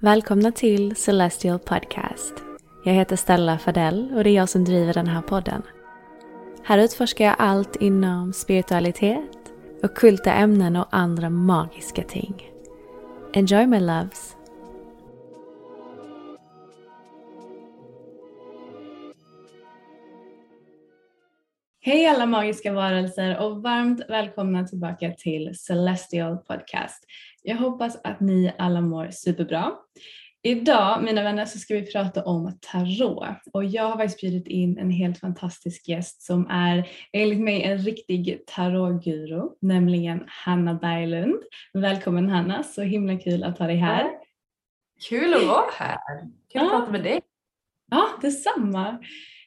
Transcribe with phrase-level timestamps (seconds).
[0.00, 2.34] Välkomna till Celestial Podcast.
[2.84, 5.62] Jag heter Stella Fadell och det är jag som driver den här podden.
[6.64, 12.50] Här utforskar jag allt inom spiritualitet, ockulta ämnen och andra magiska ting.
[13.34, 14.36] Enjoy my loves!
[21.80, 27.04] Hej alla magiska varelser och varmt välkomna tillbaka till Celestial Podcast.
[27.48, 29.72] Jag hoppas att ni alla mår superbra.
[30.42, 34.78] Idag mina vänner så ska vi prata om tarot och jag har faktiskt bjudit in
[34.78, 41.42] en helt fantastisk gäst som är enligt mig en riktig tarotguru, nämligen Hanna Berglund.
[41.72, 44.06] Välkommen Hanna, så himla kul att ha dig här.
[45.08, 45.98] Kul att vara här.
[46.52, 46.78] Kul att Ja.
[46.78, 47.20] prata med dig.
[47.90, 48.98] Ja, detsamma.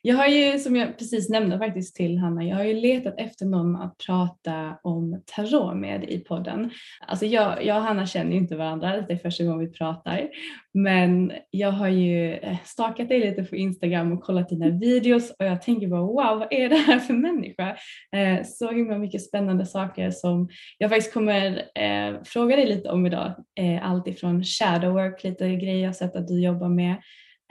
[0.04, 3.46] Jag har ju, som jag precis nämnde faktiskt till Hanna, jag har ju letat efter
[3.46, 6.72] någon att prata om tarot med i podden.
[7.08, 10.30] Alltså jag, jag och Hanna känner ju inte varandra, det är första gången vi pratar.
[10.74, 15.46] Men jag har ju eh, stakat dig lite på Instagram och kollat dina videos och
[15.46, 17.78] jag tänker bara wow, vad är det här för människa?
[18.16, 23.06] Eh, så himla mycket spännande saker som jag faktiskt kommer eh, fråga dig lite om
[23.06, 23.34] idag.
[23.60, 26.96] Eh, allt ifrån shadow work, lite grejer jag sett att du jobbar med.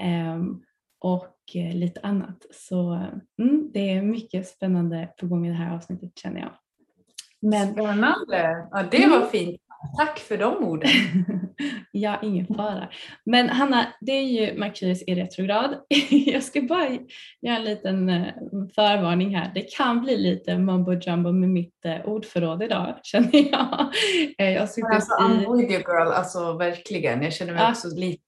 [0.03, 0.63] Ehm,
[1.01, 2.47] och lite annat.
[2.51, 2.93] Så
[3.39, 6.53] mm, det är mycket spännande på gång i det här avsnittet känner jag.
[7.41, 8.69] Men Spännande.
[8.71, 9.61] Ja, det var fint.
[9.99, 10.91] Tack för de orden.
[11.93, 12.89] ja, ingen fara.
[13.25, 15.75] Men Hanna, det är ju Merkurius i retrograd.
[16.11, 16.89] jag ska bara
[17.41, 18.35] göra en liten eh,
[18.75, 19.51] förvarning här.
[19.55, 23.93] Det kan bli lite mumbo jumbo med mitt eh, ordförråd idag känner jag.
[24.39, 24.83] Eh, jag Alltså, i...
[24.83, 27.23] I'm with you girl, alltså verkligen.
[27.23, 27.71] Jag känner mig Ja.
[27.71, 28.23] också lite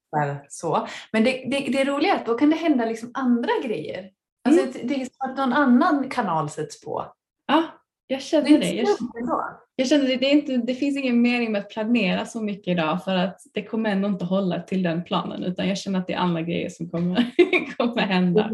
[0.49, 0.89] så.
[1.13, 4.11] Men det, det, det roliga är att då kan det hända liksom andra grejer.
[4.49, 7.07] Alltså, det, det är som att någon annan kanal sätts på.
[7.47, 7.63] Ja,
[8.07, 8.73] jag Det känner det.
[8.73, 8.89] Jag,
[9.21, 9.62] ändå.
[9.77, 12.69] Jag känner det, det, är inte, det finns ingen mening med att planera så mycket
[12.69, 16.07] idag för att det kommer ändå inte hålla till den planen utan jag känner att
[16.07, 17.31] det är andra grejer som kommer,
[17.77, 18.51] kommer hända.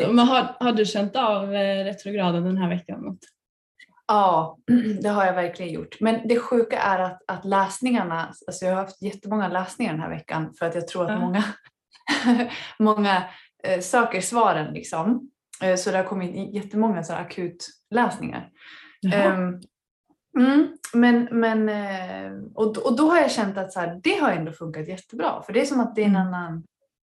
[0.00, 3.00] Så, men har, har du känt av eh, retrograden den här veckan?
[3.00, 3.18] Något?
[4.06, 4.58] Ja,
[5.02, 6.00] det har jag verkligen gjort.
[6.00, 10.10] Men det sjuka är att, att läsningarna, alltså jag har haft jättemånga läsningar den här
[10.10, 11.20] veckan för att jag tror att Ja.
[11.20, 11.44] många,
[12.78, 13.24] många
[13.64, 15.30] eh, söker svaren liksom.
[15.62, 18.50] Eh, så det har kommit jättemånga så akutläsningar.
[19.12, 19.60] Ehm,
[20.38, 24.30] mm, men, men, eh, och, och då har jag känt att så här, det har
[24.30, 25.42] ändå funkat jättebra.
[25.42, 26.26] För det är som att det är en Mm.
[26.26, 26.62] annan,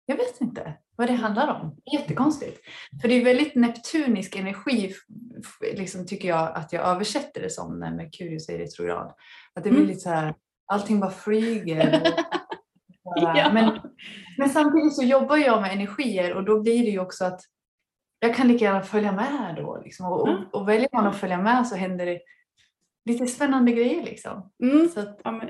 [0.06, 1.76] jag vet inte vad det handlar om.
[1.94, 2.60] Jättekonstigt.
[3.02, 4.94] För det är väldigt neptunisk energi
[5.74, 9.14] liksom, tycker jag att jag översätter det som när Merkurius är i retrograd.
[9.56, 9.88] Att det blir Mm.
[9.88, 10.34] lite så här,
[10.66, 12.02] allting bara flyger.
[13.04, 13.50] Och, Ja.
[13.54, 13.80] men,
[14.38, 17.42] men samtidigt så jobbar jag med energier och då blir det ju också att
[18.20, 19.82] jag kan lika gärna följa med då.
[19.84, 20.06] Liksom.
[20.06, 20.44] Och, och, Mm.
[20.54, 22.20] och väljer man att följa med så händer det
[23.06, 24.04] lite spännande grejer.
[24.04, 24.52] Liksom.
[24.64, 24.90] Mm.
[24.90, 25.50] Så att, Ja, men,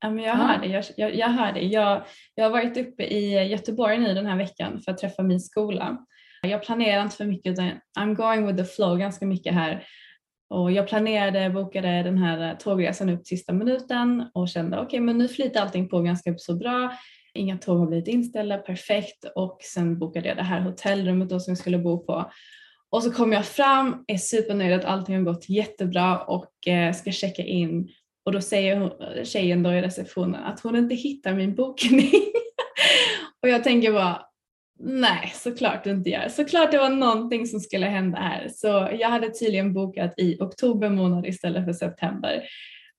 [0.00, 0.42] ja, men jag Ja.
[0.42, 0.66] hör det.
[0.66, 1.60] Jag, jag, jag, hör det.
[1.60, 2.02] Jag,
[2.34, 5.98] jag har varit uppe i Göteborg nu den här veckan för att träffa min skola.
[6.42, 9.86] Jag planerar inte för mycket utan I'm going with the flow ganska mycket här.
[10.50, 15.28] Och jag planerade, bokade den här tågresan upp sista minuten och kände okej men nu
[15.28, 16.92] flyter allting på ganska så bra.
[17.34, 19.24] Inga tåg har blivit inställda, perfekt.
[19.34, 22.30] Och sen bokade jag det här hotellrummet då som jag skulle bo på.
[22.94, 27.12] Och så kommer jag fram, är supernöjd att allting har gått jättebra och eh, ska
[27.12, 27.88] checka in
[28.24, 28.90] Och då säger hon,
[29.24, 32.10] tjejen då i receptionen att hon inte hittar min bokning.
[33.42, 34.22] och jag tänker bara,
[34.80, 36.28] nej såklart du inte gör.
[36.28, 38.48] Såklart det var någonting som skulle hända här.
[38.54, 38.66] Så
[38.98, 42.42] jag hade tydligen bokat i oktober månad istället för september.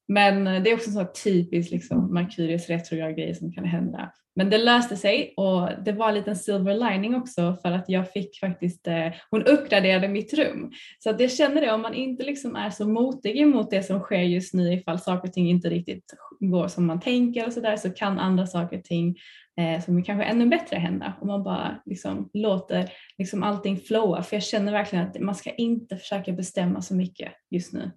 [0.07, 4.11] Men eh, det är också så typiskt liksom Merkurius retrograd grej som kan hända.
[4.35, 8.11] Men det löste sig och det var en liten silver lining också för att jag
[8.11, 10.71] fick faktiskt, eh, hon uppgraderade mitt rum.
[10.99, 13.99] Så att jag känner det, om man inte liksom är så motig emot det som
[13.99, 17.77] sker just nu ifall saker och ting inte riktigt går som man tänker och sådär
[17.77, 19.15] så kan andra saker och ting
[19.59, 24.23] eh, som är kanske ännu bättre hända om man bara liksom låter liksom allting flowa.
[24.23, 27.91] För jag känner verkligen att man ska inte försöka bestämma så mycket just nu.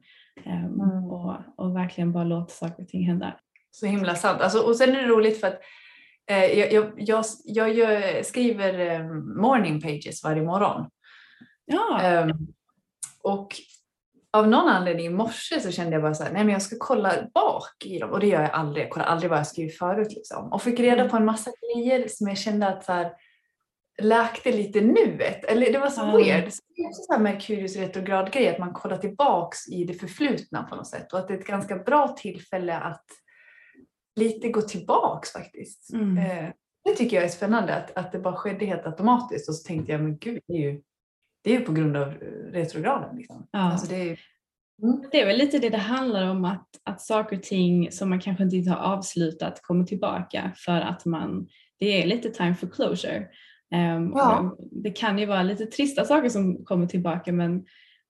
[0.46, 1.04] Um, mm.
[1.04, 3.36] och, och verkligen bara låta saker och ting hända.
[3.70, 4.40] Så himla sant.
[4.40, 5.60] Alltså, och sen är det roligt för att
[6.30, 6.92] eh, jag, jag,
[7.46, 9.04] jag, jag skriver eh,
[9.42, 10.90] morning pages varje morgon.
[11.64, 12.22] Ja.
[12.22, 12.48] Um,
[13.22, 13.54] och
[14.30, 16.76] av någon anledning i morse så kände jag bara så här, nej men jag ska
[16.78, 18.84] kolla bak i dem och det gör jag aldrig.
[18.84, 20.52] Jag kollar aldrig vad jag skrivit förut liksom.
[20.52, 21.10] Och fick reda mm.
[21.10, 23.12] på en massa grejer som jag kände att så här,
[24.02, 25.44] läkte lite nuet.
[25.44, 26.16] Eller det var så mm.
[26.16, 26.52] weird.
[26.52, 30.62] Så det är också så här Merkurius retrograd-grej, att man kollar tillbaks i det förflutna
[30.62, 31.12] på något sätt.
[31.12, 33.04] Och att det är ett ganska bra tillfälle att
[34.16, 35.92] lite gå tillbaks faktiskt.
[35.92, 36.18] Mm.
[36.18, 36.50] Eh,
[36.84, 39.48] det tycker jag är spännande, att, att det bara skedde helt automatiskt.
[39.48, 40.82] Och så tänkte jag, men gud, det är ju,
[41.44, 42.12] det är ju på grund av
[42.52, 43.16] retrograden.
[43.16, 43.48] Liksom.
[43.50, 43.58] Ja.
[43.58, 44.20] Alltså det, är,
[44.82, 45.02] mm.
[45.12, 48.20] det är väl lite det det handlar om, att, att saker och ting som man
[48.20, 51.48] kanske inte har avslutat kommer tillbaka för att man,
[51.78, 53.26] det är lite time for closure.
[53.74, 54.56] Um, ja.
[54.70, 57.64] Det kan ju vara lite trista saker som kommer tillbaka men,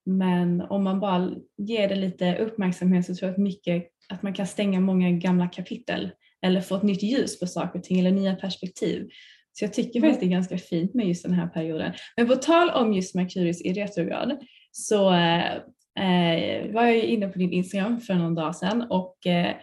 [0.06, 4.34] men om man bara ger det lite uppmärksamhet så tror jag att, mycket, att man
[4.34, 6.10] kan stänga många gamla kapitel
[6.42, 9.08] eller få ett nytt ljus på saker och ting eller nya perspektiv.
[9.52, 11.92] Så jag tycker faktiskt det är ganska fint med just den här perioden.
[12.16, 14.38] Men på tal om just Merkurius i retrograd
[14.72, 19.54] så eh, var jag ju inne på din Instagram för någon dag sedan och, eh,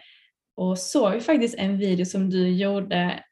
[0.55, 3.23] och såg faktiskt en video som du gjorde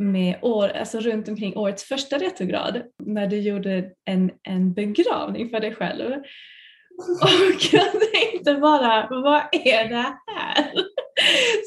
[0.00, 5.60] med år, alltså runt omkring årets första retrograd när du gjorde en, en begravning för
[5.60, 6.12] dig själv.
[7.22, 10.72] Och jag tänkte bara, vad är det här?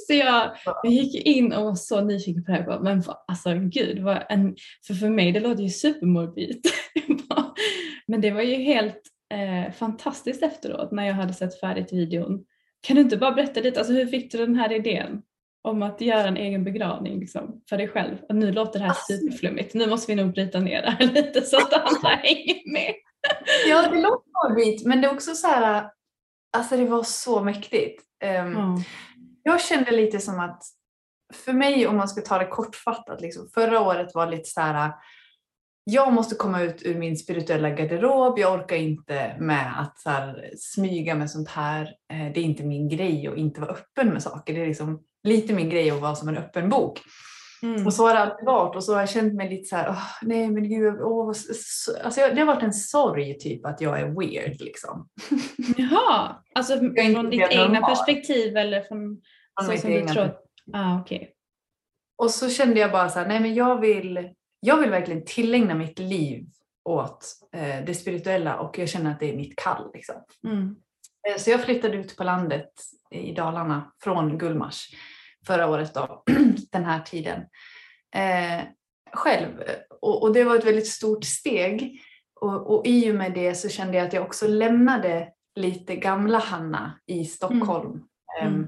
[0.07, 0.51] Så jag,
[0.83, 2.79] jag gick in och var så nyfiken på det här.
[2.79, 4.55] Men alltså gud, vad en,
[4.87, 6.65] för för mig det låter ju supermorbid.
[8.07, 9.01] Men det var ju helt
[9.33, 12.45] eh, fantastiskt efteråt när jag hade sett färdigt videon.
[12.81, 15.21] Kan du inte bara berätta lite, alltså hur fick du den här idén?
[15.63, 18.17] Om att göra en egen begravning liksom, för dig själv.
[18.29, 19.13] Och nu låter det här alltså.
[19.13, 19.73] superflummigt.
[19.73, 22.93] Nu måste vi nog bryta ner det här lite så att andra hänger med.
[23.67, 25.89] ja, det låter morbid men det är också så här,
[26.57, 28.03] alltså det var så mäktigt.
[28.23, 28.75] Um, mm.
[29.43, 30.63] Jag kände lite som att
[31.33, 34.91] för mig om man ska ta det kortfattat, liksom, förra året var lite så här
[35.83, 38.39] jag måste komma ut ur min spirituella garderob.
[38.39, 41.83] Jag orkar inte med att så här, smyga med sånt här.
[41.83, 44.53] Eh, det är inte min grej att inte vara öppen med saker.
[44.53, 47.01] Det är liksom lite min grej att vara som en öppen bok.
[47.63, 47.85] Mm.
[47.85, 49.89] Och så har det alltid varit och så har jag känt mig lite så här,
[49.89, 51.27] oh, nej men gud, oh,
[52.03, 55.09] alltså det har varit en sorg typ att jag är weird liksom.
[55.77, 59.21] Jaha, alltså från ditt egna perspektiv eller från,
[59.61, 60.35] från så som du tror?
[60.73, 61.27] Ah, okay.
[62.17, 64.29] Och så kände jag bara så här, nej men jag vill,
[64.65, 66.45] jag vill verkligen tillägna mitt liv
[66.83, 69.91] åt eh, det spirituella och jag känner att det är mitt kall.
[69.93, 70.15] Liksom.
[70.47, 70.75] Mm.
[71.29, 72.71] Eh, så jag flyttade ut på landet
[73.11, 74.89] i Dalarna från Gullmars
[75.47, 76.23] förra året då,
[76.71, 77.41] den här tiden.
[78.15, 78.63] Eh,
[79.13, 79.63] själv.
[80.01, 82.01] Och, och, det var ett väldigt stort steg.
[82.41, 86.37] Och, och i och med det så kände jag att jag också lämnade lite gamla
[86.37, 88.03] Hanna i Stockholm.
[88.41, 88.53] Mm.
[88.53, 88.67] Mm.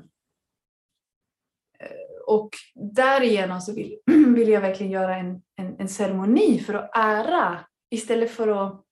[2.28, 2.50] Och
[2.96, 3.98] därigenom så vill,
[4.36, 8.86] vill jag verkligen göra en, en, en ceremoni för att ära istället för att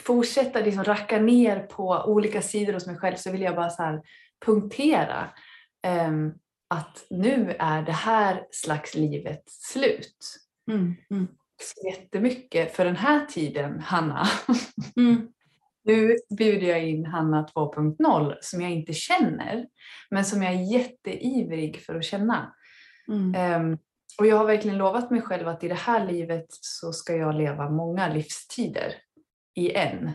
[0.00, 4.02] fortsätta liksom racka ner på olika sidor hos mig själv så vill jag bara så
[4.44, 5.30] punktera
[6.06, 6.34] um,
[6.68, 10.16] att nu är det här slags livet slut.
[10.70, 11.28] Mm, mm.
[11.62, 14.26] Så jättemycket för den här tiden, Hanna.
[14.96, 15.28] Mm.
[15.84, 19.66] Nu bjuder jag in Hanna 2.0 som jag inte känner
[20.10, 22.54] men som jag är jätteivrig för att känna.
[23.58, 23.78] Um,
[24.18, 27.34] och jag har verkligen lovat mig själv att i det här livet så ska jag
[27.34, 28.94] leva många livstider
[29.54, 30.10] i en.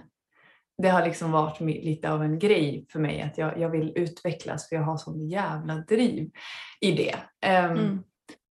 [0.81, 4.69] Det har liksom varit lite av en grej för mig att jag, jag vill utvecklas
[4.69, 6.31] för jag har sån jävla driv
[6.81, 7.15] i det.
[7.45, 8.03] Um, mm.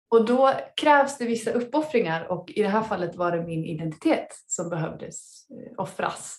[0.09, 4.28] Och då krävs det vissa uppoffringar och i det här fallet var det min identitet
[4.47, 6.38] som behövdes eh, offras.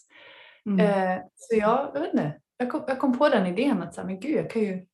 [0.70, 0.80] Mm.
[0.80, 4.02] Uh, så jag, jag vet inte, jag kom, jag kom på den idén att så
[4.02, 4.86] här, men gud, jag kan ju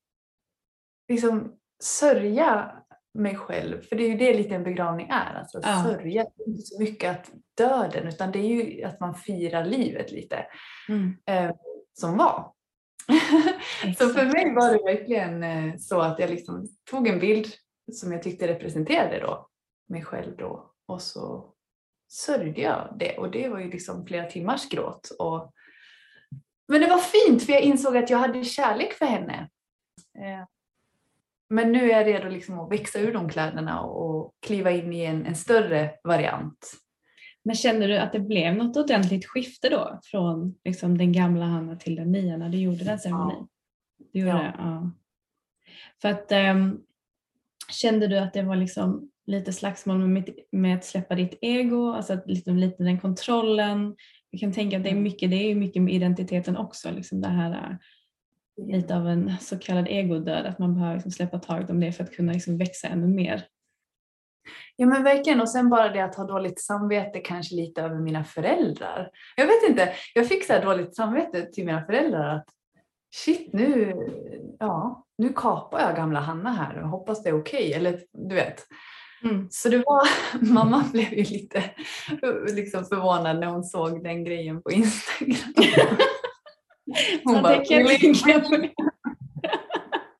[1.08, 2.80] liksom sörja
[3.14, 3.82] mig själv.
[3.82, 5.34] För det är ju det lite en begravning är.
[5.34, 5.84] Alltså ja.
[5.84, 6.26] sörja.
[6.36, 10.12] Det är inte så mycket att döden utan det är ju att man firar livet
[10.12, 10.46] lite.
[10.88, 11.16] Mm.
[11.26, 11.56] Eh,
[11.92, 12.52] som var.
[13.98, 17.46] så för mig var det verkligen eh, så att jag liksom tog en bild
[17.92, 19.48] som jag tyckte representerade då
[19.88, 21.52] mig själv då och så
[22.10, 25.10] sörjde jag det och det var ju liksom flera timmars gråt.
[25.18, 25.52] Och...
[26.68, 29.48] Men det var fint för jag insåg att jag hade kärlek för henne.
[30.18, 30.44] Eh,
[31.50, 35.04] men nu är jag redo liksom att växa ur de kläderna och kliva in i
[35.04, 36.72] en, en större variant.
[37.42, 41.76] Men kände du att det blev något ordentligt skifte då från liksom den gamla Hanna
[41.76, 43.48] till den nya när du gjorde den ceremonin?
[43.96, 44.06] Ja.
[44.12, 44.38] Du gjorde ja.
[44.38, 44.54] Det?
[44.58, 44.90] ja.
[46.02, 46.82] För att um,
[47.70, 52.12] kände du att det var liksom lite slagsmål med, med att släppa ditt ego, alltså
[52.12, 53.96] att liksom lite den kontrollen.
[54.30, 55.02] Jag kan tänka att det är mm.
[55.02, 57.76] mycket, det är mycket med identiteten också, liksom det här äh,
[58.66, 62.04] lite av en så kallad egodöd, att man behöver liksom släppa taget om det för
[62.04, 63.46] att kunna liksom växa ännu mer.
[64.76, 68.24] Ja men verkligen och sen bara det att ha dåligt samvete kanske lite över mina
[68.24, 69.10] föräldrar.
[69.36, 72.48] Jag vet inte, jag fick så här dåligt samvete till mina föräldrar att
[73.14, 73.94] shit nu,
[74.58, 77.68] ja, nu kapar jag gamla Hanna här och hoppas det är okej.
[77.68, 77.72] Okay.
[77.72, 78.66] Eller du vet.
[79.24, 79.48] Mm.
[79.50, 80.02] Så det var,
[80.52, 81.64] mamma blev ju lite
[82.54, 85.36] liksom förvånad när hon såg den grejen på Instagram.
[87.24, 87.62] Hon bara,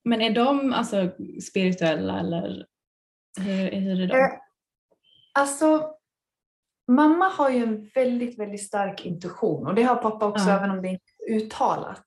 [0.05, 1.11] Men är de alltså
[1.43, 2.67] spirituella eller
[3.39, 4.15] hur, hur är de?
[4.15, 4.31] Eh,
[5.33, 5.91] alltså,
[6.89, 10.57] mamma har ju en väldigt, väldigt stark intuition och det har pappa också ja.
[10.57, 12.05] även om det inte är uttalat.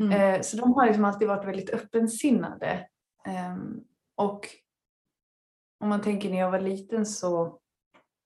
[0.00, 0.34] Mm.
[0.34, 2.86] Eh, så de har liksom alltid varit väldigt öppensinnade.
[3.26, 3.56] Eh,
[4.16, 4.48] och
[5.84, 7.58] om man tänker när jag var liten så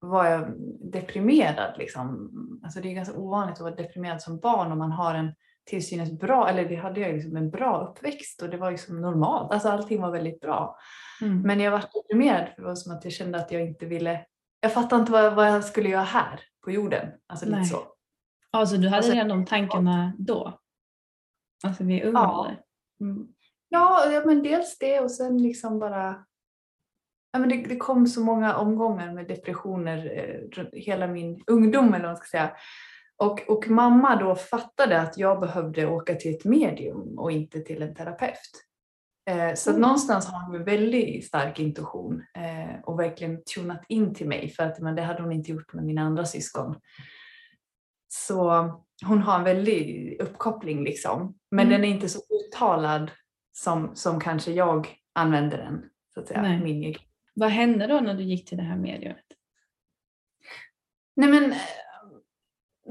[0.00, 0.52] var jag
[0.92, 1.78] deprimerad.
[1.78, 2.30] Liksom.
[2.64, 5.34] Alltså det är ganska ovanligt att vara deprimerad som barn om man har en
[5.64, 9.00] till synes bra, eller det hade jag liksom en bra uppväxt och det var liksom
[9.00, 9.52] normalt.
[9.52, 10.78] Alltså allting var väldigt bra.
[11.22, 11.40] Mm.
[11.40, 14.24] Men jag var deprimerad för det var som att jag kände att jag inte ville,
[14.60, 17.08] jag fattade inte vad, vad jag skulle göra här på jorden.
[17.26, 17.78] Alltså lite så.
[18.50, 20.58] Alltså du hade alltså, redan de tankarna då?
[21.64, 22.50] Alltså vid ung ja.
[23.00, 23.28] Mm.
[23.68, 26.24] Ja, ja, men dels det och sen liksom bara
[27.32, 32.04] ja, men det, det, kom så många omgångar med depressioner eh, hela min ungdom eller
[32.04, 32.50] vad man ska säga.
[33.16, 37.82] Och, och mamma då fattade att jag behövde åka till ett medium och inte till
[37.82, 38.68] en terapeut.
[39.30, 39.82] Eh, så mm.
[39.82, 44.62] någonstans har hon en väldigt stark intuition eh, och verkligen tunat in till mig för
[44.62, 46.76] att men det hade hon inte gjort med mina andra syskon.
[48.08, 48.70] Så
[49.06, 51.34] hon har en väldig uppkoppling liksom.
[51.50, 51.80] Men mm.
[51.80, 53.10] den är inte så uttalad
[53.52, 55.84] som, som kanske jag använder den.
[56.14, 57.02] Så att säga, min egen.
[57.38, 59.24] Vad hände då när du gick till det här mediumet?
[61.16, 61.54] Nej men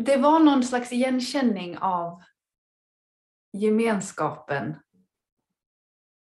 [0.06, 2.24] det var någon slags igenkänning av
[3.54, 4.76] gemenskapen.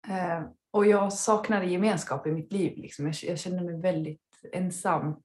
[0.09, 2.79] Eh, och jag saknade gemenskap i mitt liv.
[2.79, 3.13] Liksom.
[3.23, 5.23] Jag, kände mig väldigt ensam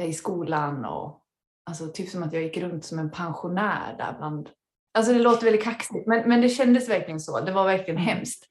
[0.00, 1.24] eh, i skolan och
[1.64, 4.50] alltså, typ som att jag gick runt som en pensionär där bland
[4.94, 7.40] Alltså det låter väldigt kaxigt men, men det kändes verkligen så.
[7.40, 8.48] Det var verkligen hemskt.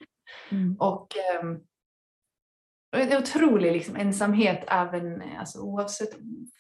[0.52, 0.76] Mm.
[0.80, 1.44] Och eh,
[2.92, 6.10] en otrolig liksom, ensamhet även, alltså, oavsett,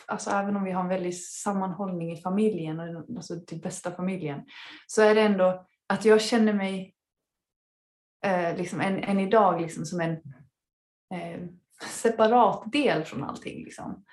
[0.05, 4.41] alltså, även om vi har en väldig sammanhållning i familjen, alltså till bästa familjen,
[4.87, 6.95] så är det ändå att jag känner mig
[8.25, 10.11] eh, liksom än, än idag liksom, som en
[11.13, 11.41] eh,
[11.89, 13.63] separat del från allting.
[13.63, 14.05] Liksom.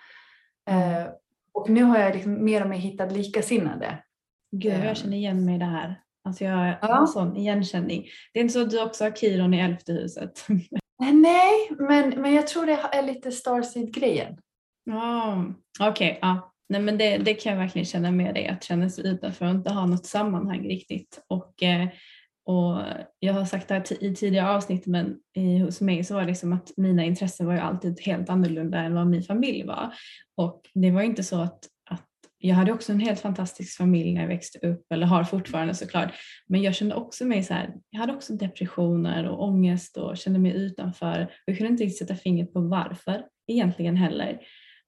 [0.71, 1.03] Mm.
[1.03, 1.09] Eh,
[1.53, 4.05] och nu har jag liksom mer och mer hittat likasinnade.
[4.51, 6.03] Gud, jag känner igen mig i det här.
[6.25, 7.01] Alltså jag har ja.
[7.01, 8.07] en sån igenkänning.
[8.33, 10.47] Det är inte så att du också har Kiron i elfte huset?
[11.03, 14.37] Eh, nej, men, men jag tror det är lite Starseed-grejen.
[14.91, 15.51] Oh,
[15.81, 16.55] Okej, okay, ja.
[16.69, 19.51] Nej, men det, det kan jag verkligen känna med dig, att känna sig utanför och
[19.51, 21.25] inte ha något sammanhang riktigt.
[21.27, 21.89] Och, eh,
[22.45, 22.83] och
[23.19, 26.27] jag har sagt det här i tidigare avsnitt men i, hos mig så var det
[26.27, 29.95] liksom att mina intressen var ju alltid helt annorlunda än vad min familj var.
[30.37, 31.59] Och det var inte så att
[32.39, 36.13] jag hade också en helt fantastisk familj när jag växte upp, eller har fortfarande såklart.
[36.47, 40.39] Men jag kände också mig så här, jag hade också depressioner och ångest och kände
[40.39, 41.33] mig utanför.
[41.45, 44.41] Jag kunde inte riktigt sätta fingret på varför egentligen heller.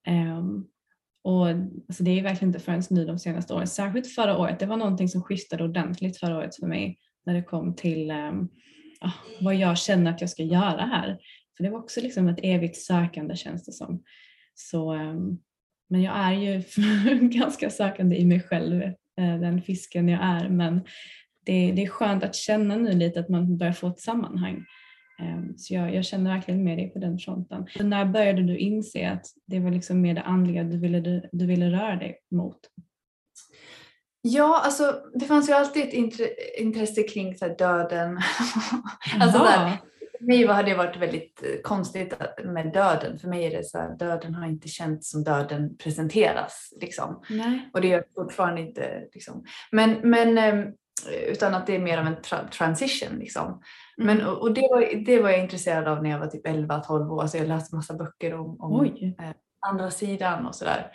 [0.08, 0.66] Um,
[1.24, 4.66] och alltså det är verkligen inte förrän nu de senaste åren, särskilt förra året, det
[4.66, 8.48] var någonting som skiftade ordentligt förra året för mig när det kom till um,
[9.40, 11.18] vad jag känner att jag ska göra här.
[11.56, 14.02] För det var också liksom ett evigt sökande känns det som.
[14.54, 15.40] Så um,
[15.90, 16.62] men jag är ju
[17.28, 20.48] ganska sökande i mig själv, eh, den fisken jag är.
[20.48, 20.80] Men
[21.46, 24.64] det, det är skönt att känna nu lite att man börjar få ett sammanhang.
[25.20, 27.66] Ehm, så jag, jag, känner verkligen med dig på den fronten.
[27.76, 31.28] Så när började du inse att det var liksom mer det andliga du ville, du,
[31.32, 32.58] du ville röra dig mot?
[34.22, 35.94] Ja, alltså det fanns ju alltid ett
[36.58, 38.20] intresse kring så döden.
[39.20, 39.78] alltså, där,
[40.20, 43.18] för mig hade det varit väldigt eh, konstigt med döden.
[43.18, 46.72] För mig är det så här, döden har inte känts som döden presenteras.
[46.80, 47.22] Liksom.
[47.72, 49.08] Och det gör fortfarande inte.
[49.14, 49.44] Liksom.
[49.70, 50.72] Men, men ehm,
[51.28, 53.18] utan att det är mer av en tra- transition.
[53.18, 53.46] Liksom.
[53.46, 54.16] Mm.
[54.16, 57.26] Men, och det, var, det var jag intresserad av när jag var typ 11-12 år,
[57.26, 59.30] så jag läste massa böcker om, om eh,
[59.66, 60.92] andra sidan och sådär.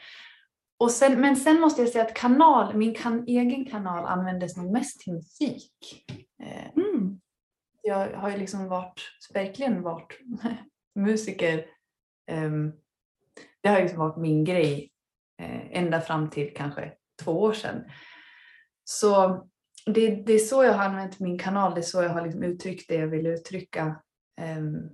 [0.91, 5.00] Sen, men sen måste jag säga att kanal, min kan, egen kanal användes nog mest
[5.00, 5.72] till musik.
[6.44, 7.20] Eh, Mm.
[7.85, 9.01] Jag har ju liksom varit,
[9.33, 10.19] verkligen varit
[10.95, 11.65] musiker.
[12.27, 12.71] Ehm,
[13.61, 14.91] det har liksom varit min grej
[15.41, 17.83] eh, ända fram till kanske två år sedan.
[18.83, 19.41] Så
[19.85, 22.43] det, det är så jag har använt min kanal, det är så jag har liksom
[22.43, 24.01] uttryckt det jag vill uttrycka.
[24.41, 24.89] Ehm,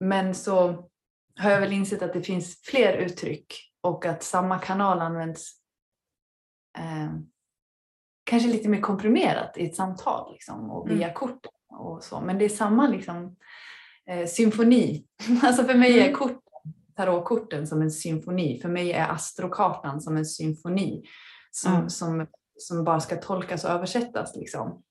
[0.00, 0.88] men så
[1.38, 5.52] har jag väl insett att det finns fler uttryck och att samma kanal används
[6.78, 7.26] ehm,
[8.24, 11.46] kanske lite mer komprimerat i ett samtal liksom, och via kort
[11.76, 12.20] och så.
[12.20, 13.36] Men det är samma liksom,
[14.10, 15.06] eh, symfoni.
[15.42, 16.14] Alltså för mig är Mm.
[16.14, 16.40] korten,
[16.96, 18.60] tarotkorten som en symfoni.
[18.60, 21.02] För mig är astrokartan som en symfoni
[21.50, 21.88] som, Mm.
[21.88, 22.26] som,
[22.58, 24.36] som bara ska tolkas och översättas.
[24.36, 24.82] Liksom.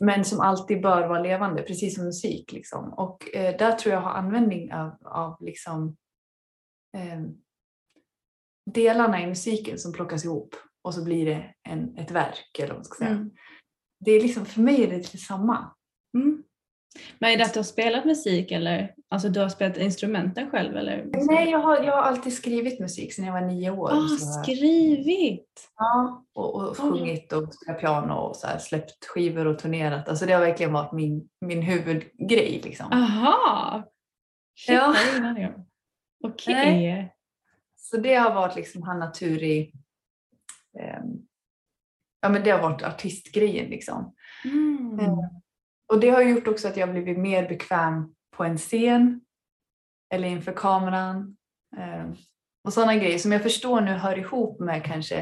[0.00, 2.52] Men som alltid bör vara levande, precis som musik.
[2.52, 2.92] Liksom.
[2.92, 5.96] Och eh, där tror jag har användning av, av liksom,
[6.96, 7.20] eh,
[8.70, 12.58] delarna i musiken som plockas ihop och så blir det en, ett verk.
[12.58, 13.10] Eller vad man ska säga.
[13.10, 13.30] Mm.
[14.00, 15.74] Det är liksom, för mig är det lite samma.
[16.96, 17.16] Mm.
[17.18, 20.76] Men är det att du har spelat musik eller alltså du har spelat instrumenten själv
[20.76, 21.04] eller?
[21.12, 23.90] Nej, jag har, jag har alltid skrivit musik sedan jag var nio år.
[23.92, 25.70] Ah, så skrivit!
[25.76, 30.08] ja, och, och sjungit och spelat piano och så här, släppt skivor och turnerat.
[30.08, 32.60] Alltså det har verkligen varit min, min huvudgrej.
[32.64, 32.92] Liksom.
[32.92, 33.84] Aha!
[34.58, 34.94] Shit, Ja.
[36.24, 36.54] Okej.
[36.54, 37.14] Nej.
[37.76, 39.72] Så det har varit liksom Hanna Turi.
[40.80, 41.26] ehm,
[42.22, 44.14] ja men det har varit artistgrejen liksom.
[44.44, 44.98] Mm.
[44.98, 45.18] Eh,
[45.86, 49.20] Och det har gjort också att jag blivit mer bekväm på en scen
[50.10, 51.36] eller inför kameran.
[51.76, 52.10] eh,
[52.64, 55.18] Och sådana grejer som jag förstår nu hör ihop med kanske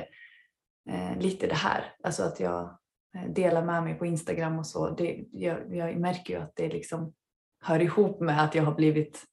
[0.91, 1.95] eh, lite det här.
[2.03, 2.79] Alltså att jag
[3.17, 4.91] eh, delar med mig på Instagram och så.
[4.91, 7.13] Det, jag, jag märker ju att det liksom
[7.61, 9.25] hör ihop med att jag har blivit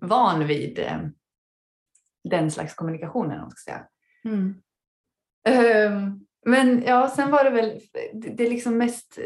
[0.00, 1.00] van vid eh,
[2.30, 3.36] den slags kommunikationen.
[3.36, 3.86] om man ska säga.
[4.24, 4.62] Mm.
[5.48, 7.80] Ehm, men ja, sen var det väl
[8.14, 9.18] det, liksom mest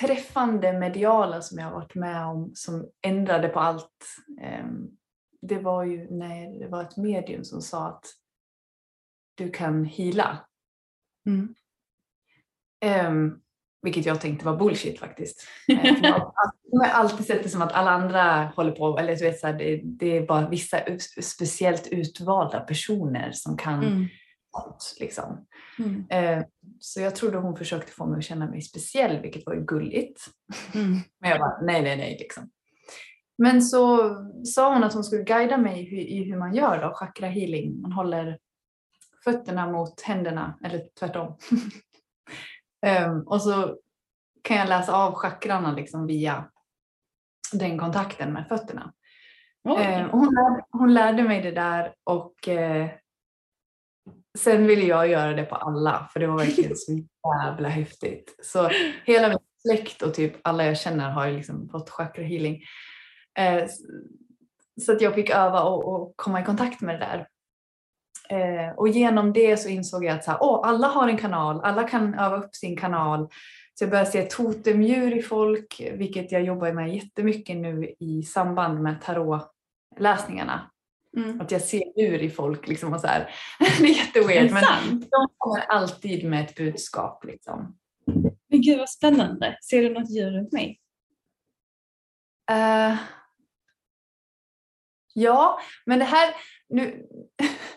[0.00, 4.04] träffande mediala som jag har varit med om som ändrade på allt.
[4.40, 4.88] Ehm,
[5.40, 8.04] det var ju när det var ett medium som sa att
[9.34, 10.38] du kan hila.
[11.26, 11.54] Mm.
[12.80, 13.40] Ehm,
[13.82, 15.48] vilket jag tänkte var bullshit faktiskt.
[15.68, 15.96] Eh,
[16.72, 19.46] jag har alltid- sett det som att alla andra håller på, eller du vet, så
[19.46, 20.80] här, det, det är bara vissa
[21.22, 24.06] speciellt utvalda personer som kan Mm.
[24.62, 24.96] Sånt.
[25.00, 25.46] Liksom.
[25.78, 26.06] Mm.
[26.10, 26.44] Eh,
[26.80, 30.20] så jag trodde hon försökte få mig att känna mig speciell, vilket var ju gulligt.
[30.74, 30.90] Mm.
[31.20, 32.16] Men jag bara, nej, nej, nej.
[32.20, 32.50] Liksom.
[33.38, 37.28] Men så sa hon att hon skulle guida mig i, hur- man gör då, chakra
[37.28, 37.80] healing.
[37.80, 38.38] Man håller
[39.24, 41.36] fötterna mot händerna, eller tvärtom.
[42.86, 43.76] Ehm, och så
[44.42, 46.50] kan jag läsa av chakrarna liksom via
[47.52, 48.92] den kontakten med fötterna.
[49.64, 49.78] Och
[50.10, 52.90] hon, lärde, hon lärde mig det där och eh,
[54.38, 56.92] sen ville jag göra det på alla för det var verkligen så
[57.42, 58.36] jävla häftigt.
[58.42, 58.70] Så
[59.04, 62.62] hela min släkt och typ alla jag känner har ju liksom fått chakra healing.
[63.38, 63.64] Eh,
[64.80, 67.28] så att jag fick öva och, och komma i kontakt med det där.
[68.30, 71.60] Eh, och genom det så insåg jag att så här, åh, alla har en kanal,
[71.60, 73.28] alla kan öva upp sin kanal.
[73.74, 78.82] Så jag började se totemdjur i folk, vilket jag jobbar med jättemycket nu i samband
[78.82, 80.70] med tarotläsningarna.
[81.16, 81.40] Mm.
[81.40, 83.30] Att jag ser djur i folk liksom och så här.
[83.58, 84.64] Det är jätteweird men
[85.00, 87.76] de kommer alltid med ett budskap liksom.
[88.48, 89.58] Men gud vad spännande.
[89.70, 90.80] Ser du något djur runt mig?
[92.50, 92.96] Eh,
[95.14, 96.34] ja, men det här
[96.68, 97.06] nu.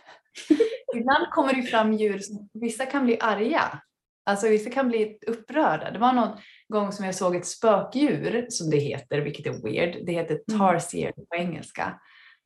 [0.95, 3.81] Ibland kommer det fram djur som vissa kan bli arga.
[4.25, 5.91] Alltså vissa kan bli upprörda.
[5.91, 10.05] Det var någon gång som jag såg ett spökdjur som det heter, vilket är weird.
[10.05, 10.59] Det heter Mm.
[10.59, 11.99] tarsier på engelska.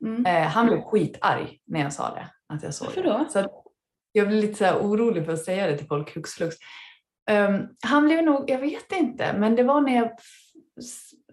[0.04, 0.26] Mm.
[0.26, 2.30] Eh, han blev skitarg när jag sa det.
[2.54, 3.08] Att jag såg Varför det.
[3.08, 3.26] då?
[3.30, 3.50] Så att
[4.12, 6.56] jag blev lite så orolig för att säga det till folk hux flux.
[7.30, 10.10] Ehm, han blev nog, jag vet inte, men det var när jag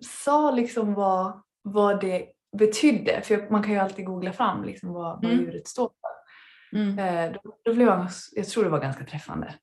[0.01, 2.25] sa liksom vad, vad det
[2.57, 3.21] betydde.
[3.21, 5.45] För man kan ju alltid googla fram liksom vad, vad Mm.
[5.45, 6.79] djuret står för.
[6.79, 6.99] Mm.
[6.99, 9.55] Eh, då, då blev han, jag tror det var ganska träffande.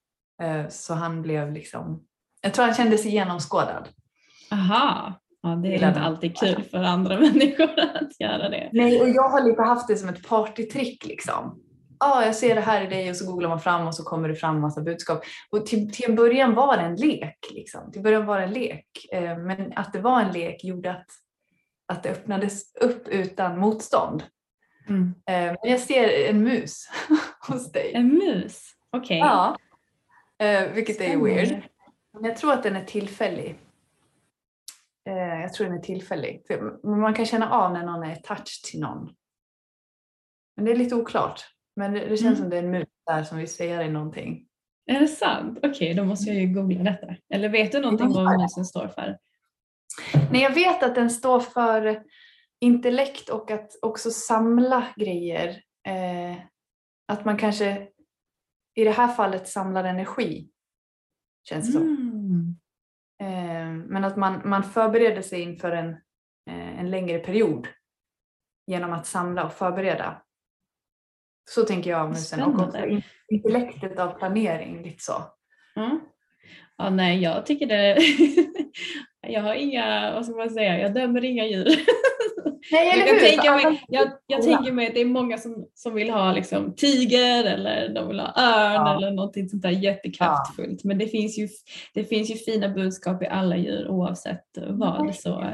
[0.43, 2.05] Eh, så han blev liksom,
[2.41, 3.89] jag tror han kände sig genomskådad.
[4.53, 5.13] Aha.
[5.43, 8.71] Ja, det är inte alltid kul för andra människor att göra det.
[8.73, 11.63] Nej, och jag har lite haft det som ett partytrick liksom.
[12.01, 14.29] Ja, jag ser det här i dig och så googlar man fram och så kommer
[14.29, 15.23] det fram en massa budskap.
[15.51, 17.39] Och till, till en början var det en lek.
[17.51, 17.93] Liksom.
[17.93, 18.87] Till början var det en lek.
[19.13, 21.07] Eh, men att det var en lek gjorde att,
[21.89, 24.23] att det öppnades upp utan motstånd.
[24.89, 25.15] Mm.
[25.27, 26.89] Eh, men jag ser en mus
[27.49, 27.93] hos dig.
[27.95, 28.63] En mus?
[28.91, 29.19] Okej.
[29.19, 29.57] Ja.
[30.39, 31.35] Eh, vilket är Spännande.
[31.35, 31.63] weird.
[32.13, 33.57] Men jag tror att den är tillfällig.
[35.09, 36.43] Eh, jag tror den är tillfällig.
[36.85, 39.15] Man kan känna av när någon är touch till någon.
[40.57, 41.41] Men det är lite oklart.
[41.77, 42.37] Men det, det känns Mm.
[42.37, 44.47] som det är en mus där som vill säga dig någonting.
[44.87, 45.59] Är det sant?
[45.63, 47.15] Okej, då måste jag ju googla detta.
[47.35, 49.19] Eller vet du någonting vad musen står för?
[50.33, 52.03] Nej, jag vet att den står för
[52.61, 55.49] intellekt och att också samla grejer.
[55.87, 56.37] Eh,
[57.09, 57.89] att man kanske
[58.75, 60.51] i det här fallet samlar energi.
[61.49, 61.83] Känns det som.
[61.83, 62.07] Mm.
[62.07, 62.10] Eh,
[63.25, 65.91] men att man, man förbereder sig inför en,
[66.51, 67.69] eh, en längre period
[68.67, 70.23] genom att samla och förbereda.
[71.51, 72.43] Så tänker jag om musen.
[72.43, 74.83] Och också intellektet av planering.
[74.83, 75.23] Lite så.
[75.75, 76.01] Ja.
[76.77, 77.99] ja, nej, jag tycker det...
[79.33, 81.67] jag har inga, vad ska man säga, jag dömer inga djur.
[82.73, 83.27] Nej, jag, eller hur?
[83.29, 86.33] tänka För mig, jag, jag tänker mig att det är många som, som vill ha
[86.33, 88.97] liksom, tiger eller de vill ha örn Ja.
[88.97, 90.85] eller någonting sånt där jättekraftfullt.
[90.85, 91.49] Men det finns, ju,
[91.95, 95.15] det finns ju fina budskap i alla djur oavsett vad.
[95.15, 95.45] Så,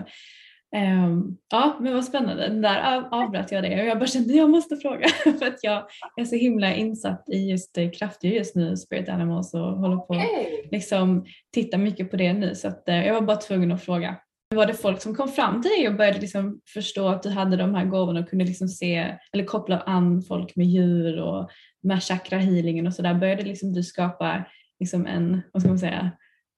[0.76, 2.48] ehm, ja, men vad spännande.
[2.48, 5.58] Den där av, avbröt jag det och jag bara kände jag måste fråga för att
[5.62, 5.84] jag
[6.16, 10.68] är så himla insatt i just kraftdjur just nu, Spirit Animals och håller på Okej.
[10.70, 14.16] liksom titta mycket på det nu så att, eh, jag var bara tvungen att fråga.
[14.54, 17.56] Var det folk som kom fram till dig och började liksom förstå att du hade
[17.56, 21.50] de här gåvorna och kunde liksom se eller koppla an folk med djur och
[21.82, 23.14] med chakra healingen och sådär?
[23.14, 24.44] Började liksom du skapa
[24.80, 26.10] liksom en, vad ska man säga,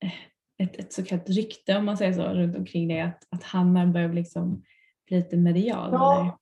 [0.04, 0.12] eh,
[0.66, 3.86] ett, ett så kallat rykte om man säger så runt omkring det att, att Hanna
[3.86, 4.62] börjar liksom
[5.08, 5.90] bli lite medial?
[5.92, 6.20] Ja.
[6.20, 6.32] eller?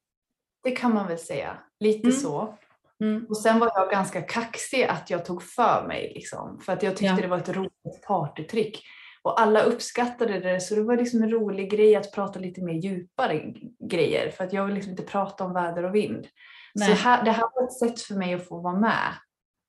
[0.64, 1.56] Det kan man väl säga.
[1.80, 2.12] Lite Mm.
[2.12, 2.58] så.
[3.00, 3.26] Mm.
[3.28, 6.12] Och sen var jag ganska kaxig att jag tog för mig.
[6.14, 7.20] Liksom, för att jag tyckte Ja.
[7.22, 8.82] det var ett roligt partytrick.
[9.26, 12.74] Och alla uppskattade det så det var liksom en rolig grej att prata lite mer
[12.74, 14.30] djupare grejer.
[14.30, 16.26] För att jag vill liksom inte prata om väder och vind.
[16.74, 16.88] Nej.
[16.88, 19.12] Så här, det här var ett sätt för mig att få vara med.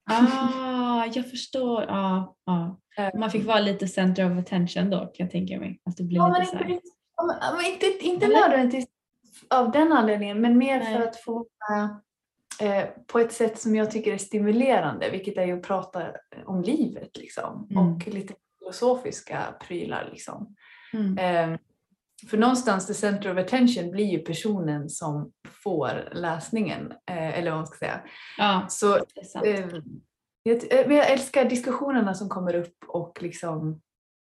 [0.10, 1.84] Ah, jag förstår.
[1.84, 2.80] Ja, ja.
[3.20, 5.80] Man fick vara lite center of attention då kan jag tänka mig.
[5.86, 6.82] Att det blir Ja, men lite så inte,
[7.28, 8.88] men- men inte, inte nödvändigtvis
[9.50, 10.93] av den anledningen, men mer Nej.
[10.93, 12.02] för att få vara
[12.62, 16.04] eh, på ett sätt som jag tycker är stimulerande, vilket är att prata
[16.46, 17.67] om livet liksom.
[17.72, 17.84] Mm.
[17.93, 18.34] Och lite
[18.67, 20.56] filosofiska prylar liksom.
[20.93, 21.17] Mm.
[21.17, 21.60] Eh,
[22.30, 25.32] för någonstans the center of attention blir ju personen som
[25.63, 28.01] får läsningen, eh, eller vad man ska säga.
[28.38, 29.45] Ja, Så sant.
[29.45, 29.67] Eh,
[30.43, 33.82] jag, älskar diskussionerna som kommer upp och liksom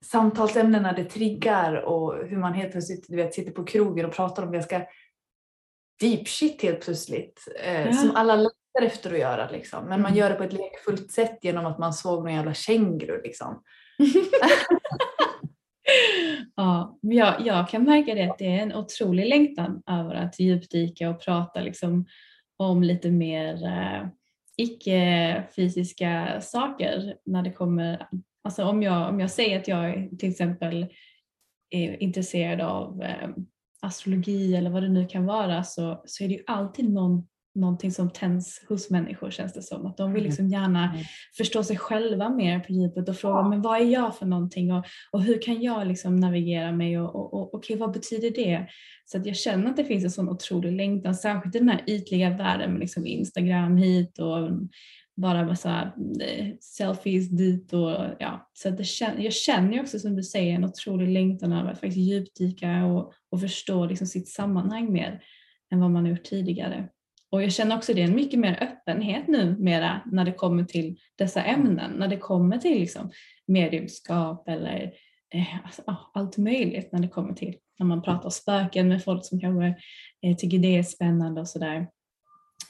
[0.05, 4.43] samtalsämnena det triggar och hur man helt plötsligt du vet, sitter på krogen och pratar
[4.43, 4.85] om ganska
[5.99, 7.47] deep shit helt plötsligt.
[7.65, 7.93] Ja.
[7.93, 9.85] Som alla längtar efter att göra liksom.
[9.85, 10.19] Men man Mm.
[10.19, 13.63] gör det på ett lekfullt sätt genom att man såg någon jävla känguru liksom.
[16.55, 20.39] Ja, men jag, jag kan märka det att det är en otrolig längtan över att
[20.39, 22.05] djupdyka och prata liksom
[22.57, 24.07] om lite mer eh,
[24.57, 28.07] icke-fysiska saker när det kommer,
[28.43, 30.85] alltså om jag, om jag säger att jag till exempel
[31.69, 33.29] är intresserad av eh,
[33.81, 37.91] astrologi eller vad det nu kan vara så, så är det ju alltid någon, någonting
[37.91, 39.85] som tänds hos människor känns det som.
[39.85, 41.05] Att de vill liksom gärna Mm.
[41.37, 44.85] förstå sig själva mer på djupet och fråga men vad är jag för någonting och,
[45.11, 48.67] och hur kan jag liksom navigera mig och, och, och okej vad betyder det?
[49.05, 51.83] Så att jag känner att det finns en sån otrolig längtan, särskilt i den här
[51.87, 54.49] ytliga världen med liksom Instagram hit och
[55.21, 55.81] bara massa
[56.21, 58.49] eh, selfies dit och ja.
[58.53, 61.71] Så att det kän- jag känner ju också som du säger en otrolig längtan över
[61.71, 65.21] att faktiskt djupdyka och, och förstå liksom sitt sammanhang mer
[65.71, 66.89] än vad man har gjort tidigare.
[67.31, 70.63] Och jag känner också det är en mycket mer öppenhet nu mera när det kommer
[70.63, 73.11] till dessa ämnen, när det kommer till liksom
[73.47, 74.93] mediumskap eller
[75.33, 75.81] eh, alltså,
[76.13, 79.67] allt möjligt när det kommer till när man pratar spöken med folk som kanske
[80.21, 81.87] eh, tycker det är spännande och sådär.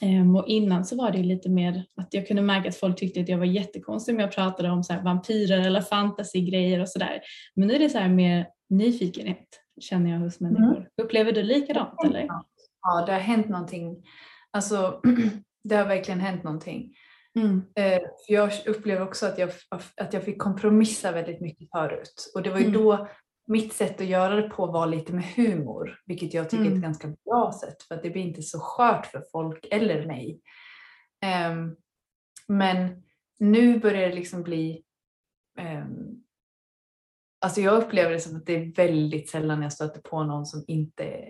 [0.00, 3.20] Ehm, och innan så var det lite mer att jag kunde märka att folk tyckte
[3.20, 7.20] att jag var jättekonstig om jag pratade om så vampyrer eller fantasy-grejer och sådär.
[7.54, 9.46] Men nu är det så mer nyfikenhet
[9.80, 10.88] känner jag hos människor.
[11.02, 12.26] Upplever du likadant eller?
[12.82, 13.96] Ja, det har hänt någonting.
[14.58, 15.00] Alltså,
[15.64, 16.94] det har verkligen hänt någonting.
[17.38, 17.62] Mm.
[17.74, 19.50] Eh, jag upplever också att jag,
[19.96, 22.32] att jag fick kompromissa väldigt mycket förut.
[22.34, 22.82] Och det var ju Mm.
[22.82, 23.08] då
[23.46, 25.98] mitt sätt att göra det på var lite med humor.
[26.06, 26.78] Vilket jag tycker är Mm.
[26.78, 27.82] ett ganska bra sätt.
[27.82, 30.40] För att det blir inte så skört för folk eller mig.
[31.24, 31.76] Ehm,
[32.48, 33.02] men
[33.38, 34.82] nu börjar det liksom bli...
[35.58, 36.22] ehm,
[37.40, 40.64] alltså jag upplever det som att det är väldigt sällan jag stöter på någon som
[40.68, 41.28] inte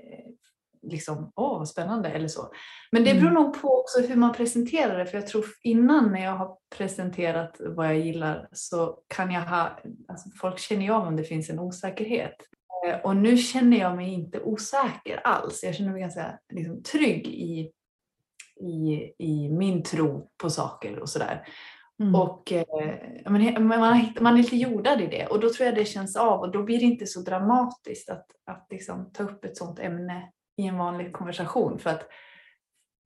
[0.83, 2.51] liksom, åh vad spännande eller så.
[2.93, 3.35] Men det beror Mm.
[3.43, 5.07] nog på också hur man presenterar det.
[5.07, 9.79] För jag tror innan när jag har presenterat vad jag gillar så kan jag ha,
[10.09, 12.37] alltså folk känner ju av om det finns en osäkerhet.
[12.89, 15.63] Eh, Och nu känner jag mig inte osäker alls.
[15.63, 17.73] Jag känner mig ganska liksom, trygg i,
[18.61, 21.47] i, i min tro på saker och sådär.
[22.01, 22.15] Mm.
[22.15, 22.65] Och eh,
[23.31, 23.63] man,
[24.21, 26.63] man är lite jordad i det och då tror jag det känns av och då
[26.63, 30.79] blir det inte så dramatiskt att, att liksom ta upp ett sådant ämne i en
[30.79, 32.09] vanlig konversation för att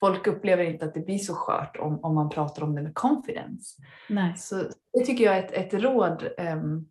[0.01, 2.95] folk upplever inte att det blir så skört om, om man pratar om det med
[2.95, 3.83] confidence.
[4.09, 4.37] Nej.
[4.37, 4.57] Så
[4.93, 6.89] det tycker jag är ett, ett råd um,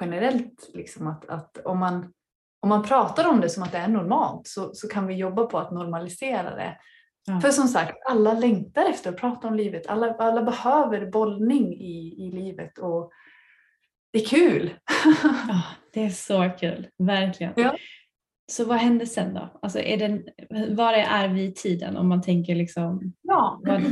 [0.00, 2.12] generellt, liksom att, att om, man,
[2.60, 5.46] om man pratar om det som att det är normalt så, så kan vi jobba
[5.46, 6.78] på att normalisera det.
[7.26, 7.40] Ja.
[7.40, 9.86] För som sagt, alla längtar efter att prata om livet.
[9.86, 13.12] Alla, alla behöver bollning i, i livet och
[14.12, 14.74] det är kul.
[15.48, 17.52] Ja, det är så kul, verkligen.
[17.56, 17.76] Ja.
[18.52, 19.58] Så vad händer sen då?
[19.62, 20.24] Alltså är den,
[20.76, 23.12] var är vi i tiden om man tänker liksom?
[23.22, 23.82] Ja, vad...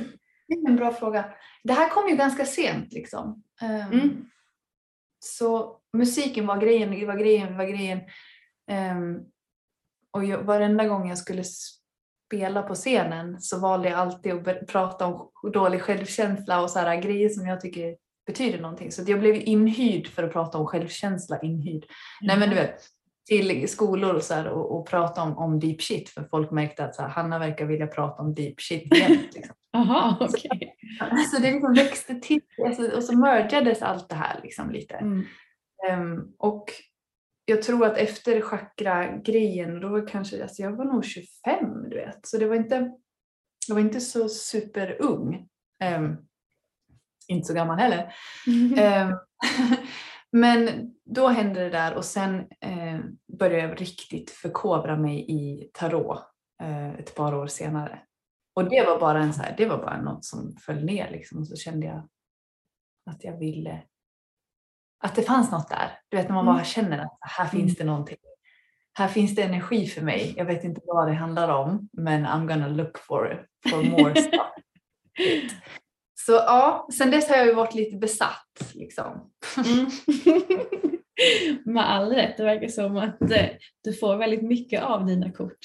[0.49, 1.25] det är en bra fråga.
[1.65, 3.43] Det här kom ju ganska sent liksom.
[3.63, 4.31] Um, mm.
[5.19, 8.01] Så musiken var grejen, var grejen, var grejen.
[8.97, 9.25] Um,
[10.11, 11.45] och jag, varenda gång jag skulle
[12.27, 17.03] spela på scenen så valde jag alltid att prata om dålig självkänsla och så här
[17.03, 18.93] grejer som jag tycker betyder någonting.
[18.93, 21.85] Så jag blev inhyrd för att prata om självkänsla, inhyrd.
[21.85, 21.89] Mm.
[22.23, 22.81] Nej men du vet,
[23.25, 26.95] till skolor så här, och, och, prata om, om deep shit för folk märkte att
[26.95, 29.35] så här, Hanna verkar vilja prata om deep shit jämt.
[29.35, 29.55] Liksom.
[29.73, 30.71] Aha, okay.
[30.99, 34.95] så, så det liksom växte till alltså, och så mergades allt det här liksom lite.
[34.95, 35.25] Mm.
[35.91, 36.73] Um, och
[37.45, 42.27] jag tror att efter chakra-grejen, då var kanske, alltså jag var nog 25 du vet,
[42.27, 42.93] så det var inte,
[43.69, 45.49] jag var inte så superung.
[45.99, 46.17] Um,
[47.29, 48.15] inte så gammal heller.
[48.47, 49.09] Mm.
[49.09, 49.19] Um,
[50.35, 53.01] men då hände det där och sen eh,
[53.39, 56.19] började jag riktigt förkovra mig i tarot
[56.63, 58.03] eh, ett par år senare.
[58.55, 61.39] Och det var bara en så här, det var bara något som föll ner liksom
[61.39, 62.09] och så kände jag
[63.11, 63.83] att jag ville
[65.05, 65.99] att det fanns något där.
[66.09, 66.65] Du vet när man bara mm.
[66.65, 67.75] känner att här finns mm.
[67.79, 68.17] det någonting.
[68.99, 70.35] Här finns det energi för mig.
[70.37, 74.51] Jag vet inte vad det handlar om men I'm gonna look for, for more stuff.
[76.27, 78.73] Så ja, sen dess har jag ju varit lite besatt.
[78.75, 79.31] Liksom.
[79.57, 79.87] Mm.
[81.75, 83.47] Med all rätt, det verkar som att eh,
[83.85, 85.59] du får väldigt mycket av dina kort.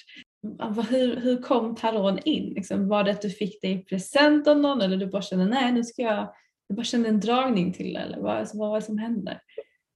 [0.89, 2.53] Hur, hur kom taron in?
[2.53, 5.45] Liksom, var det att du fick det i present av någon eller du bara kände
[5.45, 6.33] nej nu ska jag,
[6.69, 9.41] du bara kände en dragning till det eller vad, alltså, vad var det som hände?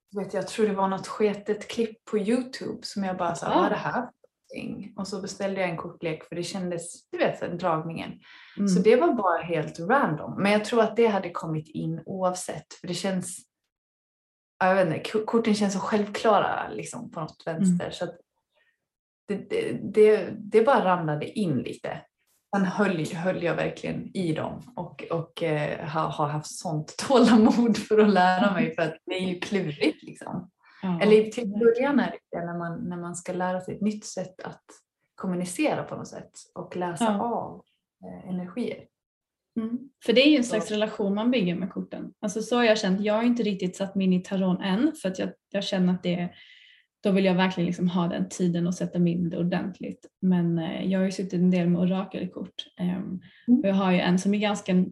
[0.10, 3.48] Jag, vet, jag tror det var något sketet klipp på Youtube som jag bara sa,
[3.48, 3.56] ah.
[3.56, 4.08] vad är det här
[4.96, 8.12] och så beställde jag en kortlek för det kändes, du vet, dragningen.
[8.58, 8.68] Mm.
[8.68, 10.42] Så det var bara helt random.
[10.42, 13.40] Men jag tror att det hade kommit in oavsett för det känns,
[14.60, 17.86] jag vet inte, korten känns så självklara liksom på något vänster.
[17.86, 17.92] Mm.
[17.92, 18.06] Så
[19.28, 22.02] det, det, det, det, bara ramlade in lite.
[22.56, 27.78] Sen höll, höll jag verkligen i dem och, och eh, har, har haft sånt tålamod
[27.78, 30.50] för att lära mig för att det är ju klurigt liksom.
[30.84, 31.02] Ja.
[31.02, 34.42] Eller till början är det när man, när man ska lära sig ett nytt sätt
[34.44, 34.64] att
[35.16, 37.22] kommunicera på något sätt och läsa ja.
[37.22, 37.62] av
[38.06, 38.86] eh, energier.
[39.60, 39.90] Mm.
[40.06, 40.74] För det är ju en slags så.
[40.74, 42.14] relation man bygger med korten.
[42.22, 44.94] Alltså så har jag känt, jag har inte riktigt satt mig in i taron än
[45.02, 46.30] för att jag, jag känner att det
[47.04, 50.06] då vill jag verkligen liksom ha den tiden och sätta mig in det ordentligt.
[50.22, 53.20] Men eh, jag har ju suttit en del med orakelkort eh, mm.
[53.48, 54.86] och jag har ju en som är ganska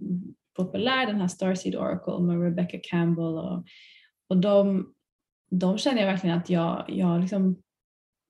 [0.56, 3.66] populär, den här Starseed Oracle med Rebecca Campbell och,
[4.30, 4.88] och de
[5.52, 7.62] de känner jag verkligen att jag, jag, liksom,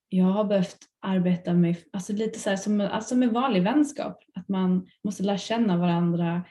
[0.10, 4.49] jag har behövt arbeta med, alltså lite så här, som alltså med vanlig vänskap, att
[4.49, 6.43] man måste lära känna varandra,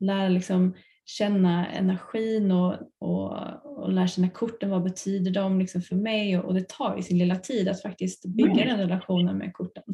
[0.00, 3.32] lära liksom känna energin och, och,
[3.64, 7.02] och lära känna korten, vad betyder de liksom för mig och, och det tar ju
[7.02, 8.68] sin lilla tid att faktiskt bygga mm.
[8.68, 9.84] den relationen med korten.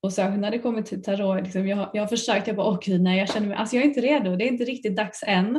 [0.00, 2.94] Och särskilt när det kommer till tarot, liksom, jag, jag har försökt, jag bara okej,
[2.94, 5.24] okay, nej jag känner mig, alltså jag är inte redo, det är inte riktigt dags
[5.26, 5.56] än.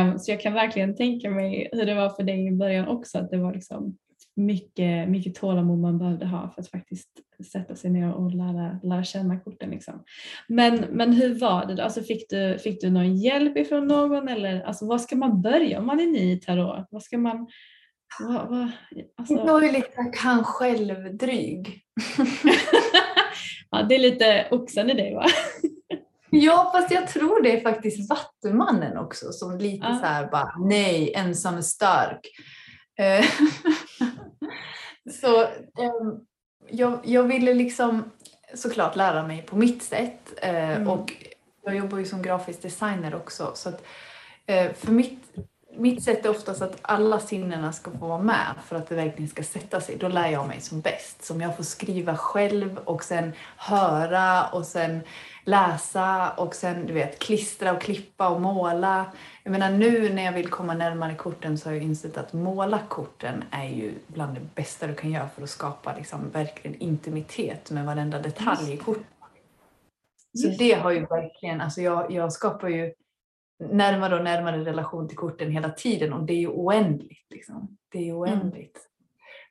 [0.00, 3.18] Um, så jag kan verkligen tänka mig hur det var för dig i början också,
[3.18, 3.96] att det var liksom
[4.38, 7.08] mycket, mycket tålamod man behövde ha för att faktiskt
[7.52, 9.70] sätta sig ner och lära, lära känna korten.
[9.70, 10.04] Liksom.
[10.48, 11.82] Men, men hur var det då?
[11.82, 15.78] Alltså fick, du, fick du någon hjälp ifrån någon eller alltså, var ska man börja
[15.78, 16.86] om man är ny i tarot?
[16.90, 17.48] Vad ska man,
[18.20, 18.70] vad, vad,
[19.16, 19.34] alltså...
[19.34, 21.68] Jag är lite kan själv-dryg.
[23.70, 25.26] Ja, det är lite oxen i dig va?
[26.30, 29.98] Ja, fast jag tror det är faktiskt Vattumannen också som lite ja.
[29.98, 32.20] så här bara nej, ensam är stark.
[32.98, 33.24] Eh,
[35.20, 36.26] så um,
[36.70, 38.10] jag, jag ville liksom
[38.54, 40.88] såklart lära mig på mitt sätt uh, mm.
[40.88, 41.12] och
[41.64, 43.82] jag jobbar ju som grafisk designer också så att
[44.50, 45.34] uh, för mitt
[45.78, 49.28] mitt sätt är oftast att alla sinnena ska få vara med för att det verkligen
[49.28, 49.96] ska sätta sig.
[49.96, 51.24] Då lär jag mig som bäst.
[51.24, 55.00] Som jag får skriva själv och sen höra och sen
[55.44, 59.06] läsa och sen du vet klistra och klippa och måla.
[59.42, 62.78] Jag menar nu när jag vill komma närmare korten så har jag insett att måla
[62.88, 67.70] korten är ju bland det bästa du kan göra för att skapa liksom verkligen intimitet
[67.70, 69.04] med varenda detalj i korten.
[70.34, 72.92] Så det har ju verkligen, alltså jag, jag skapar ju
[73.60, 77.26] närmare och närmare relation till korten hela tiden och det är ju oändligt.
[77.30, 77.76] Liksom.
[77.92, 78.88] Det är ju oändligt.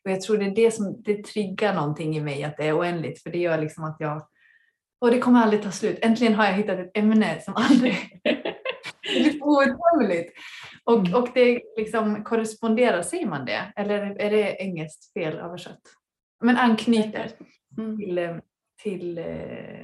[0.06, 2.80] Och jag tror det är det som det triggar någonting i mig att det är
[2.80, 4.28] oändligt för det gör liksom att jag
[5.02, 6.00] och det kommer aldrig ta slut.
[6.02, 10.34] Äntligen har jag hittat ett ämne som aldrig det är outtömligt.
[10.84, 11.16] Och, Mm.
[11.16, 13.74] och det liksom korresponderar, säger man det?
[13.76, 15.82] Eller är det engelskt fel översatt?
[16.44, 17.32] Men anknyter
[17.78, 17.98] Mm.
[17.98, 18.36] till, eh,
[18.84, 19.26] till eh,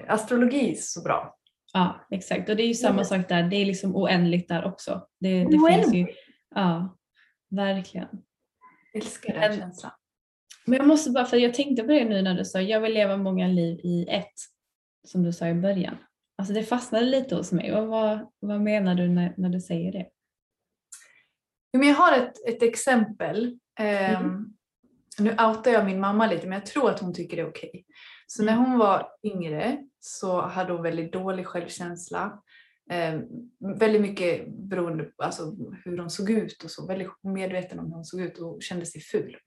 [0.07, 1.35] astrologi så bra.
[1.73, 2.49] Ja, exakt.
[2.49, 3.43] Och det är ju samma sak där.
[3.43, 5.07] Det är liksom oändligt där också.
[5.19, 6.07] Det, det finns ju,
[6.55, 6.97] ja,
[7.49, 8.07] verkligen.
[8.93, 9.91] Älskar den känslan.
[10.65, 12.93] Men jag måste bara, för jag tänkte på det nu när du sa jag vill
[12.93, 14.33] leva många liv i ett,
[15.07, 15.97] som du sa i början.
[16.37, 17.75] Alltså det fastnade lite hos mig.
[17.75, 20.07] Och vad, vad menar du när, när du säger det?
[21.77, 23.59] Men jag har ett, ett exempel.
[23.79, 24.53] Mm.
[25.19, 27.85] Nu outar jag min mamma lite men jag tror att hon tycker det är okej.
[28.35, 32.41] Så när hon var yngre så hade hon väldigt dålig självkänsla.
[32.89, 33.21] Ehm,
[33.79, 36.87] väldigt mycket beroende på alltså, hur hon såg ut och så.
[36.87, 39.37] Väldigt medveten om hur hon såg ut och kände sig ful.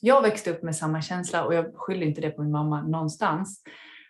[0.00, 3.62] Jag växte upp med samma känsla och jag skyller inte det på min mamma någonstans.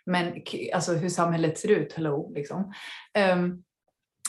[0.05, 0.41] Men
[0.73, 2.73] alltså hur samhället ser ut, hello liksom.
[3.13, 3.63] Ehm,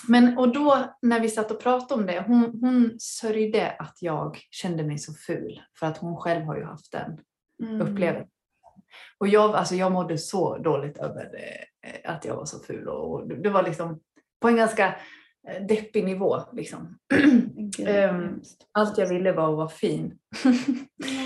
[0.08, 4.38] men och då när vi satt och pratade om det, hon, hon sörjde att jag
[4.50, 5.62] kände mig så ful.
[5.78, 7.18] För att hon själv har ju haft den
[7.62, 7.80] Mm.
[7.80, 8.37] upplevelsen.
[9.18, 11.24] Och jag, alltså jag mådde så dåligt över
[11.82, 12.88] eh, att jag var så ful.
[12.88, 14.00] Och det var liksom
[14.40, 14.86] på en ganska
[15.48, 16.40] eh, deppig nivå.
[16.52, 16.98] Liksom.
[17.86, 18.66] Hemskt.
[18.72, 20.18] Allt jag ville var att vara fin.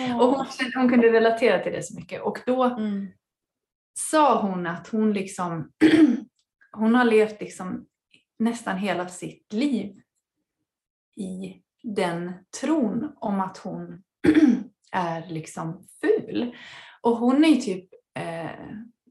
[0.08, 0.16] Ja.
[0.22, 2.22] Och hon, hon kunde relatera till det så mycket.
[2.22, 3.06] Och då Mm.
[3.98, 5.70] sa hon att hon liksom
[6.72, 7.86] hon har levt liksom
[8.38, 9.96] nästan hela sitt liv
[11.16, 14.02] i den tron om att hon
[14.92, 16.56] är liksom ful.
[17.02, 17.88] Och hon är ju typ
[18.18, 18.50] eh,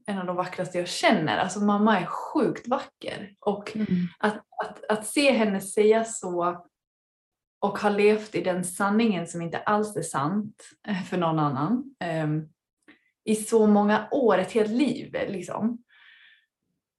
[0.06, 1.38] en av de vackraste jag känner.
[1.38, 3.34] Alltså mamma är sjukt vacker.
[3.40, 3.88] Och Mm.
[4.18, 6.64] att, att, att se henne säga så
[7.60, 11.94] och ha levt i den sanningen som inte alls är sant eh, för någon annan
[12.00, 12.48] ehm,
[13.24, 15.82] i så många år, ett helt liv liksom.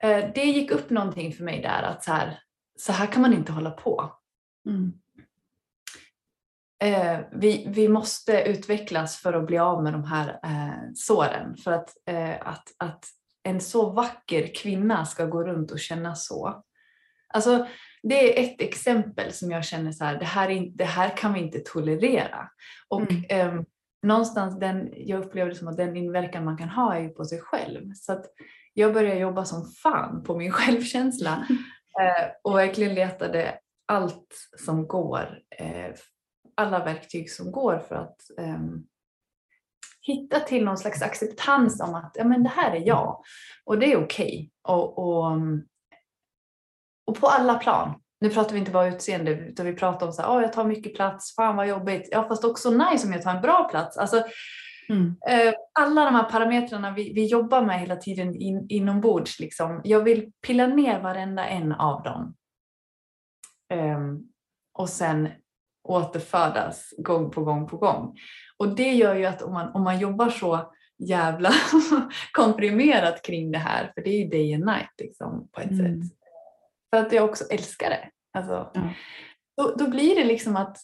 [0.03, 2.39] Eh, det gick upp någonting för mig där att så här,
[2.79, 4.11] så här kan man inte hålla på.
[4.69, 4.93] Mm.
[6.83, 11.57] Eh, vi, vi måste utvecklas för att bli av med de här eh, såren.
[11.57, 13.05] För att, eh, att, att
[13.43, 16.63] en så vacker kvinna ska gå runt och känna så.
[17.33, 17.67] Alltså,
[18.03, 21.33] det är ett exempel som jag känner så här, det här, är, det här kan
[21.33, 22.49] vi inte tolerera.
[22.87, 23.23] Och Mm.
[23.29, 23.65] ehm,
[24.03, 27.25] någonstans den, jag upplever det som att den inverkan man kan ha är ju på
[27.25, 27.93] sig själv.
[27.95, 28.25] Så att
[28.73, 31.47] jag började jobba som fan på min självkänsla
[32.01, 35.91] eh, och verkligen letade allt som går, eh,
[36.55, 38.83] alla verktyg som går för att ehm,
[40.01, 43.21] hitta till någon slags acceptans om att ja, men det här är jag
[43.65, 44.51] och det är okej.
[44.67, 45.31] Och, och,
[47.07, 47.99] och på alla plan.
[48.21, 50.65] Nu pratar vi inte bara utseende utan vi pratar om så här, "Åh, jag tar
[50.65, 52.07] mycket plats, fan vad jobbigt.
[52.11, 53.97] Ja fast också nice om jag tar en bra plats.
[53.97, 54.23] Alltså,
[54.89, 55.15] Mm.
[55.29, 59.39] Eh, alla de här parametrarna vi, vi jobbar med hela tiden in, inombords.
[59.39, 59.81] Liksom.
[59.83, 62.35] Jag vill pilla ner varenda en av dem.
[63.69, 64.19] Ehm,
[64.73, 65.29] och sen
[65.83, 68.17] återfödas gång på gång på gång.
[68.57, 71.51] Och det gör ju att om man, om man jobbar så jävla
[72.31, 76.01] komprimerat kring det här, för det är ju day and night liksom, på ett Mm.
[76.03, 76.17] sätt.
[76.89, 78.09] För att jag också älskar det.
[78.33, 78.93] Alltså, Ja.
[79.57, 80.77] då, då blir det liksom att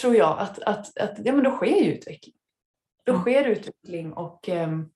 [0.00, 2.34] tror jag att, att, att ja, men då sker ju utveckling.
[3.04, 3.22] Då Mm.
[3.22, 4.90] sker utveckling och ehm,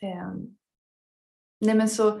[0.00, 0.56] ehm,
[1.60, 2.20] nej men så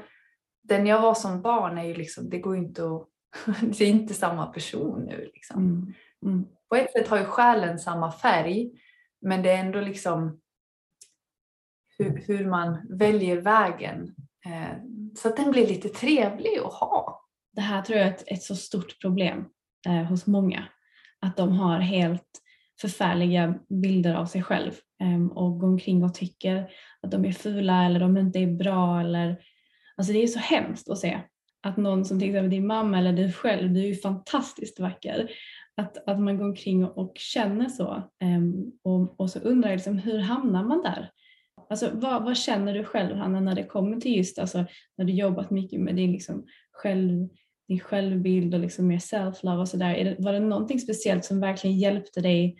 [0.62, 3.08] den jag var som barn är ju liksom, det går ju inte att,
[3.62, 5.58] det är inte samma person nu liksom.
[5.64, 5.94] Mm.
[6.22, 6.46] Mm.
[6.68, 8.70] På ett sätt har ju själen samma färg
[9.20, 10.40] men det är ändå liksom
[11.98, 14.14] hur, hur man väljer vägen
[14.46, 14.76] eh,
[15.16, 17.26] så att den blir lite trevlig att ha.
[17.52, 19.44] Det här tror jag är ett, ett så stort problem
[19.86, 20.64] eh, hos många.
[21.20, 22.42] Att de har helt
[22.80, 27.84] förfärliga bilder av sig själv eh, och går omkring och tycker att de är fula
[27.84, 29.00] eller de inte är bra.
[29.00, 29.40] Eller,
[29.96, 31.20] alltså det är så hemskt att se
[31.62, 35.30] att någon som till exempel din mamma eller du själv, du är ju fantastiskt vacker.
[35.76, 38.10] Att, att man går omkring och, och känner så.
[38.20, 41.10] Ehm, och, och så undrar jag liksom, hur hamnar man där?
[41.70, 44.64] Alltså, vad, vad känner du själv Hanna när det kommer till just alltså,
[44.96, 47.28] när du jobbat mycket med din liksom, själv,
[47.68, 50.16] din självbild och liksom mer self-love och sådär.
[50.18, 52.56] Var det någonting speciellt som verkligen hjälpte dig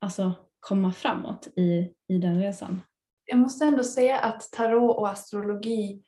[0.00, 2.80] alltså, komma framåt i, i den resan?
[3.24, 6.02] Jag måste ändå säga att tarot och astrologi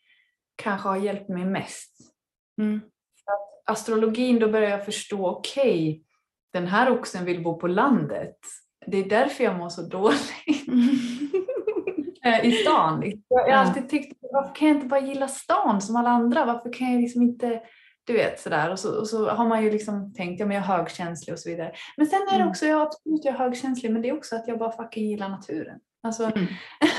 [0.57, 2.10] kanske har hjälpt mig mest.
[2.61, 2.81] Mm.
[3.67, 6.03] Astrologin, då börjar jag förstå, okej,
[6.53, 8.37] den här oxen vill bo på landet.
[8.87, 10.33] Det är därför jag mår så dåligt
[12.25, 13.03] eh, i stan.
[13.03, 13.57] Jag jag har Ja.
[13.57, 16.45] alltid tyckt, varför kan jag inte bara gilla stan som alla andra?
[16.45, 17.61] Varför kan jag liksom inte
[18.07, 20.65] du vet sådär och så, och så har man ju liksom tänkt, ja men jag
[20.65, 21.73] är högkänslig och så vidare.
[21.97, 22.49] Men sen är det Mm.
[22.49, 25.29] också, ja absolut jag är högkänslig men det är också att jag bara fucking gillar
[25.29, 25.79] naturen.
[26.03, 26.47] Alltså Mm.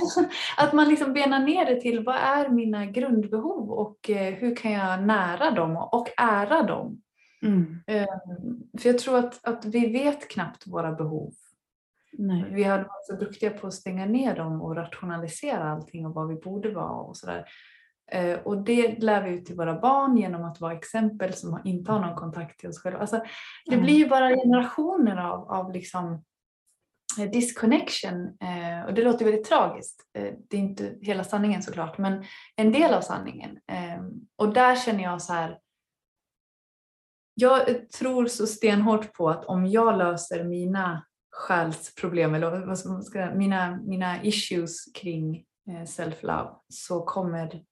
[0.58, 4.72] att man liksom benar ner det till vad är mina grundbehov och eh, hur kan
[4.72, 7.02] jag nära dem och ära dem.
[7.42, 7.84] Mm.
[7.88, 8.08] Eh,
[8.82, 11.34] för jag tror att, att vi vet knappt våra behov.
[12.18, 12.46] Nej.
[12.52, 16.28] Vi har varit så duktiga på att stänga ner dem och rationalisera allting och vad
[16.28, 17.46] vi borde vara och sådär.
[18.12, 21.92] Eh, Och det lär vi ut till våra barn genom att vara exempel som inte
[21.92, 23.00] har någon kontakt till oss själva.
[23.00, 23.24] Alltså,
[23.66, 26.24] det blir ju bara generationer av, av liksom
[27.18, 30.02] disconnection eh, och det låter väldigt tragiskt.
[30.18, 32.24] Eh, Det är inte hela sanningen såklart men
[32.56, 33.60] en del av sanningen.
[33.72, 34.02] Eh,
[34.36, 35.60] Och där känner jag så här
[37.34, 43.04] jag tror så stenhårt på att om jag löser mina själsproblem eller vad ska man
[43.04, 45.36] ska, mina, mina issues kring
[45.70, 47.64] eh, self-love så kommer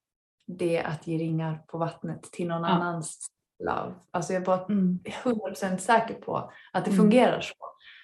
[0.47, 2.67] det att ge ringar på vattnet till någon Ja.
[2.67, 3.27] annans
[3.63, 3.93] love.
[4.11, 4.99] Alltså jag är bara Mm.
[5.23, 7.03] 100% säker på att det Mm.
[7.03, 7.53] fungerar så.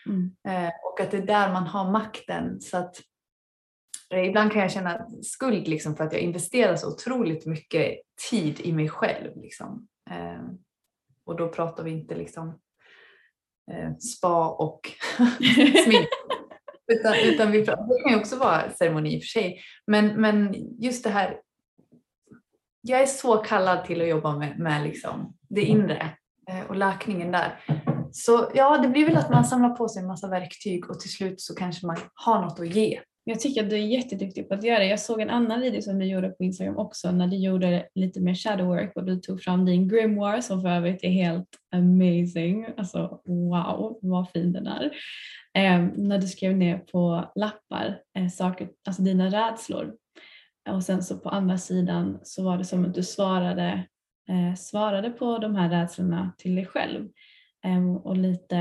[0.05, 0.35] Mm.
[0.47, 2.61] Eh, och att det är där man har makten.
[2.61, 3.01] Så att,
[4.13, 7.97] eh, ibland kan jag känna skuld liksom, för att jag investerar så otroligt mycket
[8.29, 9.41] tid i mig själv.
[9.41, 9.87] Liksom.
[10.09, 10.43] Eh,
[11.25, 12.59] och då pratar vi inte liksom,
[13.71, 14.91] eh, spa och
[15.85, 16.07] smink.
[16.87, 19.61] Utan, utan vi pratar, det kan ju också vara ceremoni i och för sig.
[19.87, 21.41] Men, men just det här.
[22.81, 26.09] Jag är så kallad till att jobba med, med liksom det inre
[26.49, 27.59] eh, och läkningen där.
[28.17, 31.11] Så ja, det blir väl att man samlar på sig en massa verktyg och till
[31.11, 32.99] slut så kanske man har något att ge.
[33.23, 34.85] Jag tycker att du är jätteduktig på att göra det.
[34.85, 38.19] Jag såg en annan video som du gjorde på Instagram också när du gjorde lite
[38.19, 42.67] mer shadow work och du tog fram din grimoire som för övrigt är helt amazing.
[42.77, 44.83] Alltså wow vad fin den är.
[45.53, 49.93] Eh, när du skrev ner på lappar eh, saker, alltså dina rädslor.
[50.69, 53.87] Och sen så på andra sidan så var det som att du svarade,
[54.29, 57.07] eh, svarade på de här rädslorna till dig själv.
[57.65, 58.57] Ehm, och lite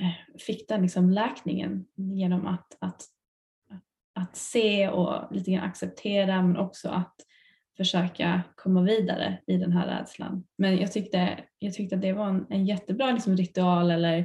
[0.00, 3.02] eh, fick den liksom läkningen genom att, att
[4.14, 7.14] att se och lite grann acceptera men också att
[7.76, 10.44] försöka komma vidare i den här rädslan.
[10.58, 14.18] Men jag tyckte, jag tyckte att det var en, en jättebra liksom, ritual eller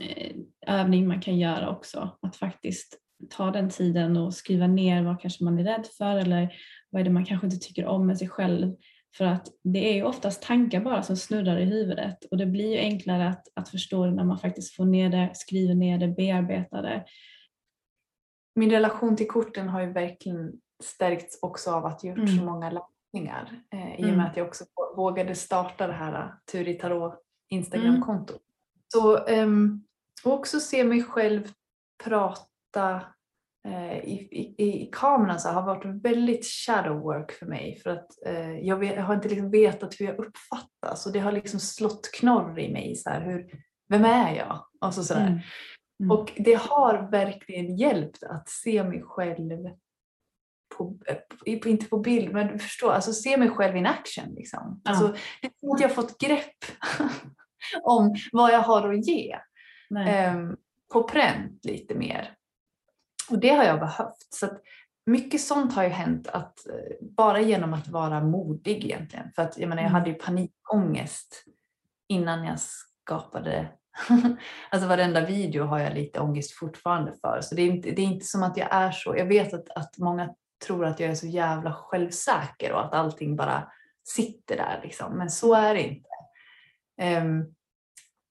[0.00, 0.36] eh,
[0.66, 2.18] övning man kan göra också.
[2.22, 2.98] Att faktiskt
[3.30, 6.54] ta den tiden och skriva ner vad kanske man är rädd för eller
[6.90, 8.74] vad är det man kanske inte tycker om med sig själv.
[9.16, 12.72] För att det är ju oftast tankar bara som snurrar i huvudet och det blir
[12.72, 16.08] ju enklare att, att förstå det när man faktiskt får ner det, skriver ner det,
[16.08, 17.04] bearbetar det.
[18.54, 20.52] Min relation till korten har ju verkligen
[20.82, 22.46] stärkts också av att jag gjort så Mm.
[22.46, 23.62] många läsningar.
[23.74, 24.16] Eh, I och Mm.
[24.16, 24.64] med att jag också
[24.96, 28.40] vågade starta det här uh, Tur i Tarot Instagram-kontot.
[28.92, 29.84] Så um,
[30.24, 31.52] också se mig själv
[32.04, 33.00] prata eh,
[34.04, 37.80] i, i, i kameran så har varit väldigt shadow work för mig.
[37.82, 41.18] För att eh, jag, vet, jag har inte liksom vetat hur jag uppfattas och det
[41.18, 42.96] har liksom slått knorr i mig.
[42.96, 43.46] Så här, hur,
[43.88, 44.66] vem är jag?
[44.80, 45.26] Och så sådär.
[45.26, 45.38] Mm.
[46.00, 46.10] Mm.
[46.10, 49.70] Och det har verkligen hjälpt att se mig själv,
[50.76, 51.16] på, eh,
[51.58, 54.34] på, inte på bild, men du förstår, alltså se mig själv in action.
[54.34, 54.80] Liksom.
[54.84, 56.64] Alltså, det är som att jag fått grepp
[57.82, 59.38] om vad jag har att ge.
[60.06, 60.56] Ehm,
[60.92, 62.34] på pränt lite mer.
[63.30, 64.26] Och det har jag behövt.
[64.30, 64.48] Så
[65.06, 69.32] mycket sånt har ju hänt att, eh, bara genom att vara modig egentligen.
[69.34, 70.00] För att jag menar, jag Mm.
[70.00, 71.44] hade ju panikångest
[72.08, 73.68] innan jag skapade
[74.70, 77.40] Alltså varenda video har jag lite ångest fortfarande för.
[77.40, 79.16] Så det är inte, det är inte som att jag är så.
[79.16, 80.34] Jag vet att, att många
[80.66, 83.72] tror att jag är så jävla självsäker och att allting bara
[84.04, 84.80] sitter där.
[84.82, 85.12] Liksom.
[85.18, 86.08] Men så är det inte.
[87.00, 87.44] Ehm,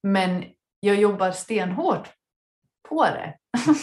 [0.03, 0.45] men
[0.79, 2.09] jag jobbar stenhårt
[2.89, 3.37] på det.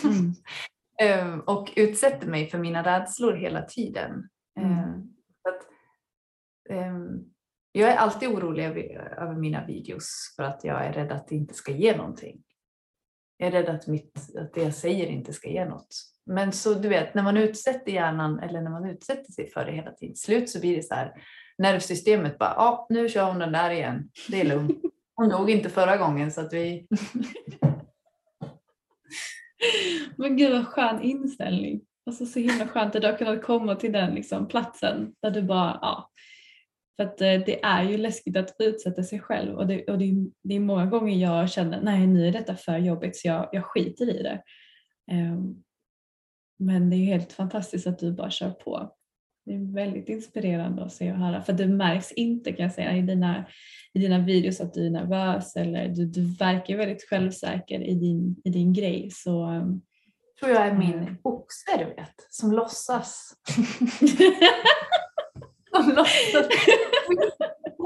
[0.05, 0.35] Mm.
[1.01, 4.29] Ehm, och utsätter mig för mina rädslor hela tiden.
[4.61, 4.73] Mm.
[4.73, 5.09] Ehm,
[5.49, 5.67] att,
[6.71, 7.25] ehm,
[7.73, 8.83] jag är alltid orolig över,
[9.19, 12.43] över mina videos för att jag är rädd att det inte ska ge någonting.
[13.37, 15.95] Jag är rädd att, mitt, att det jag säger inte ska ge något.
[16.27, 19.73] Men så du vet, när man utsätter hjärnan eller när man utsätter sig för det
[19.73, 21.13] hela tiden, slut så blir det så här,
[21.59, 24.79] nervsystemet bara, ja nu kör hon den där igen, det är lugnt.
[25.15, 26.89] Hon dog inte förra gången så att vi...
[30.17, 31.81] Men gud vad skön inställning.
[32.07, 35.43] Alltså så himla skönt att du har kunnat komma till den liksom, platsen där du
[35.43, 36.11] bara, ja.
[36.97, 40.05] För att eh, det är ju läskigt att utsätta sig själv och, det, och det,
[40.05, 43.49] är- det är många gånger jag känner, nej nu är detta för jobbigt så jag,
[43.53, 44.43] jag skiter i det.
[45.13, 45.63] Um,
[46.59, 48.97] men det är ju helt fantastiskt att du bara kör på.
[49.51, 52.97] Det är väldigt inspirerande att se och höra för det märks inte kan jag säga
[52.97, 53.45] i dina,
[53.93, 58.37] i dina videos att du är nervös eller du, du verkar väldigt självsäker i din,
[58.45, 59.11] i din grej.
[59.13, 59.81] Så, ehm,
[60.41, 63.35] tror jag är min oxe du vet, som låtsas.
[65.97, 66.49] låtsas.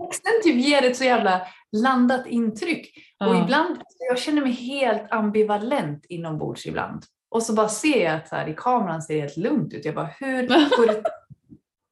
[0.08, 2.94] Texten typ ger ett så jävla landat intryck.
[3.20, 3.44] Och Ja.
[3.44, 7.02] ibland, jag känner mig helt ambivalent inombords ibland.
[7.30, 9.84] Och så bara ser jag att så här, i kameran ser det helt lugnt ut.
[9.84, 10.46] Jag bara, hur
[10.76, 11.02] går det,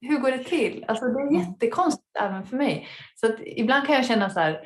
[0.03, 0.85] hur går det till?
[0.89, 2.89] Alltså det är jättekonstigt även för mig.
[3.15, 4.61] Så ibland kan jag känna så här,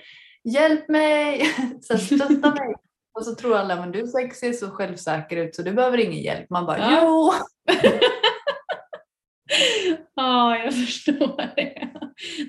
[0.44, 1.42] hjälp mig,
[1.80, 2.74] så stötta mig.
[3.18, 6.50] Och så tror alla, men du ser så självsäker ut så du behöver ingen hjälp.
[6.50, 7.00] Man bara, Ja.
[7.02, 7.32] jo!
[10.14, 11.88] Ja, jag förstår det.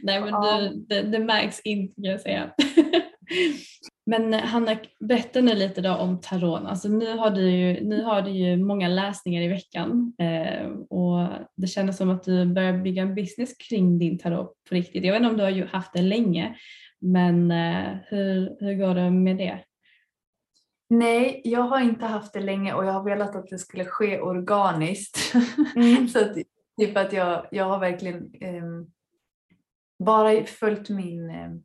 [0.03, 0.59] Nej, men Ja.
[0.61, 2.51] du, det, det märks inte kan jag säga.
[4.09, 6.61] Men Hanna, berätta nu lite då om tarot.
[6.65, 11.27] Alltså nu har du ju, nu har du ju många läsningar i veckan eh, och
[11.55, 15.03] det kändes som att du börjar bygga en business kring din tarot på riktigt.
[15.03, 16.57] Jag vet inte om du har ju haft det länge,
[16.99, 19.59] men eh, hur, hur går det med det?
[20.89, 24.19] Nej, jag har inte haft det länge och jag har velat att det skulle ske
[24.19, 25.33] organiskt.
[25.75, 26.07] Mm.
[26.07, 26.35] så att,
[26.79, 28.91] typ att jag, jag har verkligen ehm,
[30.03, 31.63] bara följt min, ehm,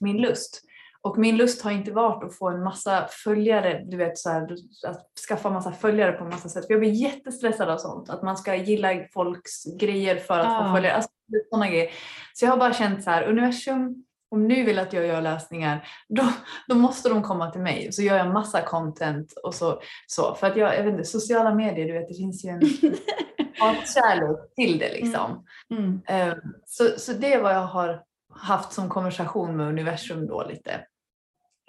[0.00, 0.64] min lust.
[1.02, 4.42] Och min lust har inte varit att få en massa följare, du vet så här,
[4.86, 6.66] att skaffa massa följare på massa sätt.
[6.66, 10.64] För jag blir jättestressad av sånt, att man ska gilla folks grejer för att Ah.
[10.68, 10.94] få följare.
[10.94, 11.10] Alltså,
[11.50, 11.90] såna grejer.
[12.34, 15.88] Så jag har bara känt så här, universum, om nu vill att jag gör läsningar,
[16.08, 16.22] då,
[16.68, 17.92] då måste de komma till mig.
[17.92, 19.80] Så gör jag massa content och så.
[20.06, 20.34] så.
[20.34, 22.60] För att jag, jag vet inte, sociala medier, du vet, det finns ju en
[23.58, 25.44] hatkärlek till det liksom.
[25.70, 26.00] Mm.
[26.06, 26.34] Eh,
[26.66, 28.02] Så, så det är vad jag har
[28.38, 30.70] haft som konversation med universum då lite.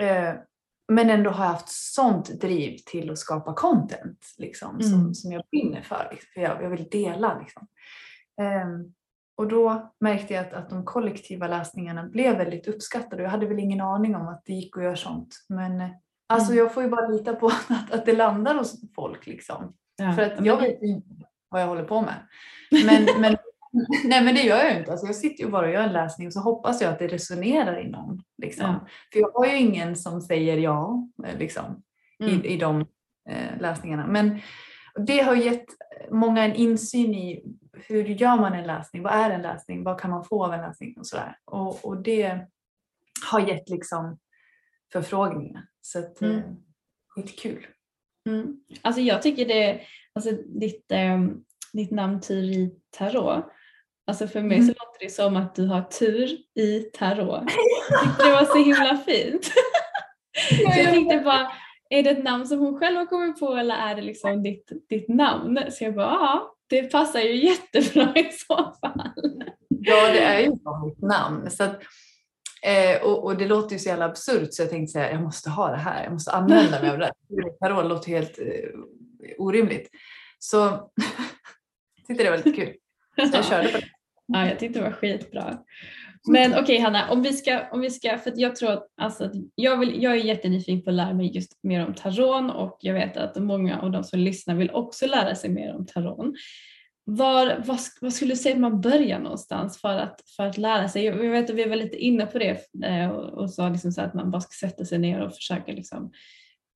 [0.02, 0.34] Eh,
[0.92, 5.14] Men ändå har jag haft sånt driv till att skapa content liksom, som, Mm.
[5.14, 6.08] som jag brinner för.
[6.12, 7.40] Liksom, för jag, jag vill dela.
[7.40, 7.68] Liksom.
[8.42, 8.68] Eh,
[9.38, 13.24] Och då märkte jag att, att de kollektiva läsningarna blev väldigt uppskattade.
[13.24, 15.36] Jag hade väl ingen aning om att det gick att göra sånt.
[15.50, 15.90] Men eh,
[16.28, 16.58] alltså, Mm.
[16.64, 19.28] jag får ju bara lita på att, att det landar hos folk.
[19.28, 19.74] Liksom.
[19.96, 20.14] Ja.
[20.14, 21.02] För att jag vet ju
[21.50, 22.16] vad jag håller på med.
[22.86, 23.38] Men, men,
[24.06, 24.92] nej men det gör jag inte.
[24.92, 27.08] Alltså jag sitter ju bara och gör en läsning och så hoppas jag att det
[27.08, 28.22] resonerar i någon.
[28.38, 28.66] Liksom.
[28.66, 28.88] Ja.
[29.14, 31.84] För jag har ju ingen som säger ja eh, liksom,
[32.24, 32.34] Mm.
[32.46, 32.82] i, i de
[33.30, 34.08] eh, läsningarna.
[34.08, 34.40] Men
[35.06, 35.66] det har gett
[36.12, 37.44] många en insyn i
[37.74, 39.04] hur gör man en läsning?
[39.04, 39.84] Vad är en läsning?
[39.84, 40.98] Vad kan man få av en läsning?
[40.98, 41.38] Och, sådär.
[41.46, 42.48] och, och det
[43.32, 44.18] har gett liksom
[44.94, 45.64] förfrågningar.
[45.82, 46.38] Så att, Mm.
[46.38, 46.44] eh,
[47.08, 47.68] skitkul.
[48.30, 48.60] Mm.
[48.82, 49.82] Alltså jag tycker det,
[50.14, 51.44] alltså ditt, ehm,
[51.74, 53.46] ditt namn Tur i tarot,
[54.10, 54.68] alltså för mig Mm.
[54.68, 57.44] så låter det som att du har tur i tarot.
[58.24, 59.46] Det var så himla fint.
[60.50, 61.52] så jag tänkte bara,
[61.90, 64.72] är det ett namn som hon själv har kommit på eller är det liksom ditt,
[64.90, 65.60] ditt namn?
[65.72, 69.12] Så jag bara, ja, det passar ju jättebra i så fall.
[69.70, 70.50] Ja, det är ju
[70.86, 71.52] mitt namn.
[71.52, 71.80] Så att,
[72.66, 75.50] eh, och, och det låter ju så jävla absurt så jag tänkte säga jag måste
[75.50, 76.04] ha det här.
[76.04, 77.12] Jag måste använda mig av det.
[77.60, 78.70] Tarot låter helt eh,
[79.38, 79.90] orimligt.
[80.40, 80.90] Så jag
[82.08, 82.74] tyckte det var lite kul.
[83.32, 83.88] Så jag körde på det.
[84.34, 85.58] Ja, jag tyckte det var skitbra.
[86.28, 89.32] Men okej Hanna, om vi ska, om vi ska, för jag tror att, alltså, att
[89.56, 92.94] jag, vill, jag är jättenyfiken på att lära mig just mer om taron och jag
[92.94, 96.36] vet att många av de som lyssnar vill också lära sig mer om taron.
[97.06, 100.88] Var, vad, vad skulle du säga att man börjar någonstans för att, för att lära
[100.88, 101.06] sig?
[101.06, 104.02] Jag vet att vi var lite inne på det eh, och, och sa liksom så
[104.02, 106.12] att man bara ska sätta sig ner och försöka liksom,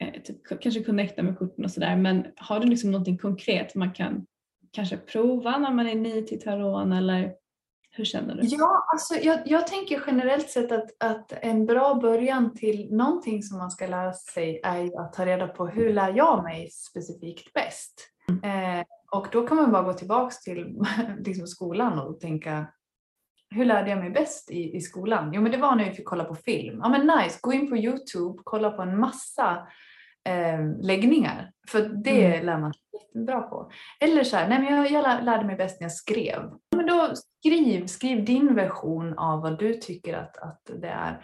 [0.04, 1.96] eh, typ, kanske connecta med korten och sådär.
[1.96, 4.26] Men har du liksom någonting konkret man kan
[4.72, 7.34] kanske prova när man är ny till taron eller
[7.96, 8.42] hur känner du?
[8.48, 13.58] Ja, alltså jag, jag tänker generellt sett att, att en bra början till någonting som
[13.58, 18.10] man ska lära sig är att ta reda på hur lär jag mig specifikt bäst?
[18.44, 20.86] Eh, och då kan man bara gå tillbaks till
[21.26, 22.68] liksom skolan och tänka
[23.50, 25.34] hur lärde jag mig bäst i, i skolan?
[25.34, 26.80] Jo men det var när vi fick kolla på film.
[26.84, 29.68] Ja men nice, gå in på Youtube, kolla på en massa
[30.30, 31.52] eh, läggningar.
[31.70, 32.46] För det Mm.
[32.46, 33.72] lär man sig jättebra på.
[34.00, 36.52] Eller så här, nej men jag, jag lär- lärde mig bäst när jag skrev.
[36.76, 37.10] Men då
[37.40, 41.22] skriv, skriv din version av vad du tycker att, att det är.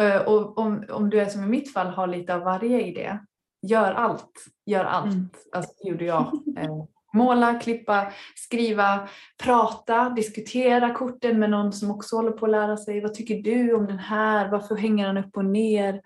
[0.00, 3.18] Eh, och om, om du är som i mitt fall har lite av varje idé,
[3.66, 4.32] gör allt.
[4.66, 5.12] Gör allt.
[5.14, 5.28] Mm.
[5.52, 6.20] Alltså det gjorde jag.
[6.58, 6.84] Eh,
[7.14, 9.08] måla, klippa, skriva,
[9.42, 13.00] prata, diskutera korten med någon som också håller på att lära sig.
[13.00, 14.48] Vad tycker du om den här?
[14.48, 16.00] Varför hänger den upp och ner?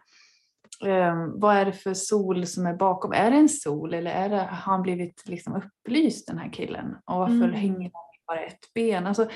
[0.81, 3.13] Um, vad är det för sol som är bakom?
[3.13, 6.97] Är det en sol eller är det, har han blivit liksom upplyst den här killen?
[7.05, 7.53] Och varför Mm.
[7.53, 9.07] hänger han bara ett ben?
[9.07, 9.29] Alltså,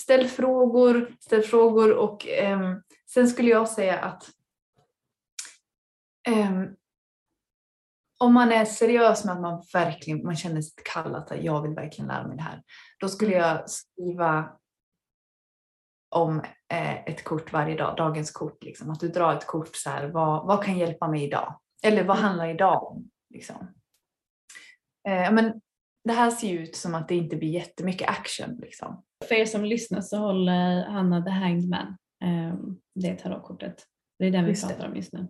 [0.00, 2.82] ställ frågor, ställ frågor och ehm,
[3.14, 4.30] sen skulle jag säga att
[6.28, 6.68] ehm,
[8.18, 11.74] om man är seriös med att man verkligen man känner sig kall att jag vill
[11.74, 12.62] verkligen lära mig det här.
[13.00, 13.48] Då skulle Mm.
[13.48, 14.48] jag skriva
[16.14, 16.38] om
[16.72, 18.64] eh, ett kort varje dag, dagens kort.
[18.64, 18.90] Liksom.
[18.90, 21.60] Att du drar ett kort så här, vad, vad kan hjälpa mig idag?
[21.82, 22.28] Eller vad Mm.
[22.28, 23.10] handlar idag om?
[23.30, 23.56] Liksom.
[25.08, 25.60] Eh, men
[26.04, 28.56] det här ser ju ut som att det inte blir jättemycket action.
[28.56, 29.04] Liksom.
[29.28, 31.96] För er som lyssnar så håller Hanna The Hanged Man.
[32.24, 33.86] Um, det tarotkortet.
[34.18, 34.74] Det är den vi Just det.
[34.74, 35.28] pratar om just nu.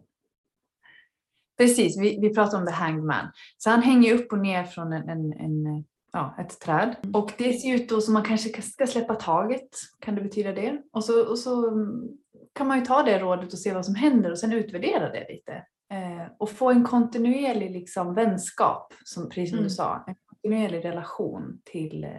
[1.58, 3.32] Precis, vi, vi pratar om the hanged man.
[3.58, 5.84] Så han hänger upp och ner från en, en, en,
[6.14, 6.96] ja, ett träd.
[7.12, 9.68] Och det ser ut då som man kanske ska släppa taget.
[10.00, 10.82] Kan det betyda det?
[10.92, 12.08] Och så, och så mm,
[12.52, 15.26] kan man ju ta det rådet och se vad som händer och sen utvärdera det
[15.28, 15.52] lite.
[15.92, 19.68] Eh, och få en kontinuerlig liksom, vänskap, som, precis som Mm.
[19.68, 20.04] du sa.
[20.06, 22.10] En kontinuerlig relation till, eh,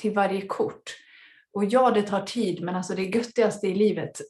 [0.00, 0.82] till varje kort.
[1.52, 4.20] Och ja, det tar tid, men alltså det göttigaste i livet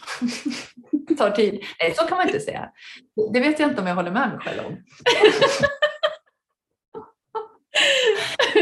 [1.18, 1.62] tar tid.
[1.80, 2.70] Nej, så kan man inte säga.
[3.32, 4.72] Det vet jag inte om jag håller med mig själv om.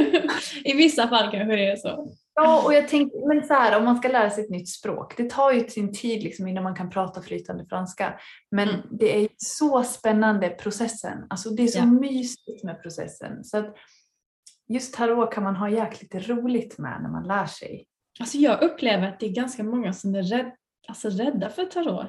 [0.65, 2.15] I vissa fall kanske det är så.
[2.35, 5.17] Ja, och jag tänkte, men så här, om man ska lära sig ett nytt språk,
[5.17, 8.21] det tar ju sin tid liksom innan man kan prata flytande franska.
[8.51, 8.81] Men Mm.
[8.91, 11.27] det är så spännande processen.
[11.31, 11.87] Alltså det är så Ja.
[11.87, 13.45] mysigt med processen.
[13.45, 13.77] Så att
[14.69, 17.87] just tarot kan man ha jäkligt roligt med när man lär sig.
[18.21, 20.51] Alltså jag upplever att det är ganska många som är rädd,
[20.89, 22.07] alltså rädda för tarot.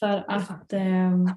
[0.00, 1.30] För att ehm,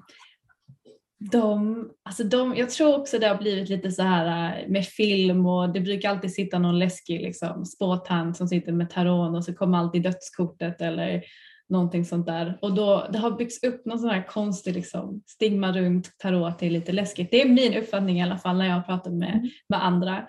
[1.18, 5.46] de, alltså de, jag tror också det har blivit lite så här eh, med film
[5.46, 9.54] och det brukar alltid sitta någon läskig liksom, spåtant som sitter med tarot och så
[9.54, 11.22] kommer alltid dödskortet eller
[11.68, 12.58] någonting sånt där.
[12.62, 16.58] Och då, det har byggts upp någon sån här konstig liksom, stigma runt tarot att
[16.58, 17.30] det är lite läskigt.
[17.30, 20.26] Det är min uppfattning i alla fall när jag har pratat med, med andra.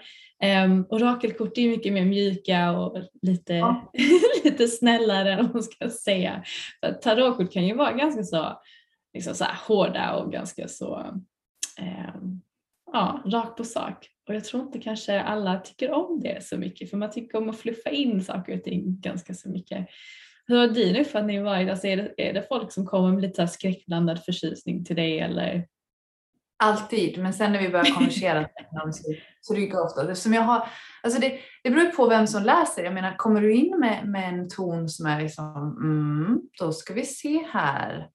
[0.66, 3.92] Um, orakelkort är mycket mer mjuka och lite, Ja.
[4.44, 6.44] lite snällare om man ska säga.
[6.80, 8.62] För tarotkort kan ju vara ganska så,
[9.18, 10.96] liksom så här, hårda och ganska så
[11.78, 12.42] ehm,
[12.94, 14.10] ja, rakt på sak.
[14.28, 17.50] Och jag tror inte kanske alla tycker om det så mycket för man tycker om
[17.50, 19.88] att fluffa in saker och ting ganska så mycket.
[20.48, 21.70] Hur har din uppfattning varit?
[21.70, 25.68] Alltså är, det, är det folk som kommer med lite skräckblandad förtjusning till dig eller?
[26.60, 28.50] Alltid, men sen när vi börjar konversera
[29.42, 30.12] så rycker ofta.
[30.12, 30.68] Eftersom jag har,
[31.04, 32.84] alltså det, det beror på vem som läser.
[32.84, 36.94] Jag menar, kommer du in med, med en ton som är liksom, mm, då ska
[36.94, 38.10] vi se här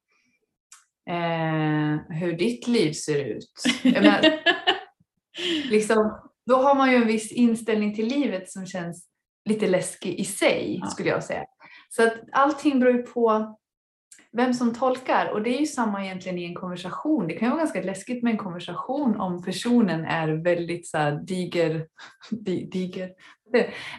[1.11, 3.53] eh, hur ditt liv ser ut.
[3.85, 4.21] Menar,
[5.71, 9.09] liksom, då har man ju en viss inställning till livet som känns
[9.49, 10.87] lite läskig i sig, Ja.
[10.87, 11.45] skulle jag säga.
[11.91, 13.57] Så att allting beror ju på
[14.33, 17.27] vem som tolkar och det är ju samma egentligen i en konversation.
[17.29, 21.13] Det kan ju vara ganska läskigt med en konversation om personen är väldigt så här
[21.13, 21.87] diger,
[22.31, 23.11] di, diger,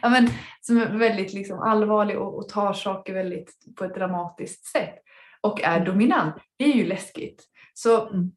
[0.01, 0.29] ja, men,
[0.61, 4.95] som är väldigt liksom allvarlig och, och tar saker väldigt på ett dramatiskt sätt
[5.43, 6.35] och är dominant.
[6.57, 7.43] Det är ju läskigt.
[7.73, 8.31] Så Mm.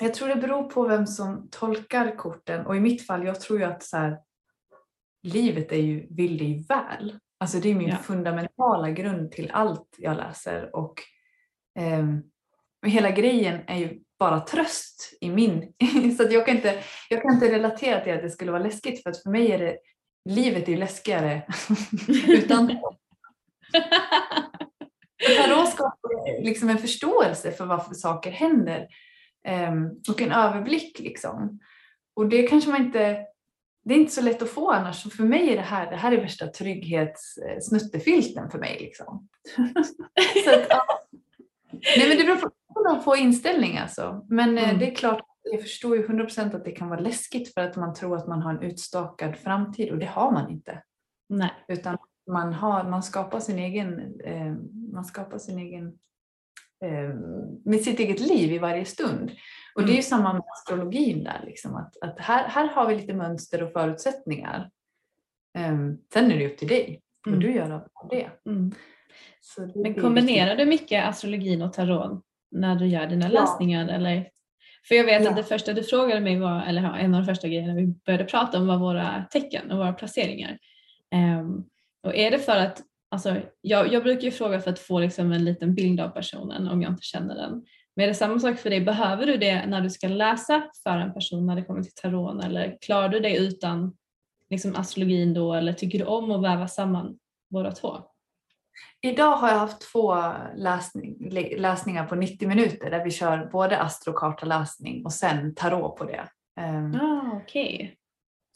[0.00, 3.58] jag tror det beror på vem som tolkar korten och i mitt fall, jag tror
[3.58, 4.18] ju att så här,
[5.22, 7.18] livet är ju, vill dig väl.
[7.38, 7.96] Alltså det är min Ja.
[7.96, 10.94] fundamentala grund till allt jag läser och
[11.78, 12.22] ehm,
[12.86, 15.72] hela grejen är ju bara tröst i min.
[16.16, 19.02] Så att jag, kan inte, jag kan inte relatera till att det skulle vara läskigt
[19.02, 19.76] för att för mig är det,
[20.24, 21.46] livet är ju läskigare
[22.28, 22.70] utan
[25.36, 28.88] Tarot skapar liksom en förståelse för varför saker händer
[29.44, 30.98] ehm, och en överblick.
[30.98, 31.60] Liksom.
[32.16, 33.26] Och det kanske man inte,
[33.84, 35.02] det är inte så lätt att få annars.
[35.02, 38.76] Så för mig är det här, det här är värsta trygghetssnuttefilten för mig.
[38.80, 39.28] Liksom.
[40.44, 40.84] så att, ja.
[41.96, 42.50] Nej men det beror på,
[43.04, 44.26] på inställning alltså.
[44.28, 44.78] Men eh, Mm.
[44.78, 47.94] det är klart, jag förstår ju 100% att det kan vara läskigt för att man
[47.94, 50.82] tror att man har en utstakad framtid och det har man inte.
[51.28, 51.50] Nej.
[51.68, 54.54] Utan man, har, man skapar sin egen, eh,
[54.92, 55.86] man skapar sin egen,
[56.84, 57.14] eh,
[57.64, 59.30] med sitt eget liv i varje stund.
[59.74, 62.94] Och det är ju samma med astrologin där, liksom, att, att här, här har vi
[62.96, 64.70] lite mönster och förutsättningar.
[65.58, 65.76] Eh,
[66.12, 67.46] sen är det upp till dig vad Mm.
[67.46, 68.30] du gör av det.
[68.46, 68.72] Mm.
[69.74, 73.40] Det Men kombinerar du mycket astrologin och tarot när du gör dina Ja.
[73.40, 73.88] läsningar?
[73.88, 74.30] Eller?
[74.88, 75.30] För jag vet Ja.
[75.30, 78.24] att det första du frågade mig var, eller en av de första grejerna vi började
[78.24, 80.58] prata om var våra tecken och våra placeringar.
[81.10, 81.64] Ehm,
[82.04, 85.32] och är det för att, alltså, jag, jag brukar ju fråga för att få liksom
[85.32, 87.64] en liten bild av personen om jag inte känner den.
[87.96, 88.80] Men är det samma sak för dig?
[88.80, 92.44] Behöver du det när du ska läsa för en person när det kommer till tarot
[92.44, 93.96] eller klarar du det utan
[94.50, 97.18] liksom, astrologin då eller tycker du om att väva samman
[97.50, 97.96] båda två?
[99.02, 100.16] Idag har jag haft två
[100.56, 106.04] läsning, lä- läsningar på 90 minuter där vi kör både astrokartaläsning och sen tarot på
[106.04, 106.28] det.
[106.60, 107.96] Eh, Ah, okej.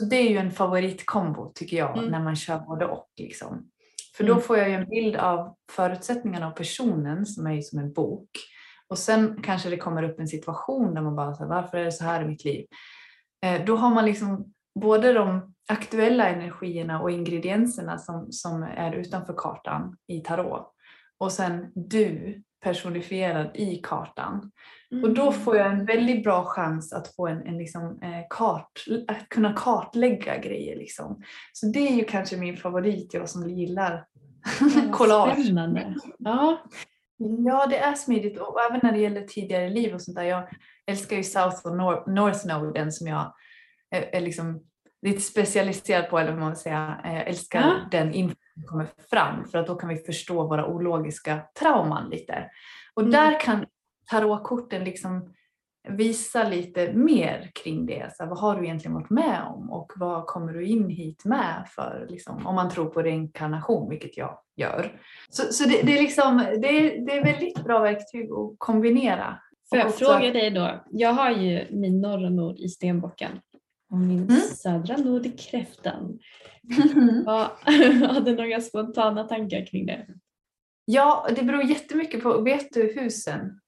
[0.01, 2.11] Så det är ju en favoritkombo tycker jag Mm.
[2.11, 3.09] när man kör både och.
[3.17, 3.71] Liksom.
[4.17, 4.43] För då Mm.
[4.43, 8.29] får jag ju en bild av förutsättningarna av personen som är ju som en bok.
[8.89, 11.93] Och sen kanske det kommer upp en situation där man bara säger varför är det
[11.93, 12.67] så här i mitt liv?
[13.47, 19.35] Eh, då har man liksom både de aktuella energierna och ingredienserna som, som är utanför
[19.37, 20.75] kartan i tarot.
[21.19, 24.51] Och sen du personifierad i kartan.
[25.03, 28.85] Och då får jag en väldigt bra chans att få en, en liksom, eh, kart,
[29.09, 30.77] att kunna kartlägga grejer.
[30.77, 31.23] Liksom.
[31.53, 34.05] Så det är ju kanske min favorit, jag som gillar
[34.77, 34.93] Mm.
[34.93, 35.45] collage.
[35.45, 35.95] Spännande.
[36.19, 36.63] Ja.
[37.47, 40.23] Ja, det är smidigt och även när det gäller tidigare liv och sånt där.
[40.23, 40.49] Jag
[40.87, 43.35] älskar ju South och Nor- North Noden som jag
[43.91, 44.63] är, är liksom
[45.03, 47.01] lite specialiserad på, eller vad man vill säga.
[47.05, 47.75] Jag älskar Ja.
[47.91, 48.35] den info
[48.67, 52.51] kommer fram för att då kan vi förstå våra ologiska trauman lite.
[52.95, 53.13] Och Mm.
[53.13, 53.67] där kan
[54.11, 55.35] tarotkorten liksom
[55.89, 58.13] visa lite mer kring det.
[58.17, 61.25] Så här, vad har du egentligen varit med om och vad kommer du in hit
[61.25, 65.01] med för, liksom, om man tror på reinkarnation, vilket jag gör.
[65.31, 69.39] Så, så det, det, är liksom, det, är, det är väldigt bra verktyg att kombinera.
[69.71, 70.85] Får jag Och också- fråga dig då?
[70.91, 73.31] Jag har ju min norra nord i stenbocken
[73.91, 74.41] och min Mm.
[74.41, 76.19] södra i kräftan.
[77.27, 77.51] Vad-
[78.11, 80.07] Har du några spontana tankar kring det?
[80.85, 83.61] Ja, det beror jättemycket på, vet du husen?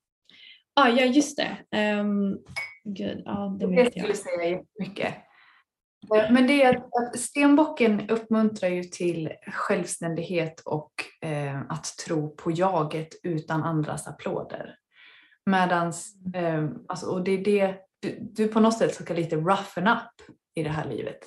[0.74, 1.38] Ah, ja, just
[1.70, 1.78] det.
[2.00, 2.38] Um,
[2.84, 4.16] gud, ja, det Det vet skulle jag.
[4.16, 5.14] säga jättemycket.
[6.14, 10.92] Eh, Men det är att, att stenbocken uppmuntrar ju till självständighet och
[11.28, 14.76] eh, att tro på jaget utan andras applåder.
[15.46, 19.88] Medans, eh, alltså, och det är det, du, du på något sätt ska lite roughen
[19.88, 21.18] up i det här livet.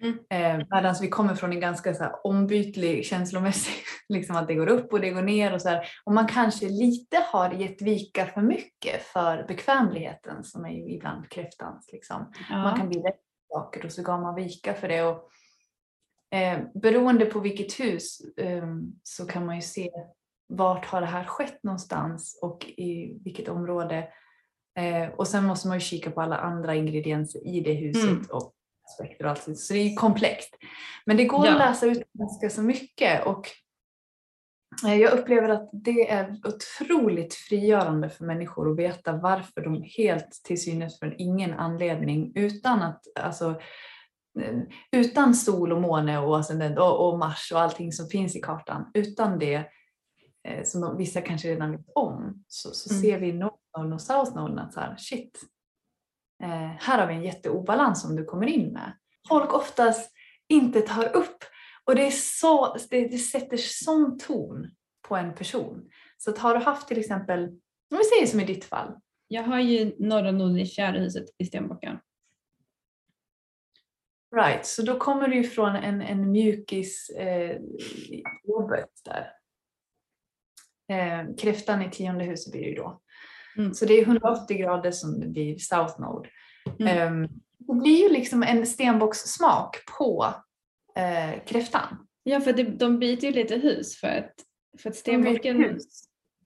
[0.00, 0.18] Mm.
[0.30, 3.74] Eh, Medan vi kommer från en ganska så här, ombytlig känslomässig,
[4.08, 5.88] liksom att det går upp och det går ner och så här.
[6.04, 11.88] Och man kanske lite har gett vika för mycket för bekvämligheten som är ibland kräftans.
[11.92, 12.32] Liksom.
[12.50, 12.76] Man Ja.
[12.76, 13.14] kan bli rädd
[13.52, 15.02] saker och så gav man vika för det.
[15.02, 15.30] Och,
[16.38, 18.66] eh, beroende på vilket hus eh,
[19.02, 19.90] så kan man ju se
[20.48, 24.08] vart har det här skett någonstans och i vilket område.
[24.78, 28.26] Eh, och sen måste man ju kika på alla andra ingredienser i det huset Mm.
[28.30, 28.52] och
[28.84, 29.58] aspekter och allt.
[29.58, 30.56] Så det är ju komplext.
[31.06, 31.52] Men det går Ja.
[31.52, 33.48] att läsa ut ganska så mycket och
[34.86, 40.30] eh, jag upplever att det är otroligt frigörande för människor att veta varför de helt
[40.44, 43.60] till synes från ingen anledning utan att alltså,
[44.40, 44.58] eh,
[44.92, 48.90] utan sol och måne och, ascendent och, och Mars och allting som finns i kartan,
[48.94, 49.64] utan det
[50.48, 53.02] eh, som de, vissa kanske redan vet om, så, så Mm.
[53.02, 55.40] ser vi i North Node och South Node att så här, shit,
[56.42, 58.92] eh, här har vi en jätteobalans som du kommer in med.
[59.28, 60.12] Folk oftast
[60.48, 61.44] inte tar upp
[61.84, 64.70] och det, är så, det, det sätter sån ton
[65.08, 65.90] på en person.
[66.18, 67.44] Så att har du haft till exempel,
[67.90, 71.24] om vi säger som i ditt fall, Jag har ju norra nord i fjärde huset
[71.38, 71.98] i stenbocken.
[74.36, 77.60] right, så då kommer du ju från en, en mjukis eh,
[78.44, 79.32] jobbet där.
[80.92, 83.00] Eh, kräftan i tionde huset blir det ju då.
[83.58, 83.74] Mm.
[83.74, 86.28] Så det är 180 grader som det blir South Node.
[86.80, 86.98] Mm.
[86.98, 87.28] Ehm,
[87.58, 90.34] det blir ju liksom en stenbockssmak på
[90.96, 92.06] eh, kräftan.
[92.22, 94.34] Ja, för det, de byter ju lite hus för att,
[94.82, 95.78] för att stenbocken...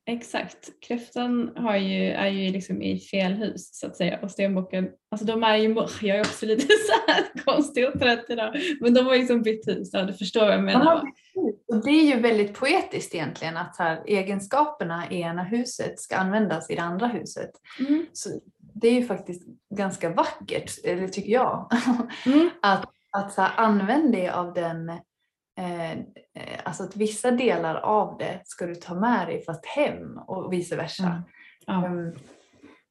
[0.09, 0.81] Exakt.
[0.81, 5.27] Kräftan har ju, är ju liksom i fel hus så att säga och stenbocken, alltså
[5.27, 9.07] de är ju, jag är också lite så här konstig och trött idag, men de
[9.07, 11.03] har liksom bytt hus, ja, du förstår vad jag menar
[11.69, 16.71] Och det är ju väldigt poetiskt egentligen att här, egenskaperna i ena huset ska användas
[16.71, 17.51] i det andra huset.
[17.89, 18.07] Mm.
[18.13, 19.43] Så det är ju faktiskt
[19.77, 21.73] ganska vackert, eller tycker jag,
[22.27, 22.51] Mm.
[22.63, 24.89] att, att så här, använda dig av den,
[25.59, 30.19] eh, eh, alltså att vissa delar av det ska du ta med dig fast hem
[30.19, 31.05] och vice versa.
[31.05, 31.23] Mm.
[31.67, 31.89] Ja.
[31.89, 32.15] Um,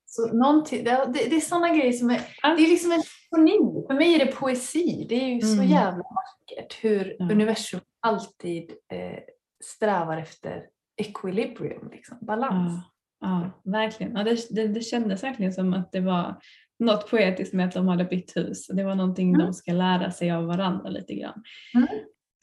[0.06, 3.04] så någonting, det, det, det är sådana grejer som är, det är liksom en
[3.36, 3.84] symfoni.
[3.88, 5.06] För mig är det poesi.
[5.10, 5.68] Det är ju så Mm.
[5.72, 7.26] jävla vackert hur Ja.
[7.32, 9.20] universum alltid eh,
[9.64, 10.64] strävar efter
[11.02, 12.72] equilibrium, liksom, balans.
[13.20, 14.16] Ja, ja, verkligen.
[14.16, 16.36] Ja, det, det, det kändes verkligen som att det var
[16.80, 18.68] något poetiskt med att de hade bytt hus.
[18.68, 19.42] Det var någonting Mm.
[19.46, 21.44] de ska lära sig av varandra lite grann.
[21.76, 21.88] Mm.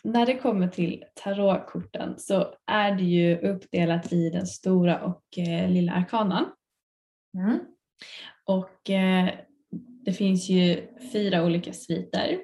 [0.05, 5.71] När det kommer till tarotkorten så är det ju uppdelat i den stora och eh,
[5.71, 6.45] lilla arkanan.
[7.39, 7.59] Mm.
[8.45, 9.29] Och eh,
[10.05, 12.41] det finns ju fyra olika sviter.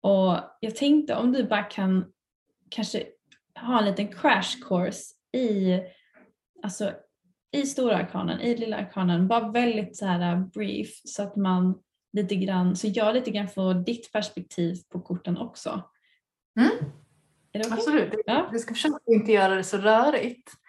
[0.00, 2.12] Och jag tänkte om du bara kan
[2.68, 3.06] kanske
[3.60, 5.80] ha en liten crash course i,
[6.62, 6.92] alltså,
[7.52, 11.78] i stora arkanen, i lilla arkanen, bara väldigt så här uh, brief så att man
[12.12, 15.82] lite grann, så jag lite grann får ditt perspektiv på korten också.
[16.60, 16.70] Mm.
[17.54, 17.72] Okej?
[17.72, 18.14] Absolut.
[18.26, 18.48] Ja.
[18.52, 20.52] Du ska försöka inte göra det så rörigt.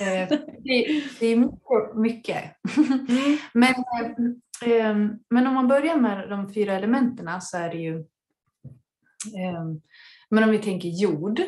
[0.00, 1.94] Eh, det, det är mycket.
[1.94, 2.56] mycket.
[2.76, 3.38] Mm.
[3.52, 4.34] men, eh,
[5.30, 7.98] men om man börjar med de fyra elementen så är det ju
[9.36, 9.64] eh,
[10.30, 11.40] men om vi tänker jord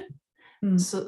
[0.64, 0.78] Mm.
[0.78, 1.06] så,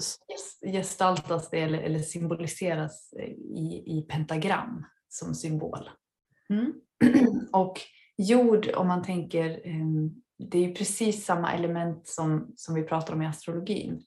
[0.72, 3.14] gestaltas det eller, symboliseras
[3.56, 5.90] i, i pentagram som symbol.
[6.50, 6.72] Mm.
[7.52, 7.80] Och
[8.16, 9.86] jord, om man tänker, eh,
[10.38, 14.02] det är ju precis samma element som, som vi pratar om i astrologin.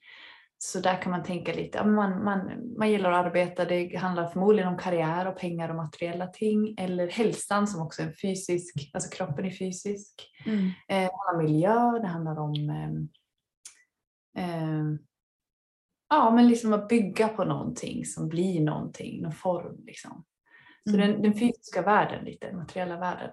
[0.61, 4.69] Så där kan man tänka lite, man, man, man gillar att arbeta, det handlar förmodligen
[4.69, 9.09] om karriär och pengar och materiella ting eller hälsan som också är en fysisk, alltså
[9.09, 10.29] kroppen är fysisk.
[10.45, 10.65] Mm.
[10.65, 12.53] Eh, det handlar om miljö, det handlar om
[14.37, 14.99] ehm,
[16.09, 19.83] ja, men liksom att bygga på någonting som blir någonting, någon form.
[19.85, 20.25] Liksom.
[20.89, 21.11] Så Mm.
[21.11, 23.31] den, den fysiska världen, lite, den materiella världen.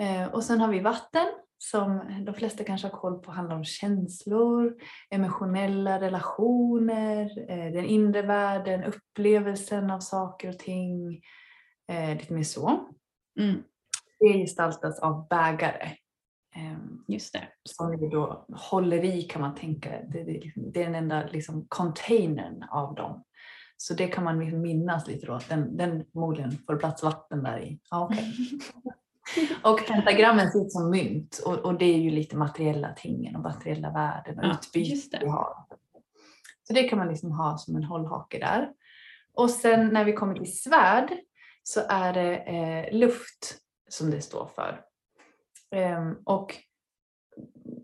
[0.00, 1.26] Eh, och sen har vi vatten
[1.62, 4.76] som de flesta kanske har koll på handlar om känslor,
[5.10, 11.22] emotionella relationer, eh, den inre världen, upplevelsen av saker och ting.
[11.92, 12.88] Eh, lite mer så.
[13.40, 13.62] Mm.
[14.18, 15.88] Det gestaltas av bägare.
[16.56, 17.48] ehm, Just det.
[17.64, 19.90] som vi då håller i kan man tänka.
[19.90, 23.24] Det, det, det är den enda liksom, containern av dem.
[23.76, 27.42] Så det kan man liksom minnas lite då, att den, den förmodligen får plats vatten
[27.42, 27.80] där i.
[27.90, 28.34] Ja, okej.
[29.62, 33.42] och pentagrammen ser ut som mynt och, och det är ju lite materiella tingen och
[33.42, 35.54] materiella värden och Ja, utbyte vi har.
[36.68, 38.68] Så det kan man liksom ha som en hållhake där.
[39.34, 41.12] Och sen när vi kommer till svärd
[41.62, 43.58] så är det eh, luft
[43.88, 44.80] som det står för.
[45.70, 46.56] Ehm, och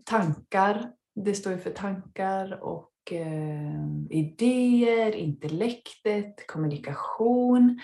[0.05, 7.79] tankar, det står ju för tankar och eh, idéer, intellektet, kommunikation.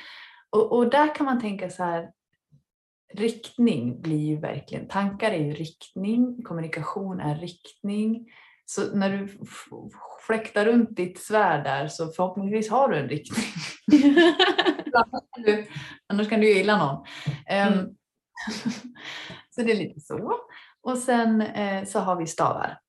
[0.49, 2.11] Och, och där kan man tänka så här,
[3.15, 8.27] riktning blir ju verkligen, tankar är ju riktning, kommunikation är riktning.
[8.65, 9.39] Så när du
[10.27, 13.45] fläktar runt ditt svärd där så förhoppningsvis har du en riktning.
[16.07, 17.05] annars, kan du, ju illa någon.
[17.47, 17.95] Ehm, Mm.
[19.49, 20.33] så det är lite så.
[20.81, 22.79] Och sen eh, så har vi stavar.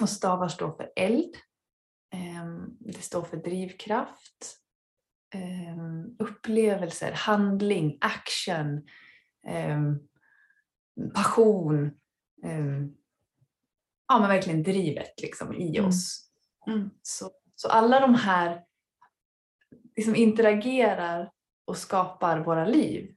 [0.00, 1.36] Och stavar står för eld.
[2.14, 4.56] Ehm, det står för drivkraft.
[5.34, 8.82] ehm, upplevelser, handling, action,
[11.14, 11.90] passion.
[12.42, 12.92] ehm,
[14.08, 15.88] ja men verkligen drivet liksom i Mm.
[15.88, 16.30] oss.
[16.66, 16.90] Mm.
[17.02, 18.64] Så, så alla de här
[19.96, 21.30] liksom interagerar
[21.64, 23.12] och skapar våra liv.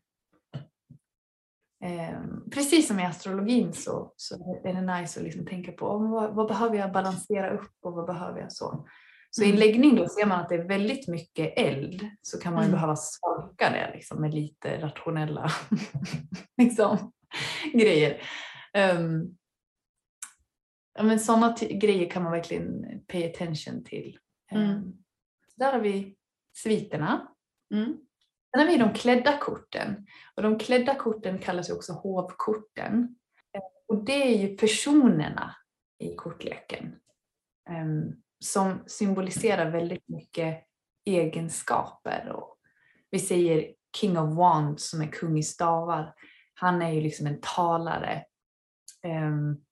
[1.84, 6.36] Ehm, precis som i astrologin så, så är det nice att liksom tänka på vad,
[6.36, 8.88] vad behöver jag balansera upp och vad behöver jag så.
[9.32, 9.60] Så i en Mm.
[9.60, 12.76] läggning då ser man att det är väldigt mycket eld så kan man ju Mm.
[12.76, 15.52] behöva svalka det liksom, med lite rationella
[16.58, 17.12] liksom,
[17.74, 18.22] grejer.
[18.74, 19.38] Ehm,
[20.94, 24.20] ja, men sådana grejer kan man verkligen pay attention till.
[24.52, 24.94] Ehm,
[25.56, 26.16] där har vi
[26.56, 27.28] sviterna.
[27.74, 27.98] Mm.
[28.52, 30.08] Sen har vi de klädda korten.
[30.36, 33.16] Och de klädda korten kallas ju också hovkorten.
[33.54, 35.56] Eh, Och det är ju personerna
[36.00, 36.96] i kortleken.
[37.70, 40.64] em, som symboliserar väldigt mycket
[41.06, 42.32] egenskaper.
[42.32, 42.58] Och
[43.12, 46.14] vi säger King of Wands som är kung i stavar.
[46.54, 48.24] Han är ju liksom en talare.
[49.06, 49.66] um,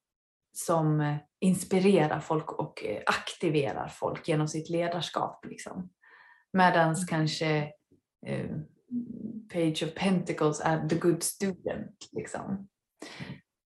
[0.54, 5.46] Som inspirerar folk och eh, aktiverar folk genom sitt ledarskap.
[5.46, 5.90] Liksom.
[6.54, 7.72] Medans kanske
[8.28, 8.66] um,
[9.54, 12.10] Page of Pentacles är the good student.
[12.12, 12.68] Liksom.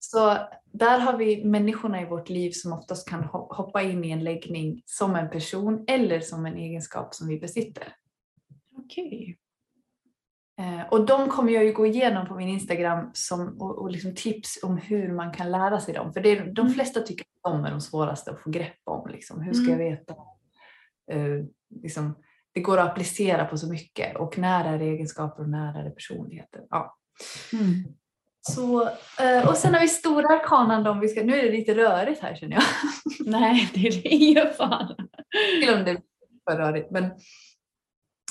[0.04, 0.38] Så
[0.72, 4.24] där har vi människorna i vårt liv som oftast kan ho- hoppa in i en
[4.24, 7.96] läggning som en person eller som en egenskap som vi besitter.
[8.78, 9.38] Okej.
[10.60, 14.16] Eh, och de kommer jag ju gå igenom på min Instagram som, och, och liksom
[14.16, 16.14] tips om hur man kan lära sig dem.
[16.14, 16.74] För det är, de Mm.
[16.74, 19.10] flesta tycker att de är de svåraste att få grepp om.
[19.10, 19.42] Liksom.
[19.42, 20.14] Hur ska jag veta?
[21.12, 21.46] Eh,
[21.82, 22.16] liksom,
[22.54, 25.84] det går att applicera på så mycket och när är det egenskaper och när är
[25.84, 26.62] det personligheter.
[26.70, 26.98] Ja.
[27.54, 27.84] Mm.
[28.42, 28.82] Så,
[29.20, 30.88] eh, och sen har vi stora arkanan.
[30.88, 32.64] Om vi ska, nu är det lite rörigt här känner jag.
[33.26, 34.96] Nej, det är ingen fara.
[35.62, 36.02] Till om det är
[36.50, 36.92] för rörigt.
[36.92, 37.12] Men,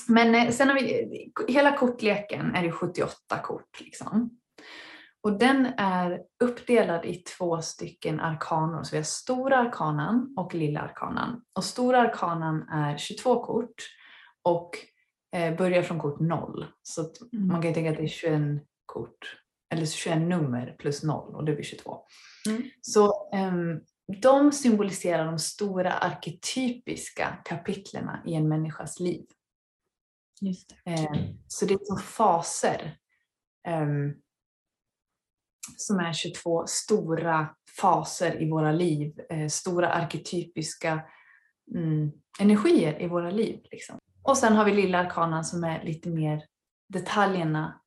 [0.07, 1.07] men eh, sen har vi,
[1.47, 3.79] hela kortleken är ju 78 kort.
[3.81, 4.37] Liksom.
[5.23, 8.83] Och den är uppdelad i två stycken arkanor.
[8.83, 11.41] Så vi har stora arkanan och lilla arkanan.
[11.57, 13.75] Och stora arkanan är 22 kort
[14.43, 14.71] och
[15.35, 16.65] eh, börjar från kort 0.
[16.83, 17.01] Så
[17.33, 17.47] Mm.
[17.47, 18.41] man kan ju tänka att det är 21
[18.85, 19.37] kort.
[19.71, 21.97] Eller 21 nummer plus 0 och det blir 22.
[22.49, 22.63] Mm.
[22.81, 23.79] Så ehm,
[24.21, 29.25] de symboliserar de stora arketypiska kapitlerna i en människas liv.
[30.41, 30.91] Just det.
[30.91, 32.97] Eh, så det är som faser.
[33.67, 34.13] ehm,
[35.77, 39.19] som är 22 stora faser i våra liv.
[39.29, 41.01] Eh, stora arketypiska
[41.75, 43.59] mm, energier i våra liv.
[43.71, 43.99] Liksom.
[44.23, 46.45] Och sen har vi lilla arkanan som är lite mer
[46.89, 47.81] detaljerna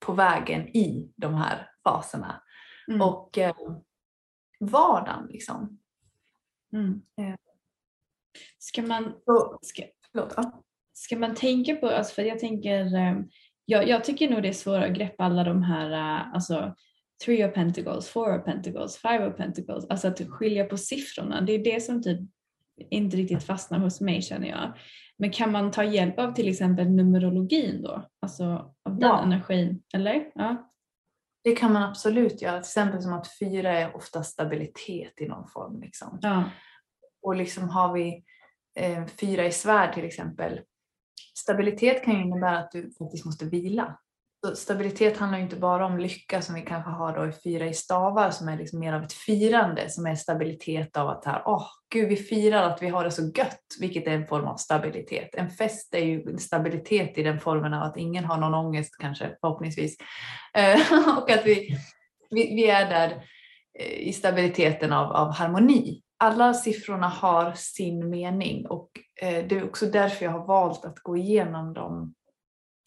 [0.00, 2.42] på vägen i de här faserna.
[2.88, 3.02] Mm.
[3.02, 3.54] Och eh,
[4.60, 5.78] vardagen liksom.
[6.72, 7.02] Mm.
[7.18, 7.34] Eh.
[8.58, 9.14] Ska man,
[9.62, 9.82] ska,
[10.92, 13.20] ska man tänka på, alltså för jag tänker, eh,
[13.64, 16.74] jag, jag tycker nog det är svårt att greppa alla de här, eh, alltså
[17.24, 21.40] three of pentacles, four of pentacles, five of pentacles, alltså att skilja på siffrorna.
[21.40, 22.20] Det är det som typ
[22.90, 24.78] inte riktigt fastnar hos mig känner jag.
[25.18, 28.08] Men kan man ta hjälp av till exempel numerologin då?
[28.20, 28.44] Alltså
[28.84, 29.22] av den Ja.
[29.22, 30.30] energin, eller?
[30.34, 30.70] Ja.
[31.44, 32.52] Det kan man absolut göra.
[32.52, 35.80] Till exempel som att fyra är ofta stabilitet i någon form.
[35.80, 36.18] Liksom.
[36.22, 36.44] ja.
[37.22, 38.24] Och liksom har vi
[38.78, 40.60] eh, fyra i svärd till exempel.
[41.38, 43.98] Stabilitet kan ju innebära att du faktiskt måste vila.
[44.54, 47.74] Stabilitet handlar ju inte bara om lycka som vi kanske har då i fyra i
[47.74, 51.66] stavar som är liksom mer av ett firande som är stabilitet av att här, åh
[51.92, 55.34] gud vi firar att vi har det så gött, vilket är en form av stabilitet.
[55.34, 59.36] En fest är ju stabilitet i den formen av att ingen har någon ångest kanske
[59.40, 59.96] förhoppningsvis.
[60.54, 60.80] Eh,
[61.18, 61.78] och att vi,
[62.30, 63.24] vi, vi är där
[63.78, 66.02] eh, i stabiliteten av, av harmoni.
[66.18, 68.90] Alla siffrorna har sin mening och
[69.22, 72.14] eh, det är också därför jag har valt att gå igenom dem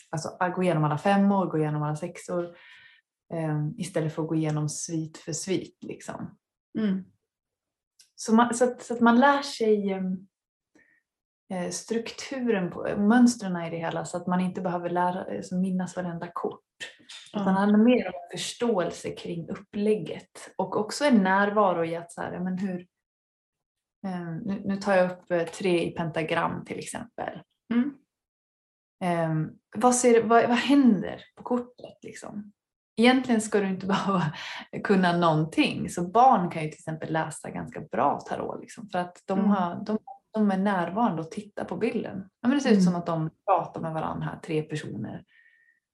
[0.10, 2.45] alltså att gå igenom alla femmor, gå igenom alla sexor
[3.34, 5.78] eh, istället för att gå igenom svit för svit.
[5.82, 6.38] Liksom.
[6.80, 7.03] Mm.
[8.16, 9.91] Så, man, så, att, så att man lär sig
[11.51, 15.95] eh, strukturen, på, mönstren i det hela så att man inte behöver lära, alltså minnas
[15.95, 16.64] varenda kort.
[17.34, 17.41] Ja.
[17.41, 22.39] Utan handlar mer om förståelse kring upplägget och också en närvaro i att så här,
[22.39, 22.88] men hur,
[24.05, 27.41] eh, nu, nu tar jag upp eh, tre i pentagram till exempel.
[27.74, 27.93] Mm.
[29.04, 29.34] Eh,
[29.78, 31.97] vad, ser, vad, vad händer på kortet?
[32.04, 32.52] Liksom?
[32.97, 34.24] Egentligen ska du inte behöva
[34.84, 35.89] kunna någonting.
[35.89, 38.62] Så barn kan ju till exempel läsa ganska bra tarot.
[38.62, 39.52] Liksom, för att de, Mm.
[39.52, 39.97] har, de,
[40.34, 42.30] de är närvarande och tittar på bilden.
[42.41, 42.86] Ja, men det ser ut Mm.
[42.86, 45.24] som att de pratar med varandra här, tre personer.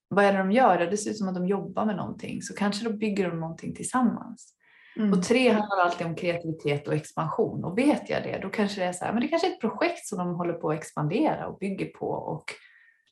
[0.07, 0.77] Vad är det de gör?
[0.77, 2.41] Det ser ut som att de jobbar med någonting.
[2.41, 4.51] Så kanske då bygger de någonting tillsammans.
[4.97, 5.13] Mm.
[5.13, 7.63] Och tre handlar alltid om kreativitet och expansion.
[7.63, 9.61] Och vet jag det, då kanske det är så här, men det kanske är ett
[9.61, 12.07] projekt som de håller på att expandera och bygger på.
[12.07, 12.43] Och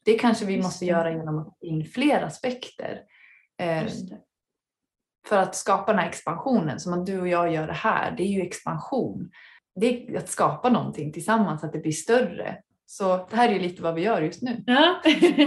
[0.06, 3.02] det kanske vi måste göra genom att få in fler aspekter.
[3.60, 3.84] Eh,
[5.28, 8.24] för att skapa den här expansionen, som att du och jag gör det här, det
[8.24, 9.32] är ju expansion.
[9.76, 12.58] Det är att skapa någonting tillsammans, att det blir större.
[12.86, 14.64] Så det här är ju lite vad vi gör just nu.
[14.66, 15.02] Ja.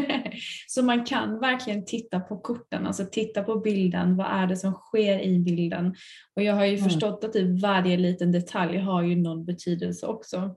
[0.67, 4.73] så man kan verkligen titta på korten, alltså titta på bilden, vad är det som
[4.73, 5.95] sker i bilden?
[6.37, 6.85] Och jag har ju Mm.
[6.91, 10.57] förstått att typ varje liten detalj har ju någon betydelse också.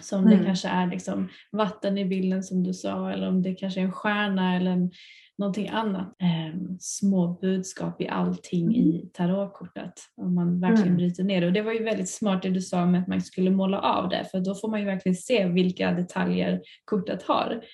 [0.00, 0.44] Så om det Mm.
[0.46, 3.92] kanske är liksom vatten i bilden som du sa eller om det kanske är en
[3.92, 4.90] stjärna eller en,
[5.38, 6.16] någonting annat.
[6.18, 9.92] Ehm, små budskap i allting i tarotkortet.
[10.16, 10.96] Om man verkligen Mm.
[10.96, 11.46] bryter ner det.
[11.46, 14.08] Och det var ju väldigt smart det du sa med att man skulle måla av
[14.08, 17.64] det för då får man ju verkligen se vilka detaljer kortet har.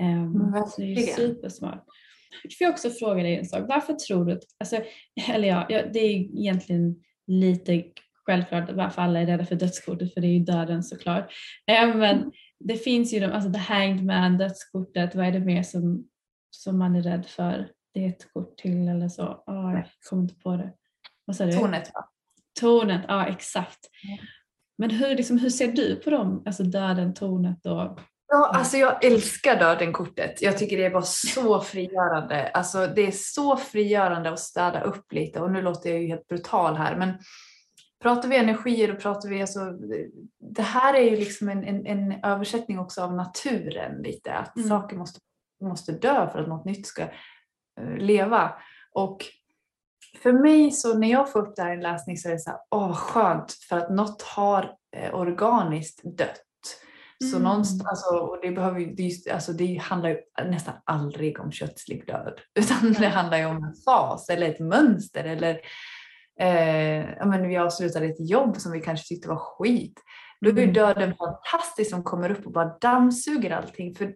[0.00, 1.84] Ehm, Mm, så det är ju supersmart.
[2.58, 3.64] Får jag också fråga dig en sak.
[3.68, 4.76] Varför tror du att, alltså,
[5.30, 6.96] eller ja, det är egentligen
[7.26, 7.84] lite
[8.26, 11.32] självklart varför alla är rädda för dödskortet för det är ju döden såklart.
[11.66, 16.04] Men det finns ju de, alltså the hanged man, dödskortet, vad är det mer som,
[16.50, 17.68] som man är rädd för?
[17.94, 19.22] Det är ett kort till eller så.
[19.46, 20.72] Ah, jag kommer inte på det.
[21.24, 21.52] Vad sa du?
[21.52, 22.08] Tornet va?
[22.60, 23.78] Tornet, ja exakt.
[24.02, 24.18] Ja.
[24.78, 26.42] Men hur, liksom, hur ser du på dem?
[26.46, 28.00] Alltså döden, tornet och...
[28.28, 30.42] Ja, alltså jag älskar döden-kortet.
[30.42, 32.48] Jag tycker det är bara så frigörande.
[32.48, 35.40] Alltså det är så frigörande att städa upp lite.
[35.40, 37.18] Och nu låter jag ju helt brutal här, men
[38.04, 39.60] pratar vi energier och pratar vi alltså,
[40.54, 44.32] det här är ju liksom en, en, en översättning också av naturen lite.
[44.32, 44.68] Att Mm.
[44.68, 45.20] saker måste,
[45.64, 48.54] måste dö för att något nytt ska eh, leva.
[48.92, 49.24] Och
[50.22, 52.38] för mig så när jag får upp det här i en läsning så är det
[52.38, 56.40] så här, åh skönt för att något har eh, organiskt dött.
[57.30, 57.42] Så Mm.
[57.48, 60.16] någonstans, alltså, och det, behöver, det, alltså, det handlar ju
[60.50, 62.40] nästan aldrig om kötslig död.
[62.58, 65.24] Utan det handlar ju om en fas eller ett mönster.
[65.24, 65.60] Eller,
[66.40, 70.00] eh, ja, men vi avslutade ett jobb som vi kanske tyckte var skit.
[70.40, 70.72] Då är Mm.
[70.72, 73.94] döden fantastisk som kommer upp och bara dammsuger allting.
[73.94, 74.14] För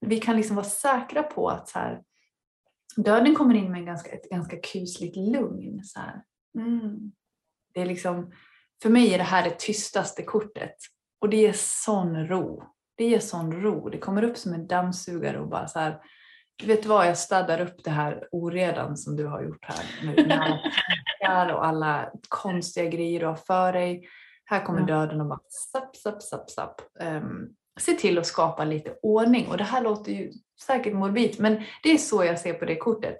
[0.00, 2.02] vi kan liksom vara säkra på att så här,
[2.96, 5.84] döden kommer in med en ganska, ett ganska kusligt lugn.
[5.84, 6.00] Så.
[6.58, 7.12] Mm.
[7.74, 8.32] Det är liksom,
[8.82, 10.74] för mig är det här det tystaste kortet.
[11.20, 12.62] Och det är sån ro.
[12.96, 13.88] Det ger sån ro.
[13.88, 16.00] Det kommer upp som en dammsugare och bara så här.
[16.58, 20.26] Du vet vad, jag städar upp det här oredan som du har gjort här nu.
[20.26, 20.60] Med
[21.30, 24.08] alla och alla konstiga grejer du har för dig.
[24.44, 25.40] Här kommer döden och bara
[25.72, 26.80] sapp, sapp, sapp, sapp.
[27.00, 29.48] Um, se till att skapa lite ordning.
[29.48, 30.32] Och det här låter ju
[30.66, 33.16] säkert morbid, men det är så jag ser på det kortet.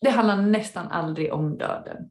[0.00, 2.10] Det handlar nästan aldrig om döden.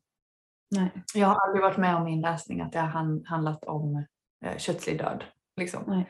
[0.75, 0.91] Nej.
[1.13, 4.05] Jag har aldrig varit med om i en läsning att det har han- handlat om
[4.45, 5.23] eh, kötslig död.
[5.57, 6.03] Liksom.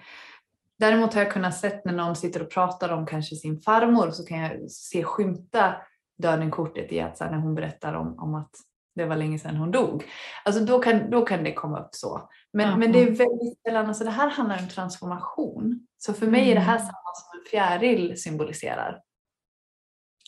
[0.80, 4.26] Däremot har jag kunnat sett när någon sitter och pratar om kanske sin farmor så
[4.26, 5.76] kan jag se skymta
[6.18, 8.52] döden-kortet i att här, när hon berättar om, om att
[8.96, 10.04] det var länge sedan hon dog.
[10.46, 12.30] Alltså då kan, då kan det komma upp så.
[12.54, 15.88] Men, Ja, men det är väldigt sällan, alltså det här handlar om transformation.
[15.98, 16.86] Så för mig är det här Mm.
[16.86, 19.02] samma som en fjäril symboliserar.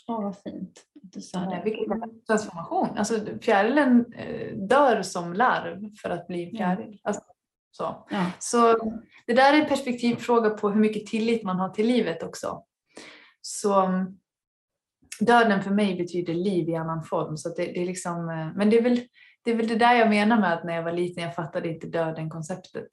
[0.07, 1.61] Åh vad fint att du sa det.
[1.65, 2.89] vilket är transformation.
[2.97, 6.99] Alltså fjärilen eh, dör som larv för att bli en fjäril.
[7.03, 7.21] Alltså,
[7.77, 8.05] Så.
[8.09, 8.31] Ja.
[8.39, 8.77] så
[9.27, 12.63] det där är en perspektivfråga på hur mycket tillit man har till livet också.
[13.41, 14.17] Så mm,
[15.19, 17.37] döden för mig betyder liv i annan form.
[17.37, 19.01] Så det, det är liksom, eh, men det är, väl,
[19.43, 21.69] det är väl det där jag menar med att när jag var liten jag fattade
[21.69, 22.89] inte döden-konceptet.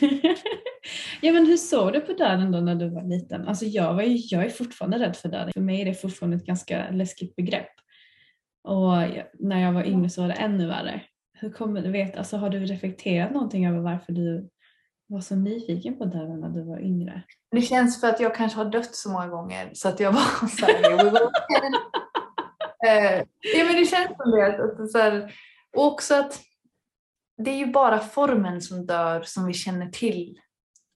[1.20, 3.48] ja men hur såg du på döden då när du var liten?
[3.48, 5.52] Alltså jag, var ju, jag är fortfarande rädd för döden.
[5.52, 7.70] För mig är det fortfarande ett ganska läskigt begrepp.
[8.64, 8.92] Och
[9.38, 11.02] när jag var yngre så var det ännu värre.
[11.42, 14.48] Hur kommer vet, alltså har du reflekterat någonting över varför du
[15.06, 17.22] var så nyfiken på döden när du var yngre?
[17.50, 20.46] Det känns för att jag kanske har dött så många gånger så att jag var
[20.48, 21.16] så här, we will
[22.86, 23.18] eh,
[23.56, 24.64] ja men det känns som det.
[24.64, 25.34] Att, så här,
[25.76, 26.40] och också att
[27.36, 30.40] det är ju bara formen som dör som vi känner till.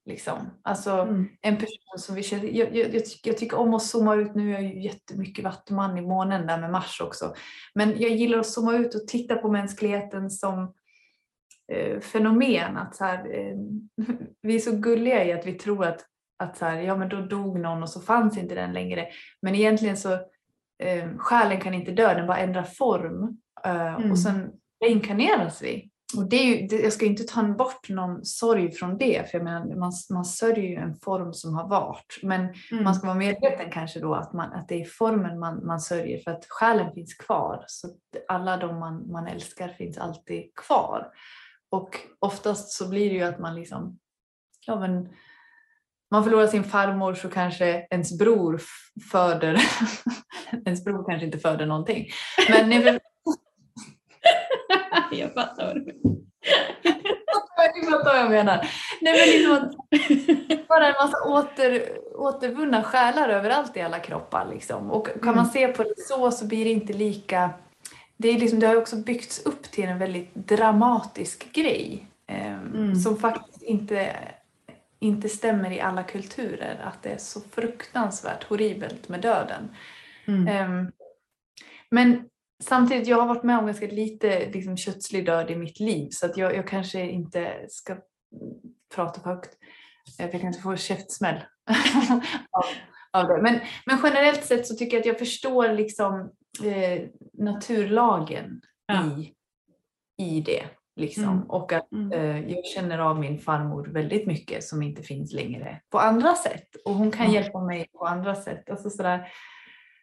[0.07, 0.50] Liksom.
[0.62, 1.28] Alltså Mm.
[1.42, 4.52] en person som vi känner jag, jag, jag, tycker, om att zooma ut, nu är
[4.52, 7.34] jag ju jättemycket vattuman i månen där med Mars också.
[7.74, 10.74] Men jag gillar att zooma ut och titta på mänskligheten som
[11.72, 12.76] eh, fenomen.
[12.76, 13.57] Att så här, eh,
[14.42, 16.04] vi är så gulliga i att vi tror att,
[16.38, 19.07] att så här, ja, men då dog någon och så fanns inte den längre.
[19.42, 20.12] Men egentligen så
[20.82, 23.38] eh, själen kan inte dö, den bara ändrar form.
[23.64, 24.11] Eh, Mm.
[24.11, 24.52] Och sen
[24.84, 25.90] reinkarneras vi.
[26.16, 29.38] Och det är ju, det, jag ska inte ta bort någon sorg från det, för
[29.38, 32.18] jag menar, man, man sörjer ju en form som har varit.
[32.22, 32.40] Men
[32.70, 32.84] Mm.
[32.84, 36.18] man ska vara medveten kanske då att, man, att det är formen man, man sörjer
[36.18, 37.64] för att själen finns kvar.
[37.66, 37.88] Så
[38.28, 41.10] alla de man, man älskar finns alltid kvar.
[41.70, 43.98] Och oftast så blir det ju att man liksom,
[44.66, 45.08] ja men
[46.10, 48.60] man förlorar sin farmor så kanske ens bror
[49.12, 49.62] föder,
[50.66, 52.06] ens bror kanske inte föder någonting.
[52.50, 52.68] Men
[55.12, 56.16] jag fattar vad du menar.
[57.80, 58.70] ni fattar vad jag menar.
[59.01, 64.49] Nej men liksom att bara en massa åter, återvunna själar överallt i alla kroppar.
[64.51, 64.90] Liksom.
[64.90, 65.47] Och kan man Mm.
[65.51, 67.51] se på det så så blir det inte lika...
[68.16, 72.07] Det, är liksom, det har också byggts upp till en väldigt dramatisk grej.
[72.26, 72.94] Eh, Mm.
[72.97, 74.16] Som faktiskt inte,
[74.99, 76.80] inte stämmer i alla kulturer.
[76.84, 79.68] Att det är så fruktansvärt horribelt med döden.
[80.26, 80.49] Mm.
[80.49, 80.92] Ehm,
[81.90, 82.28] men
[82.64, 86.26] samtidigt, jag har varit med om ganska lite liksom, kötslig död i mitt liv så
[86.26, 88.02] att jag, jag kanske inte ska mm,
[88.94, 89.50] prata för högt.
[90.18, 91.36] Jag kanske får käftsmäll
[92.50, 92.64] av,
[93.22, 93.42] av det.
[93.42, 96.30] Men, men generellt sett så tycker jag att jag förstår liksom,
[96.64, 97.02] eh,
[97.32, 99.04] naturlagen Ja.
[99.18, 99.32] i,
[100.24, 100.62] i det.
[101.00, 101.24] Liksom.
[101.24, 101.42] Mm.
[101.50, 102.12] Och att Mm.
[102.12, 106.68] eh, jag känner av min farmor väldigt mycket som inte finns längre på andra sätt.
[106.84, 107.32] Och hon kan Ja.
[107.40, 108.70] hjälpa mig på andra sätt.
[108.70, 109.28] Alltså sådär,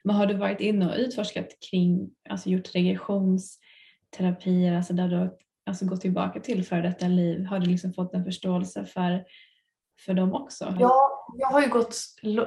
[0.03, 5.31] Men har du varit inne och utforskat kring, alltså gjort regressionsterapier, alltså där du har
[5.65, 7.45] alltså gått tillbaka till före detta liv?
[7.45, 9.25] Har du liksom fått en förståelse för,
[10.05, 10.75] för dem också?
[10.79, 11.95] Ja, jag har ju gått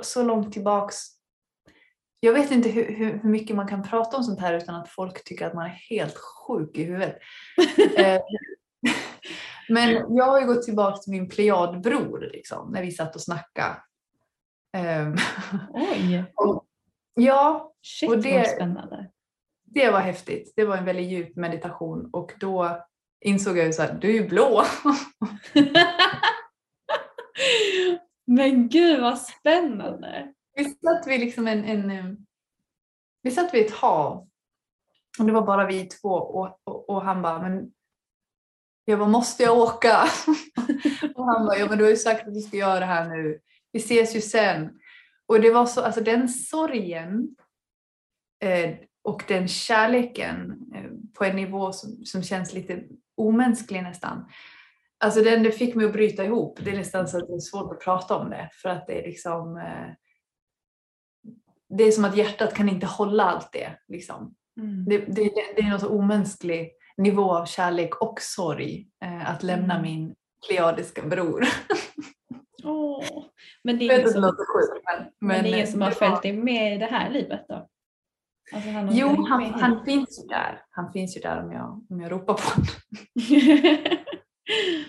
[0.03, 0.97] så långt tillbaks.
[2.21, 4.89] Jag vet inte hur, hur, hur mycket man kan prata om sånt här utan att
[4.89, 7.19] folk tycker att man är helt sjuk i huvudet.
[7.99, 8.21] Eh,
[9.69, 13.77] Men jag har ju gått tillbaka till min plejadbror liksom, när vi satt och snackade.
[14.73, 15.17] Ehm,
[15.71, 16.25] Oj,
[17.19, 19.11] Ja, shit Och det- vad spännande.
[19.65, 20.53] det var häftigt.
[20.57, 22.85] Det var en väldigt djup meditation och då
[23.21, 24.63] insåg jag ju så här, du är ju blå.
[28.27, 30.33] Men gud vad spännande.
[30.55, 32.05] Vi satt vid liksom en, en eh,
[33.23, 34.29] vi satt vid ett hav
[35.19, 37.73] och det var bara vi två och, och, och han bara, men
[38.85, 39.99] jag bara, måste jag åka?
[41.15, 43.09] och han bara, ja men du har ju sagt att du ska göra det här
[43.09, 43.41] nu.
[43.73, 44.79] Vi ses ju sen.
[45.29, 47.37] Och det var så, alltså den sorgen
[48.43, 52.85] eh, och den kärleken eh, på en nivå som, som känns lite
[53.17, 54.29] omänsklig nästan.
[54.99, 56.59] Alltså den det fick mig att bryta ihop.
[56.63, 59.03] Det är nästan så att det är svårt att prata om det för att det
[59.03, 59.93] är liksom eh,
[61.69, 63.79] det är som att hjärtat kan inte hålla allt det.
[63.89, 64.35] Liksom.
[64.61, 64.85] Mm.
[64.85, 69.75] Det, det, det är någon så omänsklig nivå av kärlek och sorg eh, att lämna
[69.75, 69.83] Mm.
[69.83, 70.15] min
[70.49, 71.45] pleiadiska bror.
[72.65, 73.05] Åh.
[73.65, 76.23] Men det är ingen som, låter sjukt men, men det är ingen som har följt
[76.23, 77.69] dig med i det här livet då?
[78.55, 80.63] Alltså han Jo, han, han finns ju där.
[80.71, 82.67] Han finns ju där om jag, om jag ropar på honom.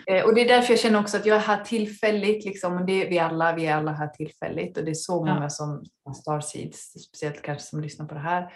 [0.07, 2.45] Eh, och det är därför jag känner också att jag är här tillfälligt.
[2.45, 4.77] Liksom, det är vi alla, vi är alla här tillfälligt.
[4.77, 5.34] Och det är så Ja.
[5.34, 8.53] många som har starseeds, speciellt kanske som lyssnar på det här.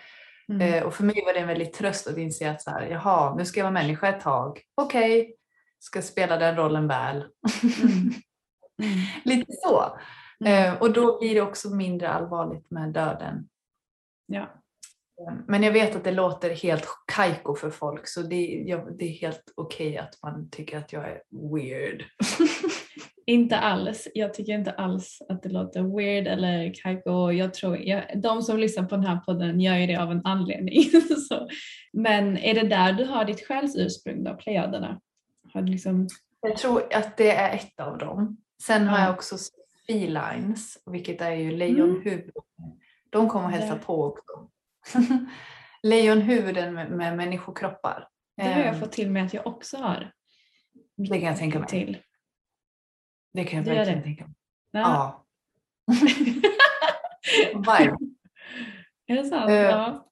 [0.50, 0.74] Mm.
[0.74, 3.36] Eh, och för mig var det en väldigt tröst att inse att så här, jaha,
[3.36, 4.62] nu ska jag vara människa ett tag.
[4.76, 5.36] Okej,
[5.80, 7.16] ska spela den rollen väl.
[7.18, 8.14] Mm.
[8.82, 9.00] Mm.
[9.26, 9.98] Lite så.
[10.46, 10.74] Mm.
[10.74, 13.50] Eh, och då blir det också mindre allvarligt med döden.
[14.26, 14.42] Ja.
[14.42, 19.06] Eh, Men jag vet att det låter helt kajko för folk så det, ja, det
[19.06, 21.22] är helt okej att man tycker att jag är
[21.54, 22.04] weird.
[23.26, 24.08] Inte alls.
[24.14, 27.32] Jag tycker inte alls att det låter weird eller kajko.
[27.32, 30.26] Jag tror, jag, de som lyssnar på den här podden gör ju det av en
[30.26, 30.84] anledning.
[31.30, 31.48] så.
[31.94, 35.00] Men är det där du har ditt själsursprung då, plejaderna?
[35.54, 36.08] Har du liksom
[36.42, 38.38] Jag tror att det är ett av dem.
[38.62, 39.06] Sen har Ja.
[39.06, 39.38] jag också
[39.88, 42.32] felines, vilket är ju lejonhuvud.
[43.10, 43.82] De kommer att hälsa Där.
[43.82, 44.50] på också.
[45.84, 48.08] lejonhuvuden med, med människokroppar.
[48.38, 50.12] Det har jag Ehm, fått till mig att jag också har.
[50.98, 51.68] Det kan jag tänka mig.
[51.68, 51.98] Till.
[53.34, 54.34] Det kan jag Du verkligen tänka mig.
[54.72, 54.80] Ja.
[54.82, 55.26] Ja.
[57.54, 57.98] Vibe.
[59.08, 59.50] Är det sant?
[59.50, 60.08] Eh, ja.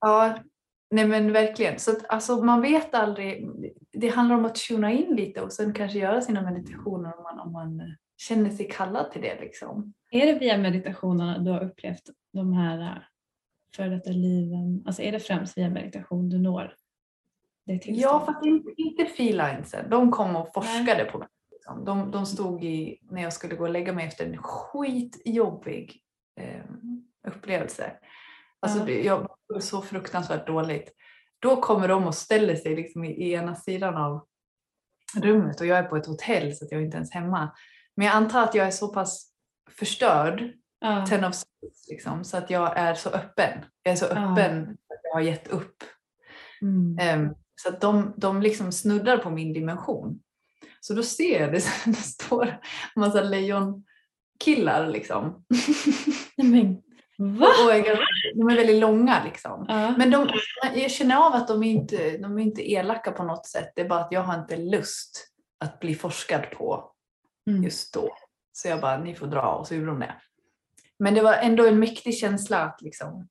[0.00, 0.38] Ja,
[0.90, 1.78] nej men verkligen.
[1.78, 3.48] Så att, alltså, man vet aldrig.
[3.94, 7.38] Det handlar om att tuna in lite och sen kanske göra sina meditationer om man,
[7.40, 9.40] om man eh, känner sig kallad till det.
[9.40, 9.92] Liksom.
[10.10, 12.02] Är det via meditationerna du har upplevt
[12.32, 13.02] de här äh,
[13.76, 14.82] före detta liven?
[14.86, 16.74] Alltså är det främst via meditation du når
[17.66, 18.26] det Ja, tillståndet?
[18.26, 19.90] fast inte, inte feelinesen.
[19.90, 21.28] De kom och forskade på mig.
[21.52, 21.84] liksom.
[21.84, 26.00] De, de stod i, när jag skulle gå och lägga mig efter en skitjobbig
[26.40, 26.64] eh,
[27.28, 27.92] upplevelse.
[28.60, 28.98] Alltså Ja.
[29.04, 30.92] jag var så fruktansvärt dåligt.
[31.44, 34.26] Då kommer de och ställer sig liksom i, ena sidan av
[35.16, 37.50] rummet och jag är på ett hotell så att jag är inte ens hemma.
[37.96, 39.26] Men jag antar att jag är så pass
[39.70, 41.06] förstörd, Ja.
[41.06, 43.64] ten of swords, liksom, så att jag är så öppen.
[43.82, 44.10] Jag är så Ja.
[44.32, 45.84] öppen att jag har gett upp.
[46.62, 46.98] Mm.
[47.00, 50.20] Ehm, så att de, de liksom snuddar på min dimension.
[50.80, 55.44] Så då ser jag det, det står en massa lejonkillar liksom.
[56.36, 56.82] Men,
[57.18, 57.46] va?
[57.64, 58.04] Och är, ganska-
[58.34, 59.64] de är väldigt långa liksom.
[59.68, 59.94] Ja.
[59.98, 60.28] Men de,
[60.74, 63.72] jag känner av att de är, inte, de är inte elaka på något sätt.
[63.74, 65.28] Det är bara att jag har inte lust
[65.60, 66.90] att bli forskad på
[67.50, 67.62] Mm.
[67.62, 68.10] just då.
[68.52, 70.14] Så jag bara, ni får dra och så gjorde de det.
[70.98, 73.28] Men det var ändå en mäktig känsla att liksom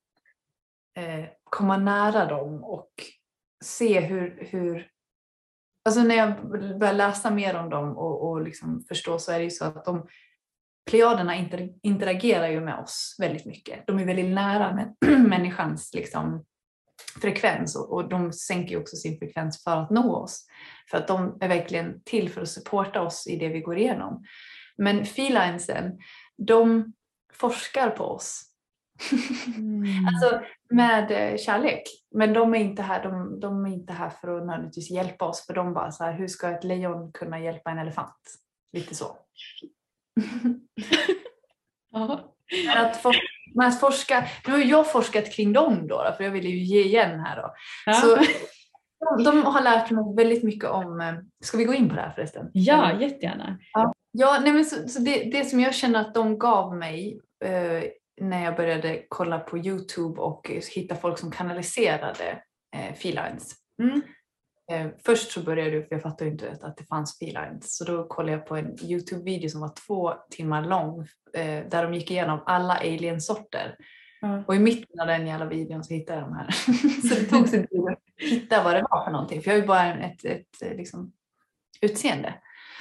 [0.97, 2.89] eh, komma nära dem och
[3.63, 4.89] se hur, hur
[5.85, 6.49] Alltså när jag
[6.79, 9.85] börjar läsa mer om dem och, och liksom förstå så är det ju så att
[9.85, 10.07] de
[10.85, 13.87] Plejaderna inter, interagerar ju med oss väldigt mycket.
[13.87, 14.95] De är väldigt nära med
[15.29, 16.45] människans liksom,
[17.21, 20.45] frekvens och, och de sänker ju också sin frekvens för att nå oss.
[20.91, 24.23] För att de är verkligen till för att supporta oss i det vi går igenom.
[24.77, 25.99] Men felinesen,
[26.37, 26.93] de
[27.33, 28.49] forskar på oss.
[29.57, 29.83] Mm.
[30.07, 31.83] Alltså med eh, kärlek.
[32.11, 35.45] Men de är inte här, de, de är inte här för att nödvändigtvis hjälpa oss.
[35.45, 38.35] För de bara så här, hur ska ett lejon kunna hjälpa en elefant?
[38.73, 39.17] Lite så.
[41.91, 42.35] Ja.
[42.65, 43.15] Men att, for,
[43.55, 46.57] men att forska, nu har jag forskat kring dem då, då för jag vill ju
[46.57, 47.53] ge igen här då.
[47.85, 47.93] Ja.
[47.93, 48.17] Så,
[49.17, 51.13] de, de har lärt mig väldigt mycket om, eh,
[51.43, 52.49] ska vi gå in på det här förresten?
[52.53, 53.57] ja, jättegärna.
[54.11, 57.83] Ja, nej men så, så det, det som jag känner att de gav mig eh,
[58.21, 62.41] när jag började kolla på Youtube och hitta folk som kanaliserade
[62.75, 63.55] eh, felines.
[63.83, 64.01] Mm.
[64.71, 67.83] Eh, först så började jag, för jag fattade inte att, att det fanns felines, så
[67.83, 72.11] då kollade jag på en Youtube-video som var två timmar lång eh, där de gick
[72.11, 73.75] igenom alla aliensorter.
[74.21, 74.43] Ja.
[74.47, 76.51] Och i mitten av den jävla videon så hittade jag de här.
[77.09, 79.61] så det tog sin tid att hitta vad det var för någonting, för jag har
[79.61, 81.13] ju bara ett, ett, ett liksom,
[81.81, 82.33] utseende.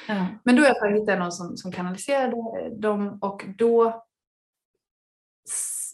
[0.09, 0.27] Ja.
[0.45, 2.37] Men då fall hittade jag någon som, som kanaliserade
[2.81, 4.05] dem och då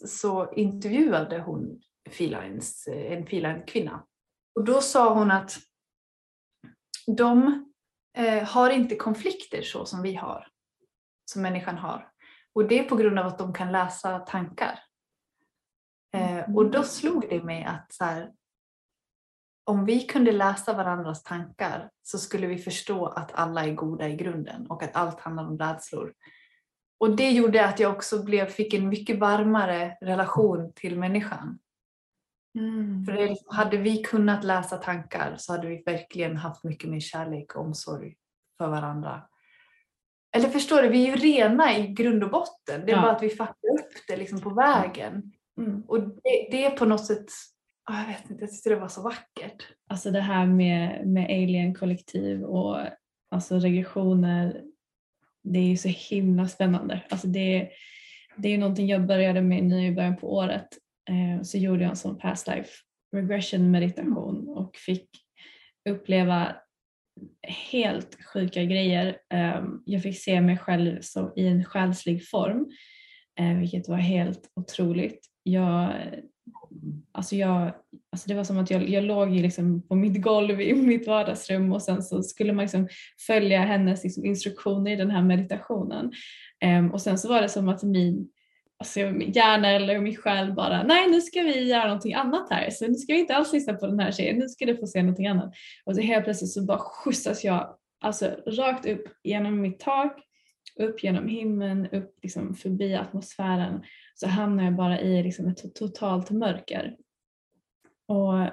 [0.05, 4.03] så intervjuade hon felines, en feline kvinna.
[4.55, 5.57] Och då sa hon att
[7.07, 7.65] de
[8.17, 10.47] eh, har inte konflikter så som vi har,
[11.31, 12.11] som människan har.
[12.53, 14.79] Och det är på grund av att de kan läsa tankar.
[16.13, 18.31] Eh, och då slog det mig att så här,
[19.63, 24.15] om vi kunde läsa varandras tankar så skulle vi förstå att alla är goda i
[24.15, 26.13] grunden och att allt handlar om rädslor.
[26.99, 31.59] Och det gjorde att jag också blev, fick en mycket varmare relation till människan.
[32.55, 33.05] Mm.
[33.05, 37.55] För liksom- hade vi kunnat läsa tankar så hade vi verkligen haft mycket mer kärlek
[37.55, 38.15] och omsorg
[38.57, 39.21] för varandra.
[40.35, 42.85] Eller förstår du, vi är ju rena i grund och botten.
[42.85, 43.01] Det är Ja.
[43.01, 45.31] bara att vi fattar upp det liksom på vägen.
[45.57, 45.81] Mm.
[45.81, 47.25] Och det, det är på något sätt,
[47.87, 49.67] jag vet inte, jag tyckte det var så vackert.
[49.87, 52.77] Alltså det här med, med alien-kollektiv och
[53.31, 54.63] alltså regressioner.
[55.43, 57.01] Det är ju så himla spännande.
[57.09, 57.69] Alltså det,
[58.35, 60.67] det är ju någonting jag började med nu i början på året.
[61.09, 62.69] Eh, så gjorde jag en sån past life
[63.15, 65.09] regression meditation och fick
[65.89, 66.55] uppleva
[67.41, 69.17] helt sjuka grejer.
[69.33, 72.71] Eh, jag fick se mig själv som, i en själslig form
[73.39, 75.25] eh, vilket var helt otroligt.
[75.43, 75.93] Jag,
[77.11, 77.73] alltså jag,
[78.11, 81.73] alltså det var som att jag, jag låg liksom på mitt golv i mitt vardagsrum
[81.73, 82.87] och sen så skulle man liksom
[83.27, 86.11] följa hennes liksom instruktioner i den här meditationen.
[86.61, 88.29] Ehm, och sen så var det som att min,
[88.79, 92.69] alltså min hjärna eller min själ bara, nej nu ska vi göra någonting annat här,
[92.69, 94.87] så nu ska vi inte alls lyssna på den här tjejen, nu ska du få
[94.87, 95.53] se någonting annat.
[95.85, 100.19] Och så helt plötsligt så bara skjutsas jag alltså rakt upp genom mitt tak,
[100.79, 103.83] upp genom himlen, upp liksom förbi atmosfären
[104.15, 106.95] så hamnar jag bara i liksom ett totalt mörker.
[108.07, 108.49] Och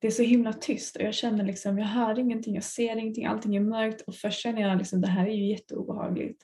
[0.00, 3.26] det är så himla tyst och jag känner liksom, jag hör ingenting, jag ser ingenting,
[3.26, 6.42] allting är mörkt och först känner jag liksom det här är ju jätteobehagligt.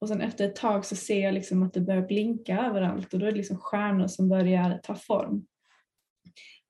[0.00, 3.20] Och sen efter ett tag så ser jag liksom att det börjar blinka överallt och
[3.20, 5.46] då är det liksom stjärnor som börjar ta form.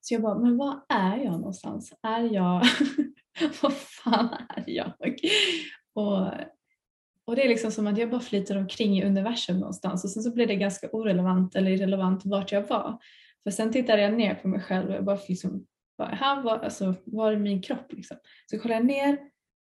[0.01, 1.93] Så jag bara, men var är jag någonstans?
[2.03, 2.63] Är jag,
[3.63, 4.93] vad fan är jag?
[5.95, 6.27] Och,
[7.25, 10.23] och det är liksom som att jag bara flyter omkring i universum någonstans och sen
[10.23, 12.99] så blir det ganska orelevant eller irrelevant vart jag var.
[13.43, 15.67] För sen tittade jag ner på mig själv och jag bara liksom,
[15.99, 18.17] här var, alltså, var är min kropp liksom?
[18.51, 19.19] Så kollar jag ner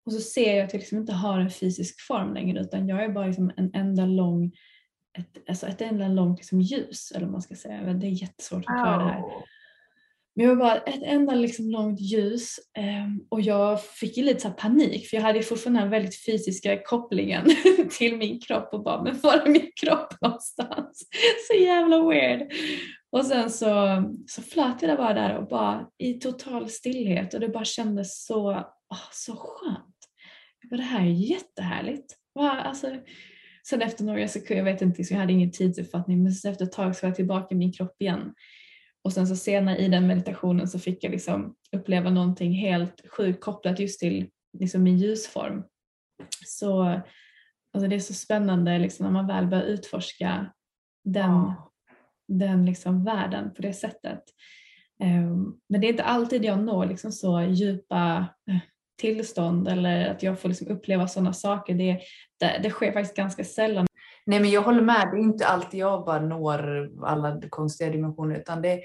[0.05, 3.03] och så ser jag att jag liksom inte har en fysisk form längre utan jag
[3.03, 4.51] är bara liksom en enda lång
[5.17, 7.93] ett, alltså ett enda långt liksom ljus eller vad man ska säga.
[7.93, 9.23] Det är jättesvårt att förklara det här.
[10.35, 14.39] Men jag var bara ett enda liksom långt ljus ehm, och jag fick ju lite
[14.39, 17.45] så panik för jag hade fortfarande den väldigt fysiska kopplingen
[17.97, 21.09] till min kropp och bara men var är min kropp någonstans?
[21.47, 22.51] Så jävla weird.
[23.11, 27.49] Och sen så, så flöt jag bara där och bara i total stillhet och det
[27.49, 28.51] bara kändes så,
[28.89, 29.94] oh, så skönt.
[30.69, 32.15] Det här är jättehärligt.
[32.39, 32.95] Alltså,
[33.67, 36.71] sen efter några sekunder, jag vet inte, så jag hade ingen tidsuppfattning men efter ett
[36.71, 38.33] tag så var jag tillbaka i min kropp igen.
[39.03, 43.41] Och sen så senare i den meditationen så fick jag liksom uppleva någonting helt sjukt
[43.41, 44.29] kopplat just till
[44.59, 45.63] liksom min ljusform.
[46.45, 46.83] Så
[47.73, 50.53] alltså det är så spännande liksom när man väl börjar utforska
[51.03, 51.71] den, ja.
[52.27, 54.23] den liksom världen på det sättet.
[55.03, 58.57] Um, men det är inte alltid jag når liksom så djupa eh,
[58.97, 61.73] tillstånd eller att jag får liksom uppleva sådana saker.
[61.73, 61.99] Det,
[62.39, 63.87] det, det sker faktiskt ganska sällan.
[64.25, 68.35] Nej men jag håller med, det är inte alltid jag bara når alla konstiga dimensioner
[68.35, 68.81] utan det,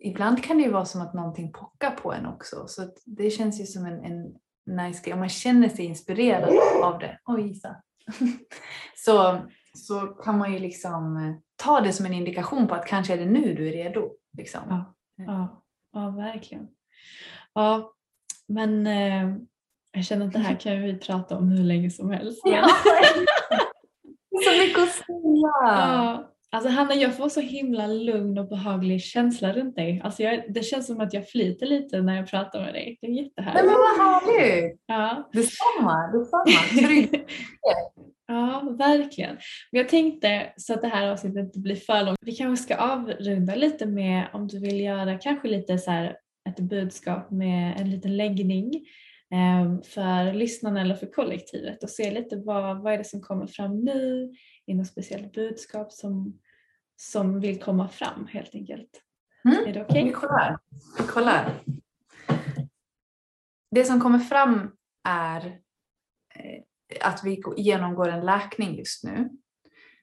[0.00, 2.64] ibland kan det ju vara som att någonting pockar på en också.
[2.66, 4.34] Så det känns ju som en, en
[4.76, 5.12] nice grej.
[5.12, 7.76] Om man känner sig inspirerad av det, oj Isa.
[8.96, 9.40] så,
[9.74, 13.18] så kan man ju liksom eh, ta det som en indikation på att kanske är
[13.18, 14.12] det nu du är redo.
[14.36, 14.60] Liksom.
[14.68, 16.68] Ja, ja, ja verkligen.
[17.54, 17.92] Ja,
[18.50, 19.36] men eh,
[19.92, 22.42] jag känner att det här kan vi prata om hur länge som helst.
[22.44, 22.68] Ja.
[24.44, 25.50] så mycket att säga.
[25.62, 26.26] Ja.
[26.52, 30.00] Alltså Hanna, jag får så himla lugn och behaglig känsla runt dig.
[30.04, 32.98] Alltså jag, det känns som att jag flyter lite när jag pratar med dig.
[33.00, 33.64] Det är jättehärligt.
[33.64, 34.80] Men vad härligt!
[34.86, 35.30] Ja.
[35.32, 36.86] Detsamma, detsamma.
[36.86, 37.24] Trygg.
[38.28, 39.36] ja, verkligen.
[39.72, 42.18] Men jag tänkte så att det här avsnittet inte blir för långt.
[42.20, 46.16] Vi kanske ska avrunda lite med om du vill göra kanske lite så här
[46.50, 48.74] ett budskap med en liten läggning
[49.34, 53.46] eh, för lyssnarna eller för kollektivet och se lite vad, vad är det som kommer
[53.46, 54.32] fram nu
[54.66, 56.40] i något speciellt budskap som,
[56.96, 59.02] som vill komma fram helt enkelt.
[59.44, 59.68] Mm.
[59.68, 60.02] Är det okej?
[60.02, 60.04] Okay?
[60.04, 60.58] Vi kollar.
[60.98, 61.60] Vi kollar.
[63.70, 64.72] Det som kommer fram
[65.08, 65.46] är
[66.34, 66.62] eh,
[67.00, 69.30] att vi genomgår en läkning just nu.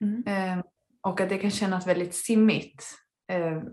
[0.00, 0.24] Mm.
[0.26, 0.64] Eh,
[1.00, 2.84] och att det kan kännas väldigt simmigt.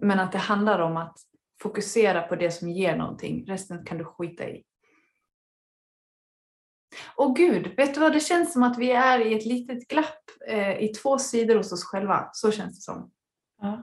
[0.01, 1.17] Men att det handlar om att
[1.61, 3.45] fokusera på det som ger någonting.
[3.47, 4.63] Resten kan du skita i.
[7.15, 8.13] Och gud, vet du vad?
[8.13, 11.71] Det känns som att vi är i ett litet glapp eh, i två sidor hos
[11.71, 12.29] oss själva.
[12.33, 13.11] Så känns det som.
[13.61, 13.81] Ja.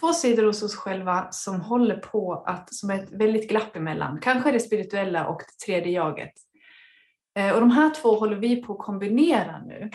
[0.00, 4.20] Två sidor hos oss själva som håller på att, som är ett väldigt glapp emellan.
[4.22, 6.32] Kanske det spirituella och det tredje jaget.
[7.38, 9.90] Eh, och de här två håller vi på att kombinera nu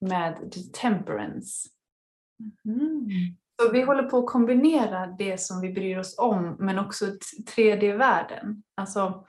[0.00, 1.68] med the temperance.
[2.64, 3.36] Mm.
[3.62, 7.06] Så vi håller på att kombinera det som vi bryr oss om men också
[7.56, 8.62] 3D-världen.
[8.74, 9.26] Alltså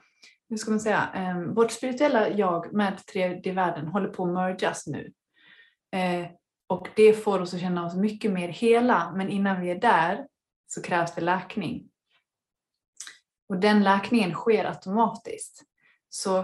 [0.48, 5.12] hur ska man säga, eh, vårt spirituella jag med 3D-världen håller på att mergas nu.
[5.92, 6.26] Eh,
[6.66, 10.26] och det får oss att känna oss mycket mer hela, men innan vi är där
[10.66, 11.88] så krävs det läkning.
[13.48, 15.62] Och den läkningen sker automatiskt.
[16.08, 16.38] Så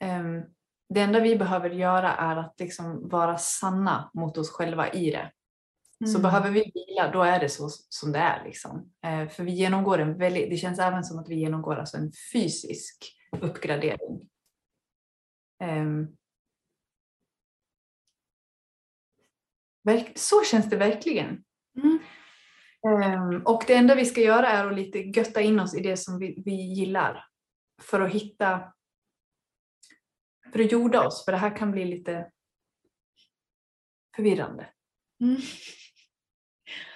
[0.00, 0.24] eh,
[0.88, 5.32] det enda vi behöver göra är att liksom vara sanna mot oss själva i det.
[6.00, 6.12] Mm.
[6.12, 8.44] Så behöver vi vila, då är det så som det är.
[8.44, 8.92] Liksom.
[9.04, 12.12] Eh, för vi genomgår en väldigt, det känns även som att vi genomgår alltså en
[12.32, 14.30] fysisk uppgradering.
[15.62, 16.16] Um,
[20.14, 21.44] så känns det verkligen.
[21.76, 21.98] Mm.
[22.86, 25.96] Um, och det enda vi ska göra är att lite götta in oss i det
[25.96, 27.26] som vi, vi gillar.
[27.82, 28.72] För att hitta,
[30.52, 32.30] för att jorda oss, för det här kan bli lite
[34.16, 34.70] förvirrande.
[35.20, 35.36] Mm.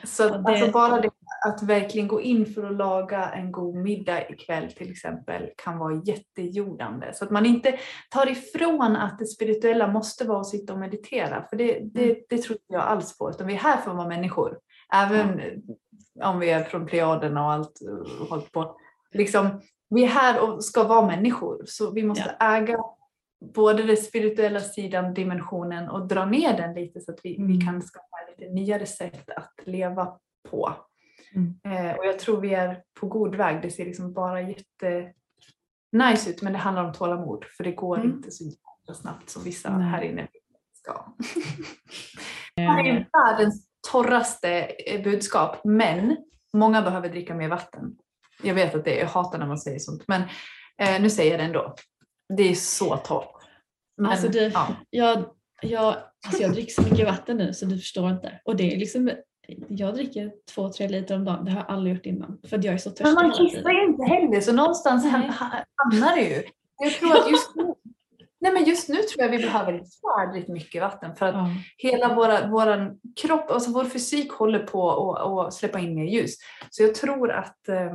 [0.05, 0.43] Så det...
[0.47, 1.11] alltså bara det
[1.47, 6.03] att verkligen gå in för att laga en god middag ikväll till exempel kan vara
[6.05, 7.15] jättejordande.
[7.15, 7.79] Så att man inte
[8.11, 11.45] tar ifrån att det spirituella måste vara att sitta och meditera.
[11.51, 12.17] För det, det, mm.
[12.29, 13.31] det tror jag alls på.
[13.31, 14.59] Utan vi är här för att vara människor.
[14.95, 15.41] Även
[16.23, 17.81] om vi är från Plejaderna och allt
[18.21, 18.77] och hållit på.
[19.13, 21.63] Liksom, vi är här och ska vara människor.
[21.67, 22.57] Så vi måste ja.
[22.57, 22.79] äga
[23.41, 27.49] både den spirituella sidan, dimensionen och dra ner den lite så att vi, mm.
[27.49, 30.19] vi kan skapa lite nyare sätt att leva
[30.51, 30.75] på.
[31.35, 31.61] Mm.
[31.65, 33.63] Eh, och jag tror vi är på god väg.
[33.63, 35.13] Det ser liksom bara jätte
[35.93, 38.11] nice ut men det handlar om tålamod för det går Mm.
[38.11, 39.89] inte så snabbt som vissa Nej.
[39.89, 40.29] här inne
[40.73, 41.05] ska.
[42.57, 46.17] Det här är världens torraste eh, budskap men
[46.53, 47.97] många behöver dricka mer vatten.
[48.43, 50.23] Jag vet att det är, jag hatar när man säger sånt men
[50.79, 51.75] eh, nu säger jag det ändå.
[52.37, 53.35] Det är så torrt.
[53.97, 54.67] Men, Alltså du, ja.
[54.91, 55.25] jag,
[55.63, 55.97] jag,
[56.27, 58.41] alltså jag dricker så mycket vatten nu så du förstår inte.
[58.45, 59.11] Och det är liksom,
[59.69, 61.45] jag dricker två, tre liter om dagen.
[61.45, 62.39] Det har jag aldrig gjort innan.
[62.49, 65.13] För att jag är så törstig Men man kissar ju inte heller så någonstans Nej.
[65.13, 66.43] ham- ha- hamnar det ju.
[66.79, 67.75] Jag tror att just nu,
[68.41, 69.73] nej men just nu tror jag vi behöver
[70.19, 71.49] jävligt mycket vatten för att Ja.
[71.77, 76.37] hela våra, våran kropp, alltså vår fysik håller på att att släppa in mer ljus.
[76.71, 77.93] Så jag tror att eh,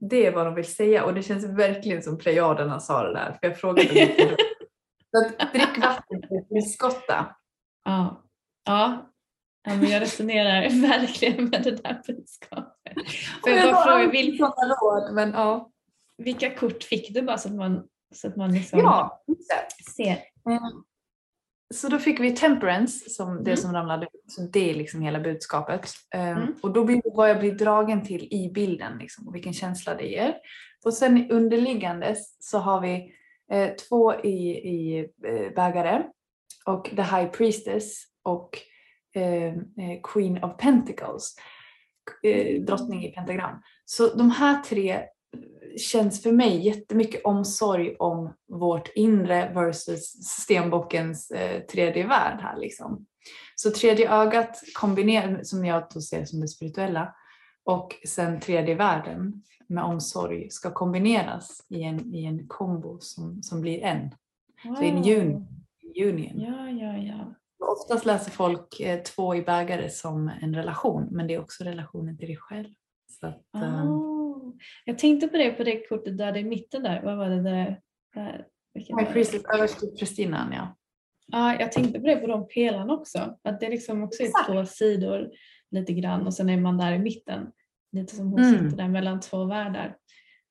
[0.00, 3.32] det är vad de vill säga och det känns verkligen som Plejaderna sa det där.
[3.40, 4.36] För jag frågade dem.
[5.10, 7.36] Så att drick vatten för tillskotta.
[7.84, 8.22] Ja.
[8.64, 9.10] Ja.
[9.64, 12.96] ja, men jag resonerar verkligen med det där budskapet.
[13.44, 15.70] Jag bara fråga, vil, sådana råd, men ja.
[16.18, 19.22] vilka kort fick du bara så att man, så att man liksom Ja,
[19.96, 20.12] ser?
[20.12, 20.60] Eh,
[21.74, 23.56] Så då fick vi temperance som det Mm.
[23.56, 24.32] som ramlade ut.
[24.32, 25.88] Så det är liksom hela budskapet.
[26.14, 26.54] Eh, Mm.
[26.62, 30.06] Och då blir vad jag blir dragen till i bilden liksom, och vilken känsla det
[30.06, 30.34] ger.
[30.84, 33.12] Och sen underliggandes så har vi
[33.52, 36.02] eh, två i, i eh, bägare
[36.66, 38.58] och The High Priestess och
[39.14, 41.34] eh, eh, Queen of Pentacles.
[42.22, 43.62] Eh, drottning i pentagram.
[43.84, 45.00] Så de här tre
[45.78, 53.06] känns för mig jättemycket omsorg om vårt inre versus stenbockens eh, tredje värld här liksom.
[53.54, 57.14] Så tredje ögat kombinerat, som jag då ser som det spirituella,
[57.64, 63.60] och sen tredje världen med omsorg ska kombineras i en, i en kombo som, som
[63.60, 64.10] blir en.
[64.62, 65.46] Så en un,
[65.96, 66.40] union.
[66.40, 67.34] Ja, ja, ja.
[67.58, 72.18] Oftast läser folk eh, två i bägare som en relation, men det är också relationen
[72.18, 72.68] till dig själv.
[73.20, 74.17] Så att, eh, Oh.
[74.84, 77.02] Jag tänkte på det på det kortet där i mitten där.
[77.02, 77.80] Vad var det där?
[78.14, 78.46] där?
[79.12, 80.76] Priestess överst till prästinnan, ja.
[81.26, 83.38] Ja, jag tänkte på det på de pelarna också.
[83.44, 85.30] Att det liksom också är två sidor
[85.70, 87.46] lite grann och sen är man där i mitten.
[87.92, 88.52] Lite som hon Mm.
[88.54, 89.96] sitter där mellan två världar.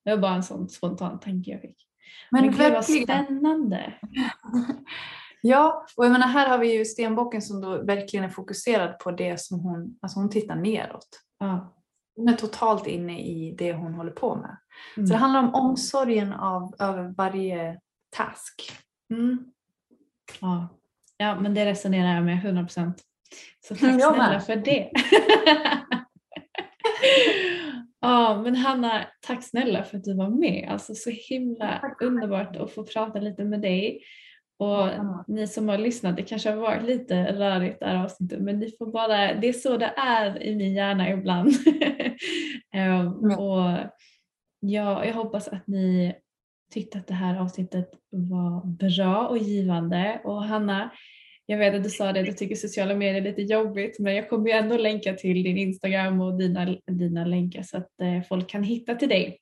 [0.04, 1.86] Det var bara en sån spontan tanke jag fick.
[2.30, 3.94] Men, Men, gud vad spännande.
[5.40, 9.10] Ja, och jag menar här har vi ju stenbocken som då verkligen är fokuserad på
[9.10, 11.08] det som hon, alltså hon tittar neråt.
[11.38, 11.74] Ja.
[12.18, 14.56] Hon är totalt inne i det hon håller på med.
[14.96, 15.06] Mm.
[15.06, 17.80] Så det handlar om omsorgen av, över varje
[18.16, 18.72] task.
[19.10, 19.38] Mm.
[20.40, 20.68] Ja.
[21.16, 23.02] ja, men det resonerar jag med 100 procent.
[23.60, 24.44] Så tack jag snälla med.
[24.44, 24.90] för det.
[28.00, 30.68] ja, men Hanna, tack snälla för att du var med.
[30.70, 34.02] Alltså så himla underbart att få prata lite med dig.
[34.58, 34.88] Och
[35.26, 38.70] ni som har lyssnat, det kanske har varit lite rörigt det här avsnittet men ni
[38.78, 41.52] får bara, det är så det är i min hjärna ibland.
[42.70, 43.04] Ja.
[43.38, 43.90] och
[44.60, 46.14] ja, jag hoppas att ni
[46.72, 50.20] tyckte att det här avsnittet var bra och givande.
[50.24, 50.90] Och Hanna,
[51.46, 54.30] jag vet att du sa det du tycker sociala medier är lite jobbigt men jag
[54.30, 58.48] kommer ju ändå länka till din Instagram och dina, dina länkar så att eh, folk
[58.50, 59.38] kan hitta till dig.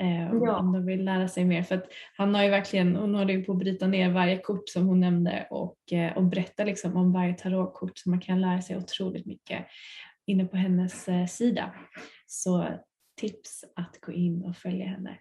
[0.00, 0.56] Eh, Ja.
[0.58, 1.62] Om de vill lära sig mer.
[1.62, 1.86] För att
[2.16, 5.00] han har ju verkligen, hon håller ju på att bryta ner varje kort som hon
[5.00, 9.26] nämnde och, eh, och berätta liksom om varje tarotkort så man kan lära sig otroligt
[9.26, 9.66] mycket
[10.26, 11.74] inne på hennes eh, sida.
[12.26, 12.66] Så
[13.20, 15.18] tips att gå in och följa henne.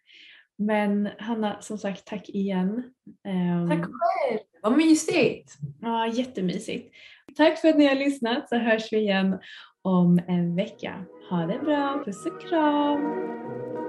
[0.58, 2.94] Men Hanna, som sagt tack igen.
[3.28, 5.58] Ehm, Tack själv, vad mysigt!
[5.82, 6.96] Ja, jättemysigt.
[7.36, 9.40] Tack för att ni har lyssnat så hörs vi igen
[9.82, 11.06] om en vecka.
[11.30, 13.89] Ha det bra, puss och kram!